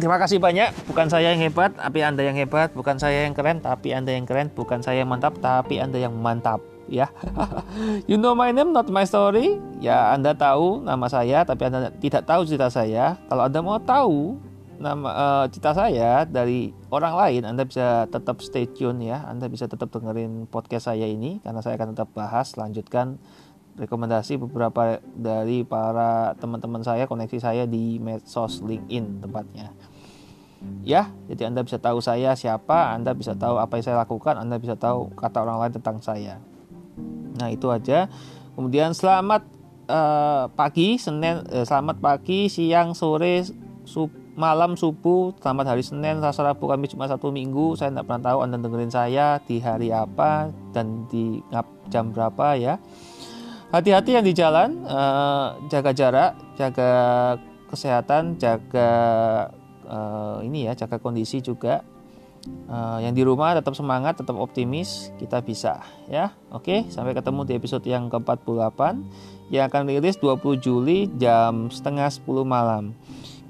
Terima 0.00 0.16
kasih 0.16 0.40
banyak. 0.40 0.72
Bukan 0.88 1.12
saya 1.12 1.36
yang 1.36 1.42
hebat, 1.44 1.76
tapi 1.76 2.00
Anda 2.00 2.24
yang 2.24 2.38
hebat. 2.40 2.72
Bukan 2.72 2.96
saya 2.96 3.28
yang 3.28 3.36
keren, 3.36 3.60
tapi 3.60 3.92
Anda 3.92 4.16
yang 4.16 4.24
keren. 4.24 4.48
Bukan 4.48 4.80
saya 4.80 5.04
yang 5.04 5.12
mantap, 5.12 5.36
tapi 5.44 5.84
Anda 5.84 6.00
yang 6.00 6.16
mantap 6.16 6.71
ya. 6.88 7.10
you 8.10 8.18
know 8.18 8.34
my 8.34 8.50
name, 8.50 8.72
not 8.74 8.88
my 8.88 9.06
story. 9.06 9.58
Ya, 9.82 10.14
Anda 10.14 10.34
tahu 10.34 10.82
nama 10.82 11.06
saya, 11.06 11.42
tapi 11.42 11.68
Anda 11.68 11.90
tidak 11.98 12.26
tahu 12.26 12.46
cerita 12.46 12.70
saya. 12.70 13.18
Kalau 13.26 13.42
Anda 13.46 13.58
mau 13.60 13.78
tahu 13.78 14.38
nama 14.82 15.08
uh, 15.10 15.44
cerita 15.50 15.74
saya 15.74 16.26
dari 16.26 16.74
orang 16.90 17.14
lain, 17.14 17.42
Anda 17.46 17.62
bisa 17.62 18.10
tetap 18.10 18.42
stay 18.42 18.66
tune 18.66 19.06
ya. 19.06 19.22
Anda 19.26 19.46
bisa 19.46 19.70
tetap 19.70 19.90
dengerin 19.90 20.50
podcast 20.50 20.90
saya 20.90 21.06
ini 21.06 21.38
karena 21.42 21.60
saya 21.62 21.78
akan 21.78 21.94
tetap 21.94 22.10
bahas, 22.14 22.54
lanjutkan 22.58 23.18
rekomendasi 23.72 24.36
beberapa 24.36 25.00
dari 25.16 25.64
para 25.64 26.36
teman-teman 26.36 26.84
saya, 26.84 27.08
koneksi 27.08 27.38
saya 27.40 27.64
di 27.64 27.96
medsos 27.96 28.60
LinkedIn 28.60 29.24
tempatnya 29.24 29.72
ya 30.82 31.10
jadi 31.30 31.50
anda 31.50 31.62
bisa 31.62 31.78
tahu 31.78 32.02
saya 32.02 32.34
siapa 32.34 32.94
anda 32.94 33.14
bisa 33.14 33.34
tahu 33.34 33.58
apa 33.58 33.78
yang 33.78 33.84
saya 33.86 33.96
lakukan 34.02 34.34
anda 34.38 34.58
bisa 34.58 34.74
tahu 34.74 35.10
kata 35.14 35.42
orang 35.42 35.58
lain 35.62 35.74
tentang 35.78 35.98
saya 36.02 36.42
Nah, 37.42 37.50
itu 37.50 37.66
aja. 37.74 38.06
Kemudian 38.54 38.94
selamat 38.94 39.42
uh, 39.90 40.46
pagi 40.54 40.94
Senin 40.94 41.42
uh, 41.50 41.66
selamat 41.66 41.98
pagi, 41.98 42.46
siang, 42.46 42.94
sore, 42.94 43.42
sub, 43.82 44.14
malam, 44.38 44.78
subuh, 44.78 45.34
selamat 45.42 45.74
hari 45.74 45.82
Senin, 45.82 46.22
Selasa, 46.22 46.46
Rabu, 46.46 46.70
Kamis, 46.70 46.94
Jumat, 46.94 47.10
satu 47.10 47.34
Minggu. 47.34 47.74
Saya 47.74 47.90
tidak 47.90 48.06
pernah 48.06 48.22
tahu 48.30 48.38
Anda 48.46 48.62
dengerin 48.62 48.92
saya 48.94 49.42
di 49.42 49.58
hari 49.58 49.90
apa 49.90 50.54
dan 50.70 51.10
di 51.10 51.42
jam 51.90 52.14
berapa 52.14 52.54
ya. 52.54 52.78
Hati-hati 53.74 54.14
yang 54.14 54.22
di 54.22 54.36
jalan, 54.36 54.84
uh, 54.86 55.58
jaga 55.66 55.90
jarak, 55.96 56.32
jaga 56.60 56.92
kesehatan, 57.72 58.36
jaga 58.36 58.90
uh, 59.88 60.44
ini 60.44 60.68
ya, 60.68 60.76
jaga 60.76 61.00
kondisi 61.00 61.40
juga 61.40 61.80
uh, 62.70 62.98
yang 63.02 63.14
di 63.14 63.22
rumah 63.22 63.54
tetap 63.54 63.74
semangat, 63.76 64.18
tetap 64.18 64.34
optimis, 64.38 65.10
kita 65.18 65.42
bisa 65.42 65.82
ya. 66.06 66.34
Oke, 66.50 66.86
sampai 66.88 67.14
ketemu 67.14 67.46
di 67.46 67.52
episode 67.56 67.84
yang 67.86 68.10
ke-48 68.10 68.80
yang 69.52 69.68
akan 69.68 69.82
rilis 69.84 70.16
20 70.16 70.40
Juli 70.58 71.12
jam 71.20 71.68
setengah 71.68 72.08
10 72.08 72.24
malam. 72.42 72.96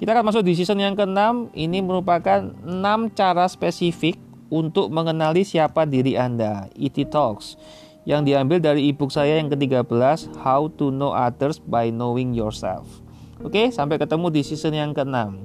Kita 0.03 0.19
akan 0.19 0.35
masuk 0.35 0.43
di 0.43 0.59
season 0.59 0.83
yang 0.83 0.99
ke-6. 0.99 1.55
Ini 1.55 1.79
merupakan 1.79 2.43
6 2.43 2.67
cara 3.15 3.47
spesifik 3.47 4.19
untuk 4.51 4.91
mengenali 4.91 5.47
siapa 5.47 5.87
diri 5.87 6.19
Anda. 6.19 6.67
ET 6.75 6.99
Talks 7.07 7.55
yang 8.03 8.27
diambil 8.27 8.59
dari 8.59 8.91
ebook 8.91 9.15
saya 9.15 9.39
yang 9.39 9.47
ke-13 9.47 10.43
How 10.43 10.67
to 10.75 10.91
Know 10.91 11.15
Others 11.15 11.63
by 11.63 11.95
Knowing 11.95 12.35
Yourself. 12.35 13.03
Oke, 13.47 13.71
sampai 13.71 13.99
ketemu 13.99 14.27
di 14.35 14.43
season 14.43 14.75
yang 14.75 14.91
ke-6. 14.91 15.39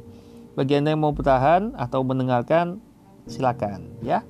Bagi 0.58 0.74
Anda 0.74 0.98
yang 0.98 1.06
mau 1.06 1.14
bertahan 1.14 1.78
atau 1.78 2.02
mendengarkan, 2.02 2.82
silakan 3.28 3.92
ya. 4.02 4.24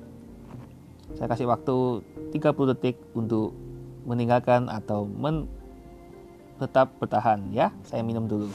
Saya 1.16 1.30
kasih 1.30 1.48
waktu 1.48 2.04
30 2.36 2.70
detik 2.76 3.00
untuk 3.16 3.56
meninggalkan 4.04 4.68
atau 4.68 5.08
men 5.08 5.48
tetap 6.58 6.92
bertahan 7.00 7.48
ya. 7.54 7.72
Saya 7.86 8.04
minum 8.04 8.28
dulu. 8.28 8.50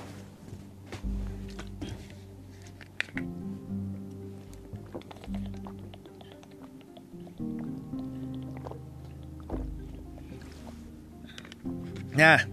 Nah, 12.13 12.45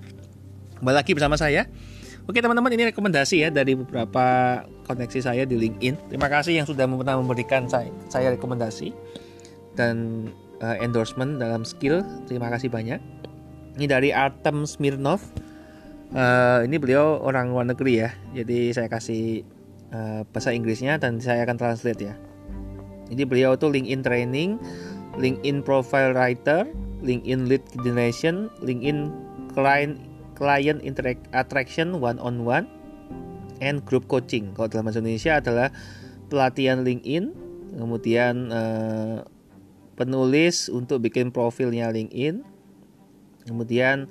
kembali 0.81 0.97
lagi 0.97 1.13
bersama 1.13 1.37
saya. 1.37 1.69
Oke 2.25 2.41
teman-teman, 2.41 2.73
ini 2.73 2.89
rekomendasi 2.89 3.45
ya 3.45 3.49
dari 3.53 3.77
beberapa 3.77 4.25
koneksi 4.91 5.23
saya 5.23 5.43
di 5.47 5.55
LinkedIn. 5.55 6.11
Terima 6.11 6.27
kasih 6.27 6.59
yang 6.59 6.67
sudah 6.67 6.91
pernah 6.91 7.23
memberikan 7.23 7.71
saya, 7.71 7.95
saya 8.11 8.35
rekomendasi 8.35 8.91
dan 9.79 10.27
uh, 10.59 10.77
endorsement 10.83 11.39
dalam 11.39 11.63
skill. 11.63 12.03
Terima 12.27 12.51
kasih 12.51 12.67
banyak. 12.67 12.99
Ini 13.79 13.87
dari 13.87 14.11
Artem 14.11 14.67
Smirnov. 14.67 15.23
Uh, 16.11 16.67
ini 16.67 16.75
beliau 16.83 17.23
orang 17.23 17.55
luar 17.55 17.71
negeri 17.71 18.03
ya. 18.03 18.11
Jadi 18.35 18.75
saya 18.75 18.91
kasih 18.91 19.47
uh, 19.95 20.27
bahasa 20.35 20.51
Inggrisnya 20.51 20.99
dan 20.99 21.23
saya 21.23 21.47
akan 21.47 21.55
translate 21.55 22.03
ya. 22.03 22.15
Jadi 23.11 23.23
beliau 23.27 23.55
itu 23.55 23.71
LinkedIn 23.71 24.03
training, 24.03 24.59
LinkedIn 25.19 25.63
profile 25.63 26.15
writer, 26.15 26.67
LinkedIn 27.03 27.47
lead 27.47 27.63
generation, 27.87 28.51
LinkedIn 28.63 29.11
client 29.55 30.03
client 30.39 30.81
interact 30.81 31.27
attraction 31.37 32.01
one 32.01 32.17
on 32.23 32.43
one, 32.49 32.67
and 33.61 33.85
group 33.85 34.09
coaching. 34.09 34.53
Kalau 34.57 34.67
dalam 34.67 34.89
bahasa 34.89 35.01
Indonesia 35.05 35.39
adalah 35.39 35.69
pelatihan 36.33 36.83
LinkedIn, 36.83 37.25
kemudian 37.77 38.35
eh, 38.51 39.19
penulis 39.95 40.73
untuk 40.73 41.05
bikin 41.05 41.31
profilnya 41.31 41.93
LinkedIn, 41.93 42.43
kemudian 43.47 44.09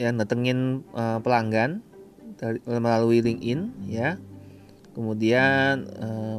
yang 0.00 0.14
datengin 0.16 0.82
eh, 0.96 1.18
pelanggan 1.20 1.84
dari, 2.40 2.58
melalui 2.66 3.20
LinkedIn, 3.22 3.88
ya, 3.88 4.16
kemudian 4.96 5.86
eh, 5.86 6.38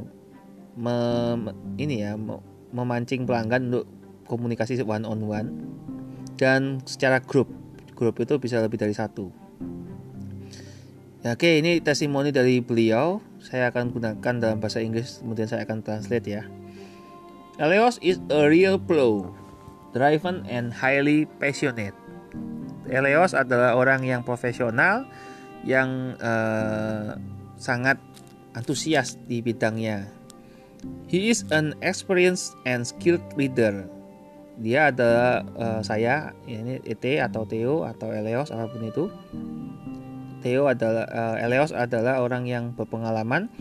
mem, 0.79 1.53
ini 1.75 1.95
ya 2.03 2.15
memancing 2.71 3.27
pelanggan 3.27 3.71
untuk 3.73 3.85
komunikasi 4.29 4.79
one 4.85 5.03
on 5.03 5.25
one 5.25 5.49
dan 6.39 6.79
secara 6.87 7.19
grup 7.19 7.51
grup 7.97 8.15
itu 8.21 8.39
bisa 8.39 8.63
lebih 8.63 8.79
dari 8.79 8.95
satu 8.95 9.27
ya, 11.25 11.35
oke 11.35 11.49
ini 11.59 11.79
testimoni 11.83 12.29
dari 12.31 12.63
beliau. 12.63 13.19
Saya 13.39 13.71
akan 13.71 13.95
gunakan 13.95 14.33
dalam 14.39 14.59
bahasa 14.59 14.83
Inggris 14.83 15.23
kemudian 15.23 15.47
saya 15.47 15.63
akan 15.63 15.83
translate 15.83 16.27
ya. 16.27 16.43
Eleos 17.59 17.99
is 17.99 18.19
a 18.31 18.47
real 18.47 18.79
pro 18.79 19.35
driven 19.91 20.47
and 20.47 20.71
highly 20.71 21.27
passionate. 21.39 21.95
Eleos 22.89 23.37
adalah 23.37 23.77
orang 23.77 24.01
yang 24.07 24.23
profesional 24.25 25.05
yang 25.67 26.15
uh, 26.23 27.19
sangat 27.59 27.99
antusias 28.55 29.19
di 29.27 29.43
bidangnya. 29.43 30.07
He 31.11 31.27
is 31.27 31.43
an 31.51 31.75
experienced 31.83 32.55
and 32.63 32.87
skilled 32.87 33.23
leader. 33.35 33.85
Dia 34.59 34.91
adalah 34.91 35.43
uh, 35.55 35.81
saya 35.83 36.35
ini 36.47 36.79
ET 36.83 37.03
atau 37.03 37.43
Theo 37.43 37.83
atau 37.87 38.11
Eleos 38.11 38.51
apa 38.51 38.67
pun 38.71 38.83
itu 38.87 39.05
Theo 40.39 40.71
adalah 40.71 41.05
uh, 41.11 41.35
Eleos 41.43 41.75
adalah 41.75 42.23
orang 42.23 42.47
yang 42.47 42.71
berpengalaman 42.75 43.51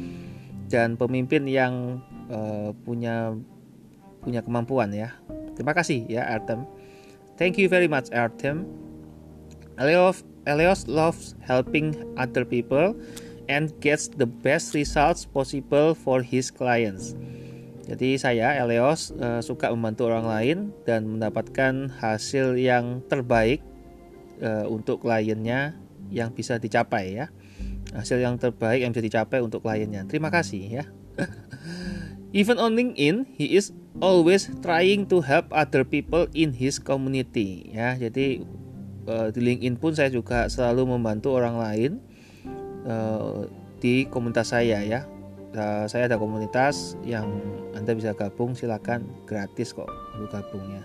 dan 0.70 0.94
pemimpin 0.94 1.48
yang 1.48 1.98
uh, 2.30 2.70
punya 2.86 3.34
punya 4.22 4.40
kemampuan 4.44 4.92
ya. 4.92 5.14
Terima 5.56 5.74
kasih 5.74 6.06
ya 6.06 6.28
Artem. 6.28 6.68
Thank 7.38 7.58
you 7.58 7.66
very 7.66 7.90
much 7.90 8.10
Artem. 8.14 8.66
Eleos 9.78 10.22
Eleos 10.48 10.88
loves 10.88 11.36
helping 11.44 11.92
other 12.16 12.42
people 12.42 12.96
and 13.48 13.72
gets 13.80 14.08
the 14.08 14.28
best 14.28 14.76
results 14.76 15.24
possible 15.24 15.96
for 15.96 16.20
his 16.20 16.52
clients. 16.52 17.16
Jadi 17.88 18.20
saya 18.20 18.52
Eleos 18.60 19.16
uh, 19.16 19.40
suka 19.40 19.72
membantu 19.72 20.12
orang 20.12 20.28
lain 20.28 20.58
dan 20.84 21.08
mendapatkan 21.08 21.88
hasil 21.96 22.60
yang 22.60 23.00
terbaik 23.08 23.64
uh, 24.44 24.68
untuk 24.68 25.00
kliennya 25.00 25.72
yang 26.12 26.32
bisa 26.32 26.56
dicapai 26.56 27.18
ya. 27.18 27.26
Hasil 27.92 28.20
yang 28.20 28.36
terbaik 28.36 28.84
yang 28.84 28.92
bisa 28.92 29.04
dicapai 29.04 29.40
untuk 29.40 29.64
kliennya. 29.64 30.04
Terima 30.06 30.28
kasih 30.28 30.82
ya. 30.82 30.84
Even 32.36 32.60
on 32.60 32.76
LinkedIn, 32.76 33.24
he 33.40 33.56
is 33.56 33.72
always 34.04 34.52
trying 34.60 35.08
to 35.08 35.24
help 35.24 35.48
other 35.48 35.82
people 35.82 36.28
in 36.36 36.52
his 36.52 36.76
community 36.76 37.72
ya. 37.72 37.96
Jadi 37.96 38.44
uh, 39.08 39.32
di 39.32 39.40
LinkedIn 39.40 39.80
pun 39.80 39.96
saya 39.96 40.12
juga 40.12 40.46
selalu 40.52 40.98
membantu 40.98 41.34
orang 41.34 41.56
lain 41.56 41.92
uh, 42.84 43.48
di 43.80 44.04
komunitas 44.12 44.52
saya 44.52 44.84
ya 44.84 45.08
uh, 45.56 45.84
saya 45.88 46.10
ada 46.10 46.20
komunitas 46.20 46.98
yang 47.06 47.28
Anda 47.72 47.94
bisa 47.94 48.12
gabung 48.12 48.52
silakan 48.52 49.06
gratis 49.24 49.72
kok 49.72 49.88
untuk 50.18 50.28
gabungnya. 50.34 50.82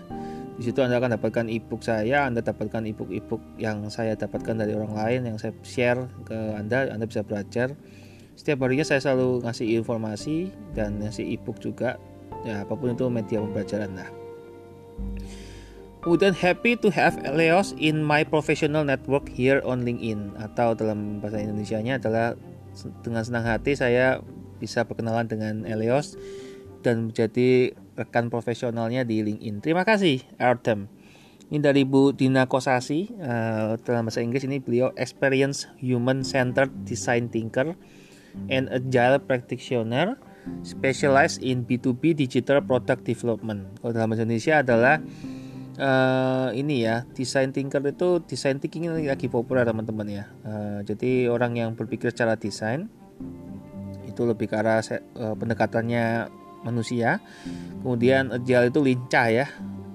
Di 0.54 0.62
situ 0.70 0.78
Anda 0.86 1.02
akan 1.02 1.18
dapatkan 1.18 1.46
ebook 1.50 1.82
saya, 1.82 2.30
Anda 2.30 2.38
dapatkan 2.38 2.86
ebook-ebook 2.94 3.42
yang 3.58 3.90
saya 3.90 4.14
dapatkan 4.14 4.54
dari 4.54 4.78
orang 4.78 4.94
lain 4.94 5.20
yang 5.34 5.36
saya 5.38 5.50
share 5.66 6.06
ke 6.22 6.36
Anda, 6.54 6.94
Anda 6.94 7.10
bisa 7.10 7.26
belajar. 7.26 7.74
Setiap 8.38 8.62
harinya 8.62 8.86
saya 8.86 9.02
selalu 9.02 9.42
ngasih 9.42 9.66
informasi 9.82 10.54
dan 10.78 11.02
ngasih 11.02 11.26
ebook 11.34 11.58
juga. 11.58 11.98
Ya, 12.46 12.62
apa 12.62 12.74
pun 12.78 12.94
itu 12.94 13.06
media 13.10 13.42
pembelajaran 13.42 13.98
lah. 13.98 14.10
Kemudian 16.04 16.36
happy 16.36 16.76
to 16.76 16.92
have 16.92 17.16
Leos 17.32 17.72
in 17.80 18.04
my 18.04 18.22
professional 18.22 18.84
network 18.84 19.24
here 19.32 19.64
on 19.64 19.88
LinkedIn 19.88 20.36
atau 20.36 20.76
dalam 20.76 21.18
bahasa 21.18 21.40
Indonesia-nya 21.40 21.96
adalah 21.96 22.36
dengan 23.00 23.24
senang 23.24 23.48
hati 23.48 23.72
saya 23.72 24.20
bisa 24.60 24.84
berkenalan 24.84 25.24
dengan 25.24 25.64
Elios 25.64 26.20
dan 26.84 27.08
menjadi 27.08 27.72
rekan 27.96 28.28
profesionalnya 28.28 29.08
di 29.08 29.24
LinkedIn. 29.24 29.64
Terima 29.64 29.88
kasih 29.88 30.20
Artem. 30.36 30.92
Ini 31.48 31.60
dari 31.60 31.84
Bu 31.88 32.12
Dina 32.12 32.44
Kosasi 32.44 33.08
uh, 33.20 33.76
dalam 33.80 34.08
bahasa 34.08 34.20
Inggris 34.20 34.44
ini 34.44 34.60
beliau 34.60 34.92
experience 35.00 35.68
human 35.80 36.24
centered 36.24 36.72
design 36.84 37.32
thinker 37.32 37.76
and 38.52 38.68
agile 38.72 39.20
practitioner 39.20 40.18
specialized 40.64 41.40
in 41.40 41.64
B2B 41.64 42.16
digital 42.16 42.60
product 42.64 43.04
development. 43.04 43.80
Kalau 43.80 43.92
dalam 43.92 44.12
bahasa 44.12 44.24
Indonesia 44.24 44.60
adalah 44.60 45.00
uh, 45.78 46.48
ini 46.52 46.84
ya 46.84 47.04
design 47.12 47.52
thinker 47.52 47.80
itu 47.86 48.20
design 48.24 48.60
thinking 48.60 48.88
ini 48.88 49.08
lagi 49.08 49.28
populer 49.28 49.64
teman-teman 49.64 50.08
ya. 50.08 50.24
Uh, 50.44 50.80
jadi 50.84 51.32
orang 51.32 51.56
yang 51.56 51.70
berpikir 51.76 52.12
secara 52.12 52.36
desain 52.36 52.88
itu 54.04 54.22
lebih 54.24 54.46
ke 54.48 54.56
arah 54.58 54.82
uh, 54.82 55.34
pendekatannya 55.34 56.28
manusia. 56.64 57.20
Kemudian 57.84 58.32
agile 58.32 58.72
itu 58.72 58.80
lincah 58.80 59.28
ya. 59.30 59.46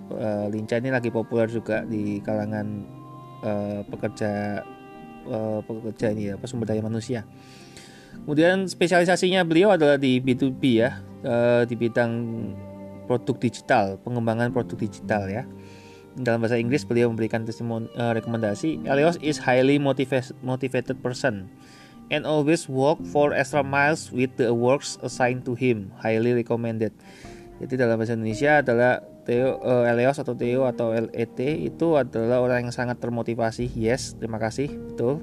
Uh, 0.09 0.49
lincah 0.49 0.81
ini 0.81 0.89
lagi 0.89 1.13
populer 1.13 1.45
juga 1.49 1.85
di 1.85 2.17
kalangan 2.21 2.81
uh, 3.45 3.81
pekerja 3.85 4.63
uh, 5.29 5.59
pekerja 5.61 6.07
ini 6.13 6.33
ya, 6.33 6.35
sumber 6.45 6.69
daya 6.69 6.81
manusia. 6.81 7.25
Kemudian 8.25 8.65
spesialisasinya 8.65 9.45
beliau 9.45 9.73
adalah 9.73 9.97
di 9.97 10.17
B2B 10.17 10.61
ya, 10.81 10.97
uh, 11.25 11.61
di 11.65 11.77
bidang 11.77 12.11
produk 13.05 13.37
digital, 13.37 13.85
pengembangan 14.01 14.53
produk 14.53 14.77
digital 14.77 15.29
ya. 15.29 15.43
Dalam 16.17 16.41
bahasa 16.41 16.57
Inggris 16.57 16.83
beliau 16.83 17.09
memberikan 17.13 17.45
testimoni 17.45 17.85
uh, 17.93 18.11
rekomendasi, 18.17 18.81
Elios 18.85 19.21
is 19.21 19.37
highly 19.37 19.77
motivated 19.77 20.97
person 20.99 21.53
and 22.09 22.25
always 22.25 22.65
walk 22.65 23.01
four 23.13 23.33
extra 23.33 23.61
miles 23.61 24.11
with 24.11 24.33
the 24.37 24.53
works 24.53 24.97
assigned 25.01 25.45
to 25.45 25.53
him. 25.53 25.93
Highly 26.01 26.33
recommended. 26.33 26.93
Jadi 27.59 27.73
dalam 27.75 27.99
bahasa 27.99 28.15
Indonesia 28.15 28.63
adalah 28.63 29.03
Theo 29.27 29.59
uh, 29.61 29.85
Eleos 29.85 30.17
atau 30.17 30.33
Theo 30.33 30.65
atau 30.65 30.95
LET 30.95 31.37
itu 31.37 31.87
adalah 31.99 32.41
orang 32.41 32.65
yang 32.65 32.73
sangat 32.73 32.97
termotivasi. 33.03 33.69
Yes, 33.75 34.15
terima 34.17 34.39
kasih. 34.39 34.71
Betul. 34.71 35.21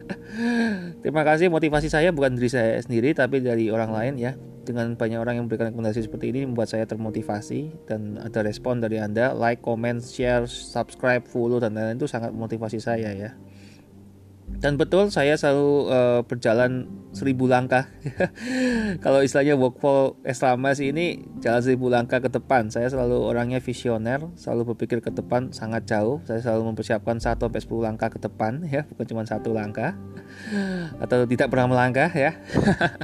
terima 1.02 1.22
kasih 1.24 1.48
motivasi 1.48 1.88
saya 1.88 2.12
bukan 2.12 2.36
dari 2.36 2.50
saya 2.50 2.76
sendiri 2.82 3.16
tapi 3.16 3.40
dari 3.40 3.72
orang 3.72 3.94
lain 3.94 4.14
ya. 4.20 4.32
Dengan 4.66 4.98
banyak 4.98 5.22
orang 5.22 5.38
yang 5.38 5.44
memberikan 5.46 5.70
rekomendasi 5.70 6.10
seperti 6.10 6.34
ini 6.34 6.42
membuat 6.42 6.66
saya 6.66 6.90
termotivasi 6.90 7.86
dan 7.86 8.18
ada 8.18 8.42
respon 8.42 8.82
dari 8.82 8.98
Anda, 8.98 9.30
like, 9.30 9.62
comment, 9.62 10.02
share, 10.02 10.50
subscribe, 10.50 11.22
follow 11.22 11.62
dan 11.62 11.78
lain-lain 11.78 12.02
itu 12.02 12.10
sangat 12.10 12.34
motivasi 12.34 12.82
saya 12.82 13.14
ya 13.14 13.30
dan 14.56 14.80
betul 14.80 15.12
saya 15.12 15.36
selalu 15.36 15.70
uh, 15.92 16.20
berjalan 16.24 16.88
seribu 17.12 17.44
langkah. 17.44 17.88
Kalau 19.04 19.20
istilahnya 19.20 19.56
work 19.56 19.80
for 19.80 20.16
Eslamas 20.24 20.80
ini 20.80 21.24
jalan 21.44 21.60
seribu 21.60 21.92
langkah 21.92 22.20
ke 22.20 22.32
depan. 22.32 22.72
Saya 22.72 22.88
selalu 22.88 23.20
orangnya 23.20 23.60
visioner 23.60 24.24
selalu 24.36 24.72
berpikir 24.72 25.04
ke 25.04 25.12
depan 25.12 25.52
sangat 25.52 25.84
jauh. 25.84 26.24
Saya 26.24 26.40
selalu 26.40 26.72
mempersiapkan 26.72 27.20
satu 27.20 27.48
sampai 27.48 27.62
sepuluh 27.62 27.82
langkah 27.84 28.08
ke 28.08 28.16
depan 28.16 28.64
ya. 28.74 28.88
Bukan 28.88 29.04
cuma 29.04 29.22
satu 29.28 29.52
langkah. 29.52 29.92
Atau 31.00 31.28
tidak 31.28 31.52
pernah 31.52 31.68
melangkah 31.68 32.08
ya. 32.12 32.36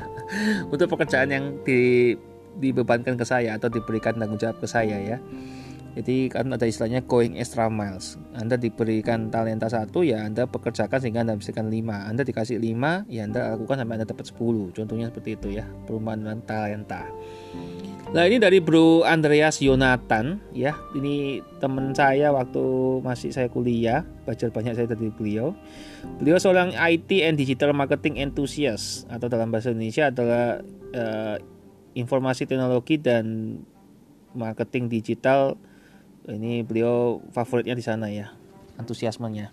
Untuk 0.73 0.89
pekerjaan 0.89 1.29
yang 1.29 1.45
di, 1.61 2.17
dibebankan 2.57 3.21
ke 3.21 3.25
saya 3.29 3.61
atau 3.61 3.69
diberikan 3.69 4.17
tanggung 4.17 4.41
jawab 4.41 4.57
ke 4.61 4.69
saya 4.69 4.97
ya 4.97 5.21
jadi 5.93 6.33
kan 6.33 6.49
ada 6.49 6.65
istilahnya 6.65 7.05
going 7.05 7.37
extra 7.37 7.69
miles. 7.69 8.17
Anda 8.33 8.57
diberikan 8.57 9.29
talenta 9.29 9.69
satu 9.69 10.01
ya 10.01 10.25
Anda 10.25 10.49
pekerjakan 10.49 11.05
sehingga 11.05 11.21
Anda 11.21 11.37
menghasilkan 11.37 11.69
lima. 11.69 12.09
Anda 12.09 12.25
dikasih 12.25 12.57
lima 12.57 13.05
ya 13.13 13.29
Anda 13.29 13.53
lakukan 13.53 13.85
sampai 13.85 14.01
Anda 14.01 14.09
dapat 14.09 14.25
10. 14.33 14.73
Contohnya 14.73 15.13
seperti 15.13 15.37
itu 15.37 15.49
ya, 15.61 15.69
perumahan 15.85 16.41
talenta. 16.49 17.05
Nah 18.13 18.25
ini 18.25 18.41
dari 18.41 18.65
Bro 18.65 19.05
Andreas 19.05 19.61
Yonatan 19.61 20.41
ya. 20.57 20.73
Ini 20.97 21.45
teman 21.61 21.93
saya 21.93 22.33
waktu 22.33 22.65
masih 23.05 23.29
saya 23.29 23.53
kuliah, 23.53 24.09
belajar 24.25 24.49
banyak 24.49 24.73
saya 24.73 24.89
dari 24.89 25.13
beliau. 25.13 25.53
Beliau 26.17 26.41
seorang 26.41 26.73
IT 26.73 27.09
and 27.21 27.37
digital 27.37 27.77
marketing 27.77 28.17
enthusiast 28.17 29.05
atau 29.13 29.29
dalam 29.29 29.53
bahasa 29.53 29.77
Indonesia 29.77 30.09
adalah 30.09 30.61
uh, 30.97 31.37
informasi 31.93 32.49
teknologi 32.49 32.97
dan 32.97 33.61
marketing 34.33 34.89
digital 34.89 35.61
ini 36.31 36.63
beliau 36.63 37.19
favoritnya 37.35 37.75
di 37.75 37.85
sana 37.85 38.07
ya 38.11 38.31
antusiasmenya. 38.79 39.51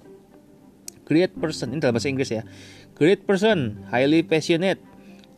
Great 1.09 1.33
person 1.33 1.73
ini 1.73 1.81
dalam 1.81 1.97
bahasa 1.97 2.09
Inggris 2.09 2.29
ya. 2.29 2.45
Great 2.93 3.25
person 3.25 3.81
highly 3.89 4.21
passionate 4.21 4.77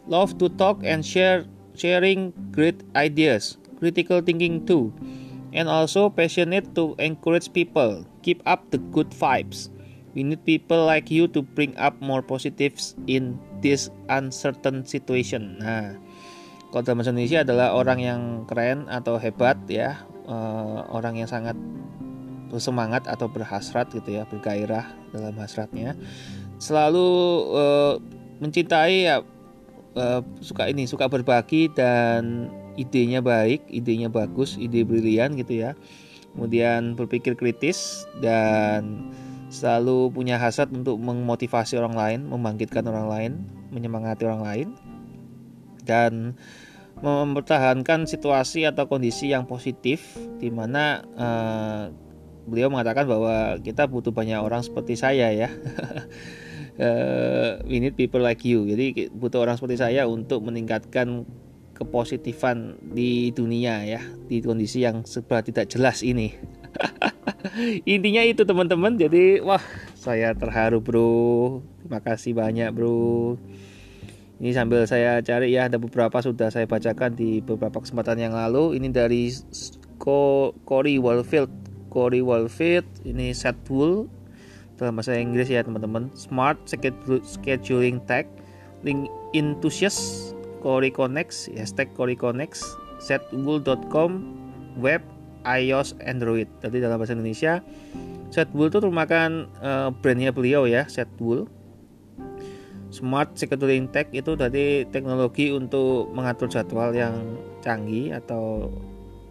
love 0.09 0.36
to 0.36 0.49
talk 0.59 0.82
and 0.84 1.05
share 1.05 1.45
sharing 1.77 2.34
great 2.51 2.82
ideas 2.97 3.55
critical 3.77 4.19
thinking 4.19 4.65
too 4.67 4.91
and 5.55 5.69
also 5.69 6.09
passionate 6.09 6.73
to 6.75 6.97
encourage 6.99 7.53
people 7.53 8.03
keep 8.25 8.43
up 8.43 8.67
the 8.71 8.79
good 8.91 9.09
vibes. 9.15 9.71
We 10.11 10.27
need 10.27 10.43
people 10.43 10.84
like 10.84 11.07
you 11.07 11.32
to 11.32 11.39
bring 11.39 11.71
up 11.79 11.95
more 12.03 12.19
positives 12.19 12.99
in 13.07 13.39
this 13.63 13.88
uncertain 14.11 14.84
situation. 14.84 15.63
Nah 15.63 15.95
kalau 16.71 16.84
dalam 16.88 17.03
bahasa 17.03 17.11
Indonesia 17.15 17.43
adalah 17.43 17.67
orang 17.75 17.99
yang 17.99 18.21
keren 18.47 18.88
atau 18.91 19.19
hebat 19.19 19.59
ya 19.71 20.03
uh, 20.28 20.86
orang 20.91 21.17
yang 21.22 21.30
sangat 21.30 21.55
bersemangat 22.51 23.07
atau 23.07 23.32
berhasrat 23.32 23.88
gitu 23.95 24.11
ya 24.11 24.28
bergairah 24.28 24.84
dalam 25.15 25.34
hasratnya 25.39 25.95
selalu 26.59 27.09
uh, 27.55 27.95
mencintai 28.43 29.07
ya 29.07 29.24
uh, 29.95 30.22
suka 30.43 30.67
ini 30.67 30.86
suka 30.86 31.07
berbagi 31.07 31.72
dan 31.72 32.51
idenya 32.80 33.19
baik 33.19 33.65
idenya 33.67 34.07
bagus 34.07 34.55
ide 34.55 34.86
brilian 34.86 35.36
gitu 35.36 35.67
ya. 35.67 35.72
Kemudian 36.32 36.95
berpikir 36.95 37.36
kritis 37.36 38.07
dan 38.24 39.11
selalu 39.51 40.15
punya 40.15 40.39
hasrat 40.39 40.72
untuk 40.72 40.95
memotivasi 40.95 41.76
orang 41.76 41.91
lain 41.91 42.19
membangkitkan 42.32 42.88
orang 42.88 43.07
lain 43.11 43.32
menyemangati 43.76 44.24
orang 44.24 44.43
lain. 44.43 44.67
Dan 45.84 46.39
mempertahankan 47.01 48.05
situasi 48.05 48.69
atau 48.69 48.85
kondisi 48.85 49.33
yang 49.33 49.49
positif 49.49 50.17
di 50.37 50.53
mana 50.53 51.01
uh, 51.17 51.83
beliau 52.45 52.69
mengatakan 52.69 53.09
bahwa 53.09 53.57
kita 53.61 53.89
butuh 53.89 54.13
banyak 54.13 54.37
orang 54.37 54.61
seperti 54.61 54.97
saya 54.97 55.33
ya. 55.33 55.49
uh, 56.77 57.61
we 57.69 57.81
need 57.81 57.97
people 57.97 58.21
like 58.21 58.45
you. 58.45 58.65
Jadi 58.69 59.09
butuh 59.13 59.41
orang 59.41 59.57
seperti 59.57 59.81
saya 59.81 60.05
untuk 60.05 60.45
meningkatkan 60.45 61.25
kepositifan 61.73 62.77
di 62.93 63.33
dunia 63.33 63.81
ya, 63.81 64.01
di 64.29 64.37
kondisi 64.45 64.85
yang 64.85 65.01
serba 65.01 65.41
tidak 65.41 65.73
jelas 65.73 66.05
ini. 66.05 66.37
Intinya 67.89 68.21
itu 68.21 68.45
teman-teman. 68.45 68.93
Jadi 69.01 69.41
wah, 69.41 69.61
saya 69.97 70.37
terharu, 70.37 70.77
Bro. 70.77 71.65
Terima 71.81 71.99
kasih 72.05 72.37
banyak, 72.37 72.69
Bro. 72.69 73.41
Ini 74.41 74.57
sambil 74.57 74.89
saya 74.89 75.21
cari 75.21 75.53
ya 75.53 75.69
ada 75.69 75.77
beberapa 75.77 76.17
sudah 76.17 76.49
saya 76.49 76.65
bacakan 76.65 77.13
di 77.13 77.45
beberapa 77.45 77.77
kesempatan 77.77 78.17
yang 78.17 78.33
lalu. 78.33 78.73
Ini 78.73 78.89
dari 78.89 79.29
Corey 80.01 80.97
Walfield. 80.97 81.53
Corey 81.93 82.25
Walfield 82.25 82.89
ini 83.05 83.37
set 83.37 83.53
tool 83.69 84.09
dalam 84.81 84.97
bahasa 84.97 85.13
Inggris 85.13 85.45
ya 85.45 85.61
teman-teman. 85.61 86.09
Smart 86.17 86.57
scheduling 86.65 88.01
tag, 88.09 88.25
link 88.81 89.05
enthusiast, 89.37 90.33
Corey 90.65 90.89
Connects, 90.89 91.45
hashtag 91.53 91.93
Corey 91.93 92.17
Connects, 92.17 92.65
setwool.com, 92.97 94.25
web, 94.81 95.05
iOS, 95.45 95.93
Android. 96.01 96.49
Tadi 96.65 96.81
dalam 96.81 96.97
bahasa 96.97 97.13
Indonesia, 97.13 97.61
Setwool 98.33 98.73
itu 98.73 98.81
merupakan 98.81 99.45
uh, 99.61 99.93
brandnya 100.01 100.33
beliau 100.33 100.65
ya, 100.65 100.89
Setwool 100.89 101.45
Smart 102.91 103.39
Scheduling 103.39 103.87
Tech 103.87 104.11
itu 104.11 104.35
tadi 104.35 104.83
teknologi 104.91 105.49
untuk 105.55 106.11
mengatur 106.11 106.51
jadwal 106.51 106.91
yang 106.91 107.39
canggih 107.63 108.11
atau 108.19 108.67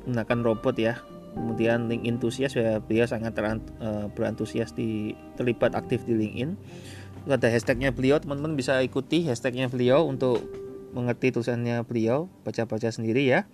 menggunakan 0.09 0.39
robot 0.41 0.77
ya. 0.81 0.95
Kemudian 1.37 1.87
link 1.87 2.09
enthusiast 2.09 2.59
ya 2.59 2.83
beliau 2.83 3.07
sangat 3.07 3.37
terant, 3.37 3.63
uh, 3.79 4.11
berantusias 4.11 4.75
di 4.75 5.15
terlibat 5.37 5.77
aktif 5.77 6.03
di 6.09 6.17
LinkedIn. 6.17 6.51
Itu 7.29 7.31
ada 7.37 7.47
hashtagnya 7.53 7.93
beliau 7.93 8.19
teman-teman 8.19 8.57
bisa 8.57 8.81
ikuti 8.81 9.29
hashtagnya 9.29 9.69
beliau 9.69 10.09
untuk 10.09 10.41
mengerti 10.91 11.31
tulisannya 11.31 11.87
beliau 11.87 12.27
baca-baca 12.43 12.91
sendiri 12.91 13.29
ya. 13.29 13.47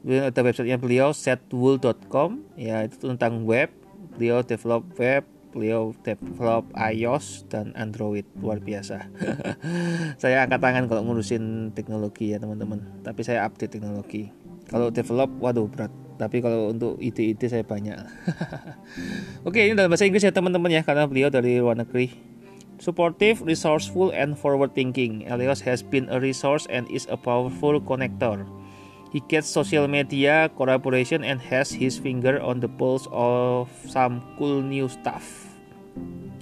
Kemudian 0.00 0.30
ada 0.30 0.40
websitenya 0.40 0.78
beliau 0.78 1.10
setwool.com 1.12 2.44
ya 2.54 2.86
itu 2.86 3.02
tentang 3.02 3.44
web 3.44 3.68
beliau 4.14 4.46
develop 4.46 4.86
web 4.96 5.26
beliau 5.54 5.94
develop 6.02 6.66
iOS 6.74 7.46
dan 7.46 7.70
Android 7.78 8.26
luar 8.42 8.58
biasa. 8.58 9.06
saya 10.22 10.42
angkat 10.42 10.58
tangan 10.58 10.90
kalau 10.90 11.06
ngurusin 11.06 11.70
teknologi 11.78 12.34
ya 12.34 12.42
teman-teman. 12.42 12.82
Tapi 13.06 13.22
saya 13.22 13.46
update 13.46 13.78
teknologi. 13.78 14.34
Kalau 14.66 14.90
develop, 14.90 15.30
waduh 15.38 15.70
berat. 15.70 15.94
Tapi 16.18 16.42
kalau 16.42 16.74
untuk 16.74 16.98
ide-ide 16.98 17.46
saya 17.46 17.62
banyak. 17.62 17.94
Oke, 19.48 19.62
ini 19.62 19.78
dalam 19.78 19.94
bahasa 19.94 20.06
Inggris 20.06 20.26
ya 20.26 20.34
teman-teman 20.34 20.74
ya, 20.74 20.82
karena 20.82 21.06
beliau 21.06 21.30
dari 21.30 21.62
luar 21.62 21.78
negeri. 21.78 22.10
Supportive, 22.82 23.46
resourceful, 23.46 24.10
and 24.10 24.34
forward 24.34 24.74
thinking. 24.74 25.22
Elios 25.30 25.62
has 25.62 25.82
been 25.82 26.10
a 26.10 26.18
resource 26.18 26.66
and 26.66 26.90
is 26.90 27.06
a 27.06 27.18
powerful 27.18 27.78
connector. 27.78 28.42
He 29.14 29.22
gets 29.30 29.46
social 29.46 29.86
media 29.86 30.50
collaboration 30.58 31.22
and 31.22 31.38
has 31.38 31.70
his 31.70 32.02
finger 32.02 32.42
on 32.42 32.58
the 32.58 32.66
pulse 32.66 33.06
of 33.14 33.70
some 33.86 34.18
cool 34.34 34.58
new 34.58 34.90
stuff. 34.90 35.22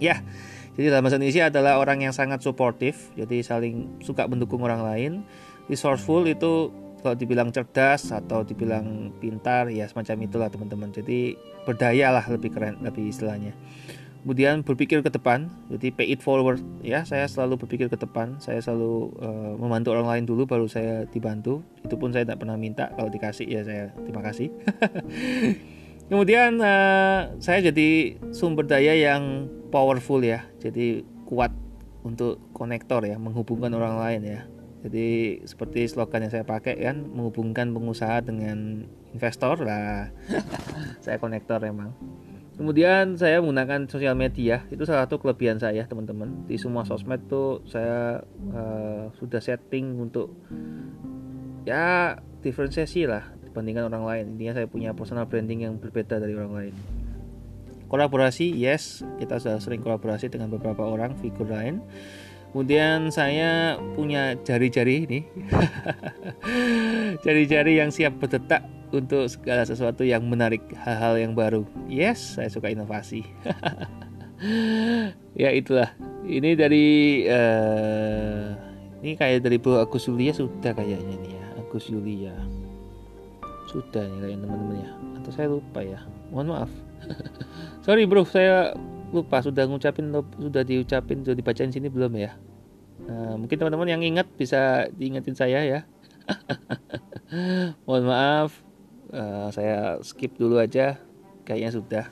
Ya, 0.00 0.24
jadi 0.72 0.88
dalam 0.88 1.04
bahasa 1.04 1.20
Indonesia 1.20 1.52
adalah 1.52 1.76
orang 1.76 2.00
yang 2.00 2.16
sangat 2.16 2.40
suportif, 2.40 3.12
jadi 3.12 3.44
saling 3.44 4.00
suka 4.00 4.24
mendukung 4.24 4.64
orang 4.64 4.80
lain. 4.80 5.12
Resourceful 5.68 6.24
itu 6.24 6.72
kalau 7.04 7.12
dibilang 7.12 7.52
cerdas 7.52 8.08
atau 8.08 8.40
dibilang 8.40 9.12
pintar 9.20 9.68
ya 9.68 9.84
semacam 9.84 10.24
itulah 10.24 10.48
teman-teman. 10.48 10.88
Jadi 10.96 11.36
berdaya 11.68 12.08
lah 12.08 12.24
lebih 12.24 12.56
keren, 12.56 12.80
lebih 12.80 13.12
istilahnya 13.12 13.52
kemudian 14.22 14.62
berpikir 14.62 15.02
ke 15.02 15.10
depan. 15.10 15.50
Jadi 15.68 15.90
pay 15.90 16.14
it 16.14 16.22
forward 16.22 16.62
ya. 16.80 17.02
Saya 17.02 17.26
selalu 17.26 17.66
berpikir 17.66 17.90
ke 17.90 17.98
depan. 17.98 18.38
Saya 18.38 18.62
selalu 18.62 19.12
uh, 19.18 19.52
membantu 19.58 19.92
orang 19.92 20.08
lain 20.08 20.24
dulu 20.24 20.46
baru 20.46 20.70
saya 20.70 21.04
dibantu. 21.10 21.66
Itu 21.82 21.98
pun 21.98 22.14
saya 22.14 22.22
tidak 22.22 22.46
pernah 22.46 22.54
minta. 22.54 22.94
Kalau 22.94 23.10
dikasih 23.10 23.46
ya 23.50 23.60
saya 23.66 23.90
terima 23.98 24.22
kasih. 24.22 24.48
Kemudian 26.10 26.62
uh, 26.62 27.34
saya 27.42 27.58
jadi 27.60 28.16
sumber 28.30 28.64
daya 28.64 28.94
yang 28.94 29.50
powerful 29.74 30.22
ya. 30.22 30.46
Jadi 30.62 31.02
kuat 31.26 31.50
untuk 32.06 32.38
konektor 32.54 33.02
ya. 33.02 33.18
Menghubungkan 33.18 33.74
orang 33.74 33.98
lain 33.98 34.22
ya. 34.22 34.40
Jadi 34.82 35.38
seperti 35.46 35.86
slogan 35.86 36.26
yang 36.26 36.32
saya 36.34 36.42
pakai 36.42 36.74
kan 36.78 37.06
menghubungkan 37.10 37.70
pengusaha 37.74 38.22
dengan 38.22 38.86
investor. 39.14 39.62
Lah 39.62 40.10
saya 41.04 41.18
konektor 41.18 41.62
emang 41.62 41.94
Kemudian 42.52 43.16
saya 43.16 43.40
menggunakan 43.40 43.88
sosial 43.88 44.12
media 44.12 44.68
itu 44.68 44.84
salah 44.84 45.08
satu 45.08 45.16
kelebihan 45.16 45.56
saya 45.56 45.88
teman-teman. 45.88 46.44
Di 46.44 46.60
semua 46.60 46.84
sosmed 46.84 47.24
tuh 47.26 47.64
saya 47.64 48.20
uh, 48.52 49.08
sudah 49.16 49.40
setting 49.40 49.96
untuk 49.96 50.36
ya 51.64 52.20
diferensiasi 52.44 53.08
lah 53.08 53.32
dibandingkan 53.40 53.88
orang 53.88 54.04
lain. 54.04 54.24
Intinya 54.36 54.60
saya 54.60 54.66
punya 54.68 54.92
personal 54.92 55.24
branding 55.24 55.64
yang 55.64 55.80
berbeda 55.80 56.20
dari 56.20 56.36
orang 56.36 56.52
lain. 56.52 56.74
Kolaborasi 57.88 58.52
yes 58.52 59.00
kita 59.16 59.40
sudah 59.40 59.56
sering 59.60 59.80
kolaborasi 59.80 60.28
dengan 60.28 60.52
beberapa 60.52 60.84
orang 60.84 61.16
figur 61.24 61.48
lain. 61.48 61.80
Kemudian 62.52 63.08
saya 63.08 63.80
punya 63.96 64.36
jari-jari 64.44 65.08
ini. 65.08 65.20
Jari-jari 67.24 67.80
yang 67.80 67.88
siap 67.88 68.20
berdetak 68.20 68.60
untuk 68.92 69.24
segala 69.26 69.64
sesuatu 69.64 70.04
yang 70.04 70.20
menarik, 70.28 70.60
hal-hal 70.76 71.16
yang 71.16 71.32
baru. 71.32 71.64
Yes, 71.88 72.36
saya 72.36 72.52
suka 72.52 72.68
inovasi. 72.68 73.24
ya 75.42 75.48
itulah. 75.50 75.90
Ini 76.22 76.54
dari 76.54 76.86
uh, 77.26 78.54
ini 79.02 79.18
kayak 79.18 79.42
dari 79.42 79.58
Bu 79.58 79.80
Agus 79.80 80.06
Yulia 80.06 80.30
sudah 80.36 80.70
kayaknya 80.76 81.16
nih 81.18 81.32
ya, 81.34 81.46
Agus 81.58 81.88
Yulia. 81.88 82.36
Sudah 83.66 84.04
nih 84.06 84.18
kayak 84.28 84.38
teman-teman 84.44 84.76
ya. 84.84 84.90
Atau 85.18 85.30
saya 85.34 85.48
lupa 85.50 85.80
ya. 85.82 85.98
Mohon 86.30 86.46
maaf. 86.52 86.72
Sorry 87.88 88.06
bro, 88.06 88.22
saya 88.28 88.76
lupa 89.10 89.42
sudah 89.42 89.66
ngucapin 89.66 90.12
sudah 90.38 90.62
diucapin 90.62 91.24
sudah 91.26 91.36
dibacain 91.36 91.72
sini 91.72 91.88
belum 91.88 92.12
ya. 92.20 92.36
Uh, 93.08 93.34
mungkin 93.34 93.58
teman-teman 93.58 93.88
yang 93.90 94.02
ingat 94.04 94.30
bisa 94.38 94.86
diingetin 94.94 95.34
saya 95.34 95.64
ya. 95.64 95.80
Mohon 97.88 98.04
maaf 98.06 98.71
uh, 99.12 99.48
saya 99.52 100.00
skip 100.02 100.34
dulu 100.36 100.58
aja. 100.58 100.98
Kayaknya 101.44 101.70
sudah. 101.74 102.04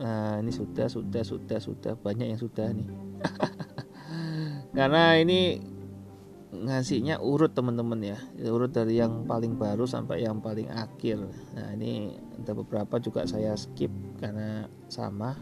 Nah 0.00 0.40
ini 0.40 0.50
sudah 0.50 0.88
sudah 0.88 1.22
sudah 1.22 1.58
sudah. 1.60 1.92
Banyak 2.00 2.26
yang 2.32 2.40
sudah 2.40 2.72
nih. 2.72 2.88
Karena 4.76 5.18
ini 5.20 5.60
ngasihnya 6.50 7.22
urut 7.22 7.54
teman-teman 7.54 8.00
ya. 8.02 8.18
Urut 8.50 8.74
dari 8.74 8.98
yang 8.98 9.28
paling 9.28 9.54
baru 9.54 9.86
sampai 9.86 10.26
yang 10.26 10.42
paling 10.42 10.66
akhir. 10.72 11.20
Nah 11.54 11.68
ini 11.76 12.18
ada 12.42 12.52
beberapa 12.56 12.98
juga 12.98 13.26
saya 13.28 13.54
skip 13.54 13.90
karena 14.18 14.66
sama. 14.90 15.38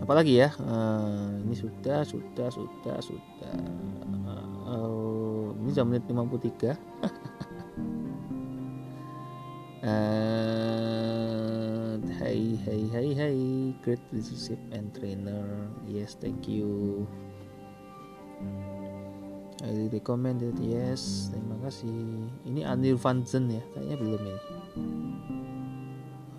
Apalagi 0.00 0.40
ya? 0.40 0.48
Uh, 0.58 1.42
ini 1.44 1.54
sudah 1.54 2.06
sudah 2.06 2.48
sudah 2.48 2.98
sudah. 3.02 3.56
Uh, 4.70 5.52
ini 5.60 5.70
jam 5.74 5.90
menit 5.90 6.06
53 6.06 6.78
and 9.90 12.06
hey 12.22 12.54
hey 12.62 12.82
hey 12.94 13.10
hey 13.14 13.38
great 13.82 14.02
leadership 14.14 14.58
and 14.70 14.94
trainer. 14.94 15.66
Yes 15.90 16.14
thank 16.14 16.46
you. 16.46 17.02
I 19.60 19.92
recommend 19.92 20.40
it 20.40 20.56
yes. 20.62 21.28
Terima 21.28 21.60
kasih. 21.60 21.92
Ini 22.48 22.64
Anil 22.64 22.96
Vanzen 22.96 23.52
ya? 23.52 23.60
Kayaknya 23.76 23.96
belum 24.00 24.22
ya 24.24 24.38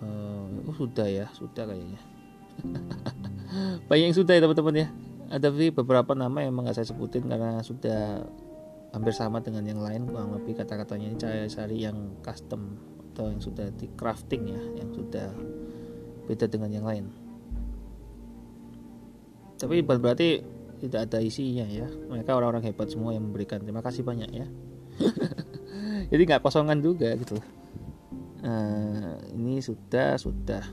uh, 0.02 0.68
oh 0.68 0.74
sudah 0.74 1.06
ya? 1.06 1.26
Sudah 1.30 1.68
kayaknya. 1.68 2.00
Banyak 3.88 4.04
yang 4.10 4.16
sudah 4.16 4.32
ya 4.34 4.42
teman-teman 4.42 4.74
ya? 4.74 4.86
Ada 5.32 5.48
beberapa 5.52 6.12
nama 6.12 6.44
yang 6.44 6.52
emang 6.52 6.68
gak 6.68 6.82
saya 6.82 6.92
sebutin 6.92 7.24
karena 7.24 7.64
sudah 7.64 8.26
hampir 8.92 9.16
sama 9.16 9.40
dengan 9.40 9.64
yang 9.64 9.80
lain 9.80 10.04
kurang 10.04 10.36
lebih 10.36 10.60
kata-katanya 10.60 11.06
ini 11.08 11.16
saya 11.16 11.48
cari 11.48 11.76
yang 11.80 12.20
custom 12.20 12.76
atau 13.12 13.28
yang 13.28 13.40
sudah 13.44 13.68
di 13.76 13.86
crafting 13.92 14.56
ya 14.56 14.60
yang 14.80 14.90
sudah 14.96 15.28
beda 16.26 16.48
dengan 16.48 16.72
yang 16.72 16.86
lain. 16.88 17.06
Tapi 19.60 19.84
bukan 19.84 20.00
berarti 20.00 20.42
tidak 20.82 21.06
ada 21.06 21.22
isinya 21.22 21.68
ya. 21.68 21.86
Mereka 21.86 22.34
orang-orang 22.34 22.66
hebat 22.66 22.90
semua 22.90 23.14
yang 23.14 23.28
memberikan. 23.30 23.62
Terima 23.62 23.84
kasih 23.84 24.02
banyak 24.02 24.30
ya. 24.32 24.46
Jadi 26.10 26.22
nggak 26.26 26.42
kosongan 26.42 26.82
juga 26.82 27.14
gitu 27.14 27.38
nah, 28.42 29.16
ini 29.32 29.62
sudah 29.62 30.18
sudah. 30.18 30.64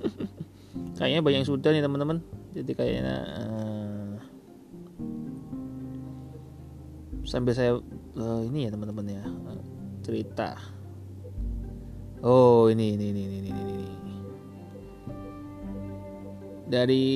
Kayaknya 0.96 1.20
banyak 1.20 1.38
yang 1.44 1.50
sudah 1.50 1.70
nih 1.72 1.84
teman-teman. 1.84 2.18
Jadi 2.50 2.72
kayaknya 2.74 3.16
uh, 3.46 4.10
sambil 7.22 7.54
saya 7.54 7.78
uh, 8.18 8.42
ini 8.42 8.66
ya 8.66 8.74
teman-teman 8.74 9.06
ya 9.06 9.22
uh, 9.22 9.62
cerita 10.02 10.58
oh 12.24 12.68
ini 12.68 12.96
ini 12.96 13.06
ini 13.12 13.22
ini 13.22 13.36
ini, 13.38 13.50
ini. 13.50 14.14
dari 16.70 17.06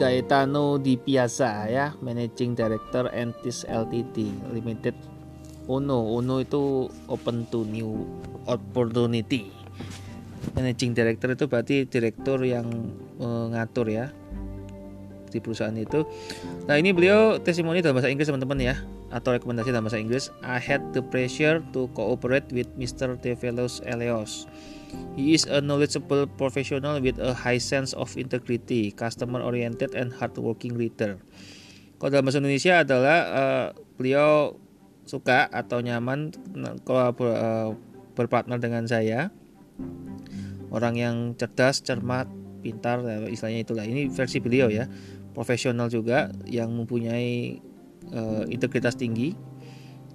Gaetano 0.00 0.80
Di 0.80 0.96
Piazza 0.96 1.68
ya 1.68 1.92
Managing 2.00 2.56
Director 2.56 3.12
Entis 3.12 3.68
Ltd 3.68 4.32
Limited 4.56 4.96
Uno 5.68 6.16
Uno 6.16 6.40
itu 6.40 6.88
open 7.12 7.44
to 7.52 7.68
new 7.68 8.08
opportunity 8.48 9.52
Managing 10.56 10.96
Director 10.96 11.36
itu 11.36 11.44
berarti 11.46 11.84
direktur 11.84 12.40
yang 12.48 12.66
mengatur 13.20 13.92
ya 13.92 14.08
di 15.30 15.38
perusahaan 15.38 15.76
itu. 15.78 16.02
Nah 16.66 16.74
ini 16.74 16.90
beliau 16.90 17.38
testimoni 17.38 17.80
dalam 17.80 17.96
bahasa 17.96 18.10
Inggris 18.10 18.26
teman-teman 18.26 18.58
ya 18.58 18.74
atau 19.10 19.34
rekomendasi 19.34 19.74
dalam 19.74 19.86
bahasa 19.86 19.98
Inggris. 19.98 20.30
I 20.46 20.62
had 20.62 20.80
the 20.94 21.02
pressure 21.02 21.62
to 21.74 21.90
cooperate 21.94 22.46
with 22.54 22.70
Mr. 22.78 23.18
Develos 23.18 23.82
Eleos. 23.86 24.46
He 25.14 25.38
is 25.38 25.46
a 25.46 25.62
knowledgeable 25.62 26.26
professional 26.26 26.98
with 26.98 27.18
a 27.22 27.30
high 27.34 27.62
sense 27.62 27.94
of 27.94 28.10
integrity, 28.18 28.90
customer 28.90 29.38
oriented 29.38 29.94
and 29.94 30.10
hardworking 30.10 30.74
leader. 30.74 31.18
Kalau 31.98 32.10
dalam 32.10 32.26
bahasa 32.26 32.42
Indonesia 32.42 32.74
adalah 32.82 33.18
uh, 33.30 33.66
beliau 33.94 34.56
suka 35.06 35.46
atau 35.50 35.82
nyaman 35.82 36.34
kalau 36.82 37.14
uh, 37.22 37.70
berpartner 38.18 38.58
dengan 38.58 38.86
saya. 38.86 39.30
Orang 40.70 40.94
yang 40.94 41.34
cerdas, 41.34 41.82
cermat, 41.82 42.30
pintar, 42.62 43.02
istilahnya 43.26 43.66
itulah. 43.66 43.82
Ini 43.82 44.06
versi 44.06 44.38
beliau 44.38 44.70
ya 44.70 44.86
profesional 45.32 45.86
juga 45.86 46.30
yang 46.46 46.74
mempunyai 46.74 47.62
uh, 48.12 48.44
integritas 48.48 48.96
tinggi 48.96 49.36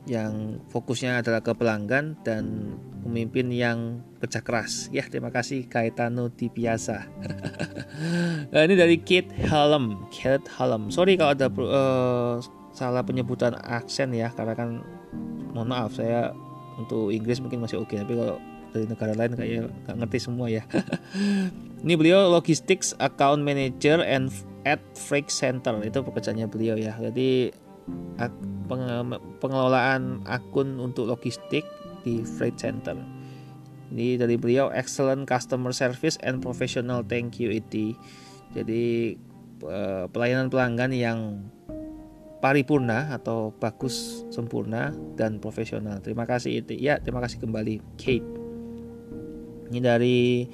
yang 0.05 0.61
fokusnya 0.69 1.25
adalah 1.25 1.41
ke 1.41 1.49
pelanggan 1.57 2.13
dan 2.21 2.77
pemimpin 3.01 3.49
yang 3.49 4.05
kerja 4.21 4.41
keras. 4.45 4.89
Ya, 4.93 5.01
terima 5.09 5.33
kasih 5.33 5.65
Kaitano 5.65 6.29
Tipiasa. 6.29 7.09
nah, 8.53 8.61
ini 8.65 8.77
dari 8.77 9.01
Kate 9.01 9.33
Hallam. 9.49 10.05
Kate 10.13 10.45
Hallam. 10.57 10.93
Sorry 10.93 11.17
kalau 11.17 11.33
ada 11.33 11.49
uh, 11.49 12.37
salah 12.73 13.01
penyebutan 13.01 13.57
aksen 13.57 14.13
ya, 14.13 14.29
karena 14.29 14.53
kan 14.53 14.85
mohon 15.57 15.73
maaf 15.73 15.97
saya 15.97 16.37
untuk 16.77 17.09
Inggris 17.09 17.41
mungkin 17.41 17.65
masih 17.65 17.81
oke, 17.81 17.97
okay, 17.97 18.05
tapi 18.05 18.13
kalau 18.13 18.37
dari 18.75 18.85
negara 18.85 19.13
lain 19.15 19.33
kayak 19.33 19.71
nggak 19.89 19.95
ngerti 20.05 20.17
semua 20.21 20.47
ya. 20.53 20.61
ini 21.83 21.93
beliau 21.97 22.29
logistics 22.29 22.93
account 23.01 23.41
manager 23.41 24.05
and 24.05 24.29
at 24.69 24.81
Freight 24.93 25.33
Center 25.33 25.81
itu 25.81 25.97
pekerjaannya 26.01 26.45
beliau 26.45 26.75
ya. 26.77 26.93
Jadi 26.99 27.64
pengelolaan 29.39 30.25
akun 30.25 30.81
untuk 30.81 31.09
logistik 31.09 31.65
di 32.01 32.25
Freight 32.25 32.57
Center. 32.57 32.97
Ini 33.93 34.17
dari 34.17 34.33
beliau 34.33 34.73
excellent 34.73 35.29
customer 35.29 35.69
service 35.69 36.17
and 36.25 36.41
professional 36.41 37.05
thank 37.05 37.37
you 37.37 37.53
itu. 37.53 37.93
Jadi 38.57 39.13
pelayanan 40.09 40.49
pelanggan 40.49 40.91
yang 40.93 41.45
paripurna 42.41 43.13
atau 43.13 43.53
bagus 43.57 44.25
sempurna 44.29 44.93
dan 45.17 45.37
profesional. 45.41 46.01
Terima 46.01 46.25
kasih 46.29 46.65
itu. 46.65 46.77
Ya, 46.77 46.97
terima 47.01 47.21
kasih 47.21 47.41
kembali 47.41 47.81
Kate. 47.97 48.25
Ini 49.69 49.79
dari 49.81 50.45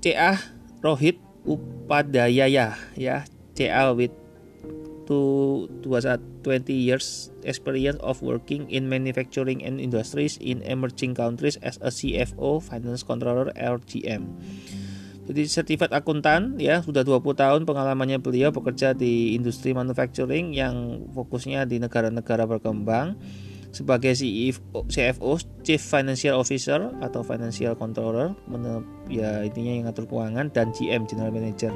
CA 0.00 0.36
Rohit 0.84 1.16
Upadayaya 1.42 2.76
ya 2.94 3.16
CA 3.56 3.90
with 3.96 4.14
to 5.12 5.68
20 5.84 6.72
years 6.72 7.28
experience 7.44 8.00
of 8.00 8.24
working 8.24 8.64
in 8.72 8.88
manufacturing 8.88 9.60
and 9.60 9.76
industries 9.76 10.40
in 10.40 10.64
emerging 10.64 11.12
countries 11.12 11.60
as 11.60 11.76
a 11.84 11.92
CFO, 11.92 12.64
finance 12.64 13.04
controller, 13.04 13.52
LGM. 13.52 14.24
Jadi 15.22 15.42
sertifikat 15.46 15.94
akuntan 15.94 16.58
ya 16.58 16.82
sudah 16.82 17.06
20 17.06 17.22
tahun 17.38 17.60
pengalamannya 17.62 18.18
beliau 18.18 18.50
bekerja 18.50 18.90
di 18.90 19.38
industri 19.38 19.70
manufacturing 19.70 20.50
yang 20.50 21.06
fokusnya 21.14 21.62
di 21.68 21.78
negara-negara 21.78 22.42
berkembang 22.48 23.14
sebagai 23.72 24.12
CFO, 24.12 24.84
CFO 24.84 25.40
Chief 25.64 25.80
Financial 25.80 26.36
Officer 26.36 26.92
atau 27.00 27.24
Financial 27.24 27.72
Controller 27.72 28.36
ya 29.08 29.40
intinya 29.42 29.72
yang 29.72 29.84
ngatur 29.88 30.04
keuangan 30.06 30.52
dan 30.52 30.70
GM 30.76 31.08
General 31.08 31.32
Manager. 31.32 31.72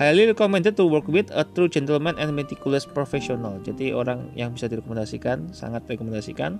Highly 0.00 0.32
recommended 0.32 0.74
to 0.80 0.88
work 0.88 1.06
with 1.06 1.28
a 1.36 1.44
true 1.44 1.68
gentleman 1.68 2.16
and 2.16 2.32
meticulous 2.32 2.88
professional. 2.88 3.60
Jadi 3.60 3.92
orang 3.92 4.32
yang 4.32 4.56
bisa 4.56 4.66
direkomendasikan 4.66 5.52
sangat 5.52 5.84
rekomendasikan. 5.86 6.56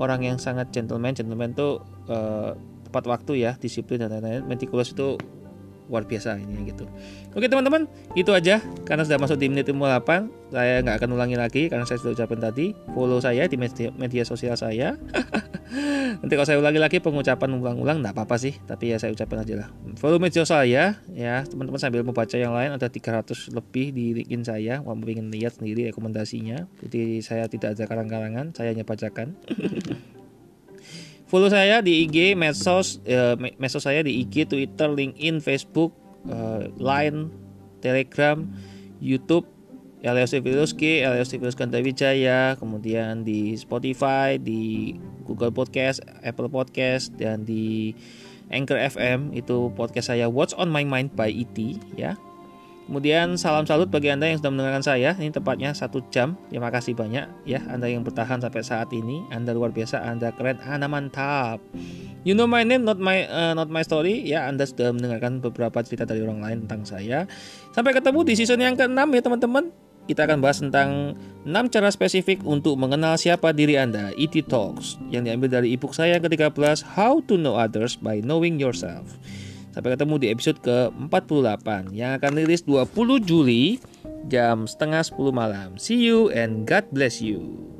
Orang 0.00 0.24
yang 0.24 0.40
sangat 0.40 0.72
gentleman 0.72 1.12
gentleman 1.12 1.52
itu 1.52 1.80
uh, 2.08 2.56
tepat 2.88 3.04
waktu 3.08 3.44
ya 3.44 3.56
disiplin 3.56 4.00
dan 4.00 4.12
lain-lain. 4.12 4.48
Meticulous 4.48 4.92
itu 4.92 5.20
luar 5.90 6.06
biasa 6.06 6.38
ini 6.38 6.70
gitu. 6.70 6.86
Oke 7.34 7.50
teman-teman, 7.50 7.90
itu 8.14 8.30
aja 8.30 8.62
karena 8.86 9.02
sudah 9.02 9.18
masuk 9.18 9.36
di 9.42 9.50
menit 9.50 9.66
58, 9.66 10.54
saya 10.54 10.82
nggak 10.86 10.96
akan 11.02 11.10
ulangi 11.18 11.34
lagi 11.34 11.66
karena 11.66 11.82
saya 11.82 11.98
sudah 11.98 12.14
ucapin 12.14 12.38
tadi. 12.38 12.66
Follow 12.94 13.18
saya 13.18 13.50
di 13.50 13.58
media, 13.58 14.22
sosial 14.22 14.54
saya. 14.54 14.94
Nanti 16.22 16.32
kalau 16.34 16.46
saya 16.46 16.58
ulangi 16.62 16.78
lagi 16.78 17.02
pengucapan 17.02 17.58
ulang-ulang 17.58 18.02
nggak 18.06 18.14
apa-apa 18.14 18.38
sih, 18.38 18.54
tapi 18.66 18.94
ya 18.94 19.02
saya 19.02 19.10
ucapin 19.10 19.42
aja 19.42 19.66
lah. 19.66 19.68
Follow 19.98 20.22
media 20.22 20.46
sosial 20.46 20.62
saya 20.62 20.84
ya, 21.10 21.42
teman-teman 21.42 21.82
sambil 21.82 22.06
membaca 22.06 22.38
yang 22.38 22.54
lain 22.54 22.70
ada 22.70 22.86
300 22.86 23.50
lebih 23.50 23.90
di 23.90 24.14
LinkedIn 24.22 24.42
saya, 24.46 24.74
mau 24.82 24.94
ingin 24.94 25.30
lihat 25.34 25.58
sendiri 25.58 25.90
rekomendasinya. 25.90 26.70
Jadi 26.86 27.18
saya 27.26 27.50
tidak 27.50 27.74
ada 27.74 27.84
karang-karangan, 27.90 28.54
saya 28.54 28.70
hanya 28.70 28.86
bacakan. 28.86 29.34
Follow 31.30 31.46
saya 31.46 31.78
di 31.78 32.10
IG, 32.10 32.34
medsos, 32.34 32.98
uh, 33.06 33.38
medsos 33.54 33.86
saya 33.86 34.02
di 34.02 34.18
IG, 34.26 34.50
Twitter, 34.50 34.90
LinkedIn, 34.90 35.38
Facebook, 35.38 35.94
uh, 36.26 36.66
Line, 36.74 37.30
Telegram, 37.78 38.42
YouTube, 38.98 39.46
Elios 40.02 40.34
Viluski, 40.34 41.06
Elios 41.06 41.30
Viluski 41.30 41.70
Wijaya, 41.70 42.58
kemudian 42.58 43.22
di 43.22 43.54
Spotify, 43.54 44.42
di 44.42 44.98
Google 45.22 45.54
Podcast, 45.54 46.02
Apple 46.26 46.50
Podcast, 46.50 47.14
dan 47.14 47.46
di 47.46 47.94
Anchor 48.50 48.82
FM 48.90 49.30
itu 49.30 49.70
podcast 49.78 50.10
saya 50.10 50.26
What's 50.26 50.50
on 50.58 50.66
My 50.66 50.82
Mind 50.82 51.14
by 51.14 51.30
ET 51.30 51.54
ya. 51.94 52.18
Kemudian 52.90 53.38
salam 53.38 53.62
salut 53.70 53.86
bagi 53.86 54.10
Anda 54.10 54.26
yang 54.26 54.42
sudah 54.42 54.50
mendengarkan 54.50 54.82
saya. 54.82 55.14
Ini 55.14 55.30
tepatnya 55.30 55.70
satu 55.70 56.02
jam. 56.10 56.34
Terima 56.50 56.74
kasih 56.74 56.98
banyak 56.98 57.46
ya 57.46 57.62
Anda 57.70 57.86
yang 57.86 58.02
bertahan 58.02 58.42
sampai 58.42 58.66
saat 58.66 58.90
ini. 58.90 59.22
Anda 59.30 59.54
luar 59.54 59.70
biasa, 59.70 60.02
Anda 60.02 60.34
keren, 60.34 60.58
Anda 60.66 60.90
mantap. 60.90 61.62
You 62.26 62.34
know 62.34 62.50
my 62.50 62.66
name, 62.66 62.82
not 62.82 62.98
my 62.98 63.30
uh, 63.30 63.54
not 63.54 63.70
my 63.70 63.86
story. 63.86 64.26
Ya, 64.26 64.50
Anda 64.50 64.66
sudah 64.66 64.90
mendengarkan 64.90 65.38
beberapa 65.38 65.78
cerita 65.86 66.02
dari 66.02 66.26
orang 66.26 66.42
lain 66.42 66.66
tentang 66.66 66.82
saya. 66.82 67.30
Sampai 67.70 67.94
ketemu 67.94 68.26
di 68.26 68.34
season 68.34 68.58
yang 68.58 68.74
ke-6 68.74 68.98
ya 68.98 69.22
teman-teman. 69.22 69.70
Kita 70.10 70.26
akan 70.26 70.42
bahas 70.42 70.58
tentang 70.58 71.14
6 71.46 71.46
cara 71.70 71.94
spesifik 71.94 72.42
untuk 72.42 72.74
mengenal 72.74 73.14
siapa 73.14 73.54
diri 73.54 73.78
Anda, 73.78 74.10
ET 74.18 74.34
Talks, 74.50 74.98
yang 75.14 75.22
diambil 75.22 75.62
dari 75.62 75.78
ebook 75.78 75.94
saya 75.94 76.18
yang 76.18 76.26
ke-13, 76.26 76.98
How 76.98 77.22
to 77.30 77.38
Know 77.38 77.54
Others 77.54 78.02
by 78.02 78.18
Knowing 78.18 78.58
Yourself. 78.58 79.14
Sampai 79.70 79.94
ketemu 79.94 80.14
di 80.18 80.26
episode 80.34 80.58
ke-48 80.66 81.94
yang 81.94 82.18
akan 82.18 82.32
rilis 82.42 82.66
20 82.66 82.90
Juli 83.22 83.78
jam 84.26 84.66
setengah 84.66 85.02
10 85.06 85.30
malam. 85.30 85.68
See 85.78 86.02
you 86.02 86.30
and 86.34 86.66
God 86.66 86.90
bless 86.90 87.22
you. 87.22 87.70